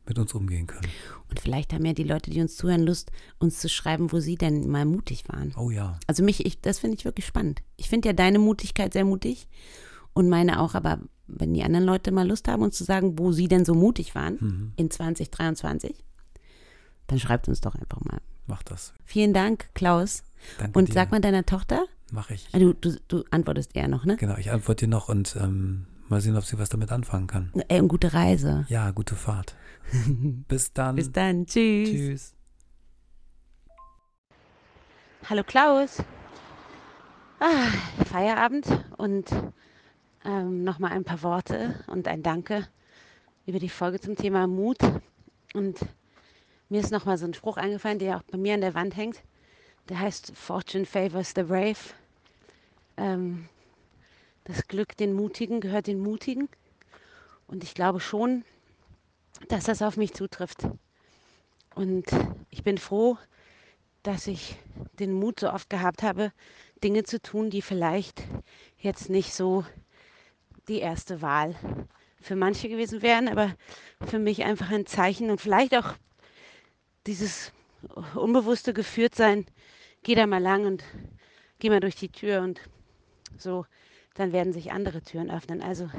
mit 0.09 0.19
uns 0.19 0.35
umgehen 0.35 0.67
können. 0.69 0.87
Und 1.31 1.41
vielleicht 1.41 1.73
haben 1.73 1.85
ja 1.85 1.93
die 1.93 2.05
Leute, 2.05 2.31
die 2.31 2.41
uns 2.41 2.57
zuhören, 2.57 2.83
Lust, 2.83 3.11
uns 3.39 3.59
zu 3.59 3.69
schreiben, 3.69 4.13
wo 4.13 4.21
sie 4.21 4.37
denn 4.37 4.69
mal 4.71 4.85
mutig 4.85 5.25
waren. 5.29 5.53
Oh 5.57 5.71
ja, 5.71 5.99
Also 6.07 6.23
mich, 6.23 6.47
ich, 6.47 6.61
das 6.61 6.79
finde 6.79 6.97
ich 6.97 7.05
wirklich 7.05 7.27
spannend. 7.27 7.63
Ich 7.77 7.89
finde 7.89 8.09
ja 8.09 8.13
deine 8.13 8.39
Mutigkeit 8.39 8.93
sehr 8.93 9.05
mutig 9.05 9.49
und 10.13 10.29
meine 10.29 10.61
auch, 10.61 10.75
aber 10.75 11.01
wenn 11.27 11.55
die 11.55 11.65
anderen 11.65 11.85
Leute 11.85 12.13
mal 12.13 12.29
Lust 12.29 12.47
haben, 12.47 12.63
uns 12.63 12.77
zu 12.77 12.85
sagen, 12.85 13.19
wo 13.19 13.33
sie 13.33 13.49
denn 13.49 13.65
so 13.65 13.75
mutig 13.75 14.15
waren 14.15 14.37
Mhm. 14.41 14.73
in 14.77 14.91
2023, 14.93 15.97
dann 17.09 17.19
schreibt 17.19 17.49
uns 17.49 17.61
doch 17.61 17.75
einfach 17.75 18.01
mal. 18.05 18.21
mach 18.47 18.63
das. 18.63 18.95
Vielen 19.05 19.33
Dank, 19.35 19.71
Klaus. 19.75 20.23
Danke 20.59 20.79
Und 20.79 20.89
dir. 20.89 20.93
sag 20.95 21.11
mal 21.11 21.21
deiner 21.21 21.45
Tochter, 21.47 21.85
Mach 22.13 22.31
ich. 22.31 22.49
du, 22.53 22.73
du, 22.75 22.97
du 23.09 23.25
antwortest 23.31 23.75
eher 23.77 23.89
noch, 23.89 24.05
ne? 24.05 24.17
Genau, 24.17 24.37
ich 24.37 24.51
antworte 24.51 24.87
dir 24.87 24.91
noch 24.91 25.09
und 25.09 25.37
ähm, 25.41 25.87
mal 26.09 26.21
sehen, 26.21 26.37
ob 26.37 26.45
sie 26.45 26.59
was 26.59 26.69
damit 26.69 26.93
anfangen 26.93 27.27
kann. 27.27 27.53
Ey, 27.69 27.81
und 27.81 27.89
gute 27.89 28.13
Reise. 28.15 28.65
Ja, 28.69 28.91
gute 28.93 29.15
Fahrt. 29.17 29.57
Bis 30.49 30.73
dann. 30.73 30.97
Bis 30.97 31.11
dann. 31.13 31.47
Tschüss. 31.47 31.91
Tschüss. 31.91 32.35
Hallo 35.29 35.43
Klaus. 35.43 36.03
Ah, 37.41 37.69
Feierabend 38.07 38.67
und 38.97 39.29
ähm, 40.25 40.65
nochmal 40.65 40.93
ein 40.93 41.05
paar 41.05 41.23
Worte 41.23 41.85
und 41.89 42.09
ein 42.09 42.23
Danke 42.23 42.67
über 43.47 43.59
die 43.59 43.69
Folge 43.69 44.01
zum 44.01 44.17
Thema 44.17 44.47
Mut. 44.47 44.79
Und 45.53 45.79
mir 46.69 46.81
ist 46.81 46.93
nochmal 46.93 47.19
so 47.19 47.27
ein 47.27 47.35
Spruch 47.35 47.57
eingefallen, 47.57 47.99
der 47.99 48.17
auch 48.19 48.23
bei 48.23 48.39
mir 48.39 48.55
an 48.55 48.61
der 48.61 48.75
Wand 48.75 48.97
hängt. 48.97 49.23
Der 49.89 50.01
heißt 50.01 50.33
Fortune 50.35 50.85
favors 50.85 51.33
the 51.37 51.43
brave. 51.43 51.79
Ähm, 52.97 53.49
das 54.45 54.67
Glück 54.67 54.97
den 54.97 55.13
Mutigen 55.13 55.61
gehört 55.61 55.87
den 55.87 56.01
Mutigen. 56.01 56.49
Und 57.47 57.63
ich 57.63 57.75
glaube 57.75 58.01
schon, 58.01 58.45
dass 59.49 59.65
das 59.65 59.83
auf 59.83 59.97
mich 59.97 60.15
zutrifft. 60.15 60.67
Und 61.75 62.07
ich 62.51 62.65
bin 62.65 62.79
froh, 62.79 63.19
dass 64.03 64.27
ich 64.27 64.57
den 64.99 65.13
Mut 65.13 65.41
so 65.41 65.53
oft 65.53 65.69
gehabt 65.69 66.03
habe, 66.03 66.33
Dinge 66.83 67.05
zu 67.05 67.21
tun, 67.21 67.51
die 67.51 67.63
vielleicht 67.63 68.23
jetzt 68.79 69.09
nicht 69.09 69.35
so 69.35 69.65
die 70.69 70.79
erste 70.79 71.23
Wahl 71.23 71.55
für 72.21 72.37
manche 72.37 72.69
gewesen 72.69 73.03
wären, 73.03 73.29
aber 73.29 73.55
für 74.05 74.19
mich 74.19 74.45
einfach 74.45 74.71
ein 74.71 74.87
Zeichen 74.87 75.31
und 75.31 75.41
vielleicht 75.41 75.77
auch 75.77 75.95
dieses 77.07 77.53
unbewusste 78.15 78.73
Geführtsein, 78.75 79.47
geh 80.07 80.15
da 80.15 80.29
mal 80.29 80.41
lang 80.41 80.67
und 80.67 80.85
geh 81.59 81.69
mal 81.69 81.81
durch 81.81 81.97
die 81.97 82.09
Tür 82.09 82.43
und 82.43 82.61
so, 83.37 83.67
dann 84.15 84.33
werden 84.33 84.53
sich 84.53 84.71
andere 84.71 85.03
Türen 85.03 85.33
öffnen. 85.33 85.61
Also 85.61 85.91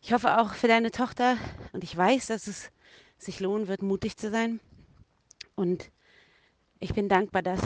ich 0.00 0.12
hoffe 0.12 0.40
auch 0.40 0.54
für 0.54 0.66
deine 0.66 0.90
Tochter 0.90 1.36
und 1.72 1.84
ich 1.84 1.96
weiß, 1.96 2.26
dass 2.26 2.48
es 2.48 2.72
sich 3.18 3.38
lohnen 3.38 3.68
wird, 3.68 3.80
mutig 3.80 4.16
zu 4.16 4.28
sein. 4.28 4.58
Und 5.54 5.92
ich 6.80 6.94
bin 6.94 7.08
dankbar, 7.08 7.42
dass 7.42 7.60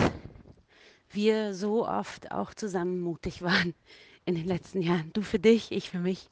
wir 1.08 1.54
so 1.54 1.88
oft 1.88 2.32
auch 2.32 2.52
zusammen 2.52 3.00
mutig 3.00 3.40
waren 3.40 3.74
in 4.26 4.34
den 4.34 4.44
letzten 4.44 4.82
Jahren. 4.82 5.10
Du 5.14 5.22
für 5.22 5.38
dich, 5.38 5.72
ich 5.72 5.88
für 5.88 6.00
mich. 6.00 6.28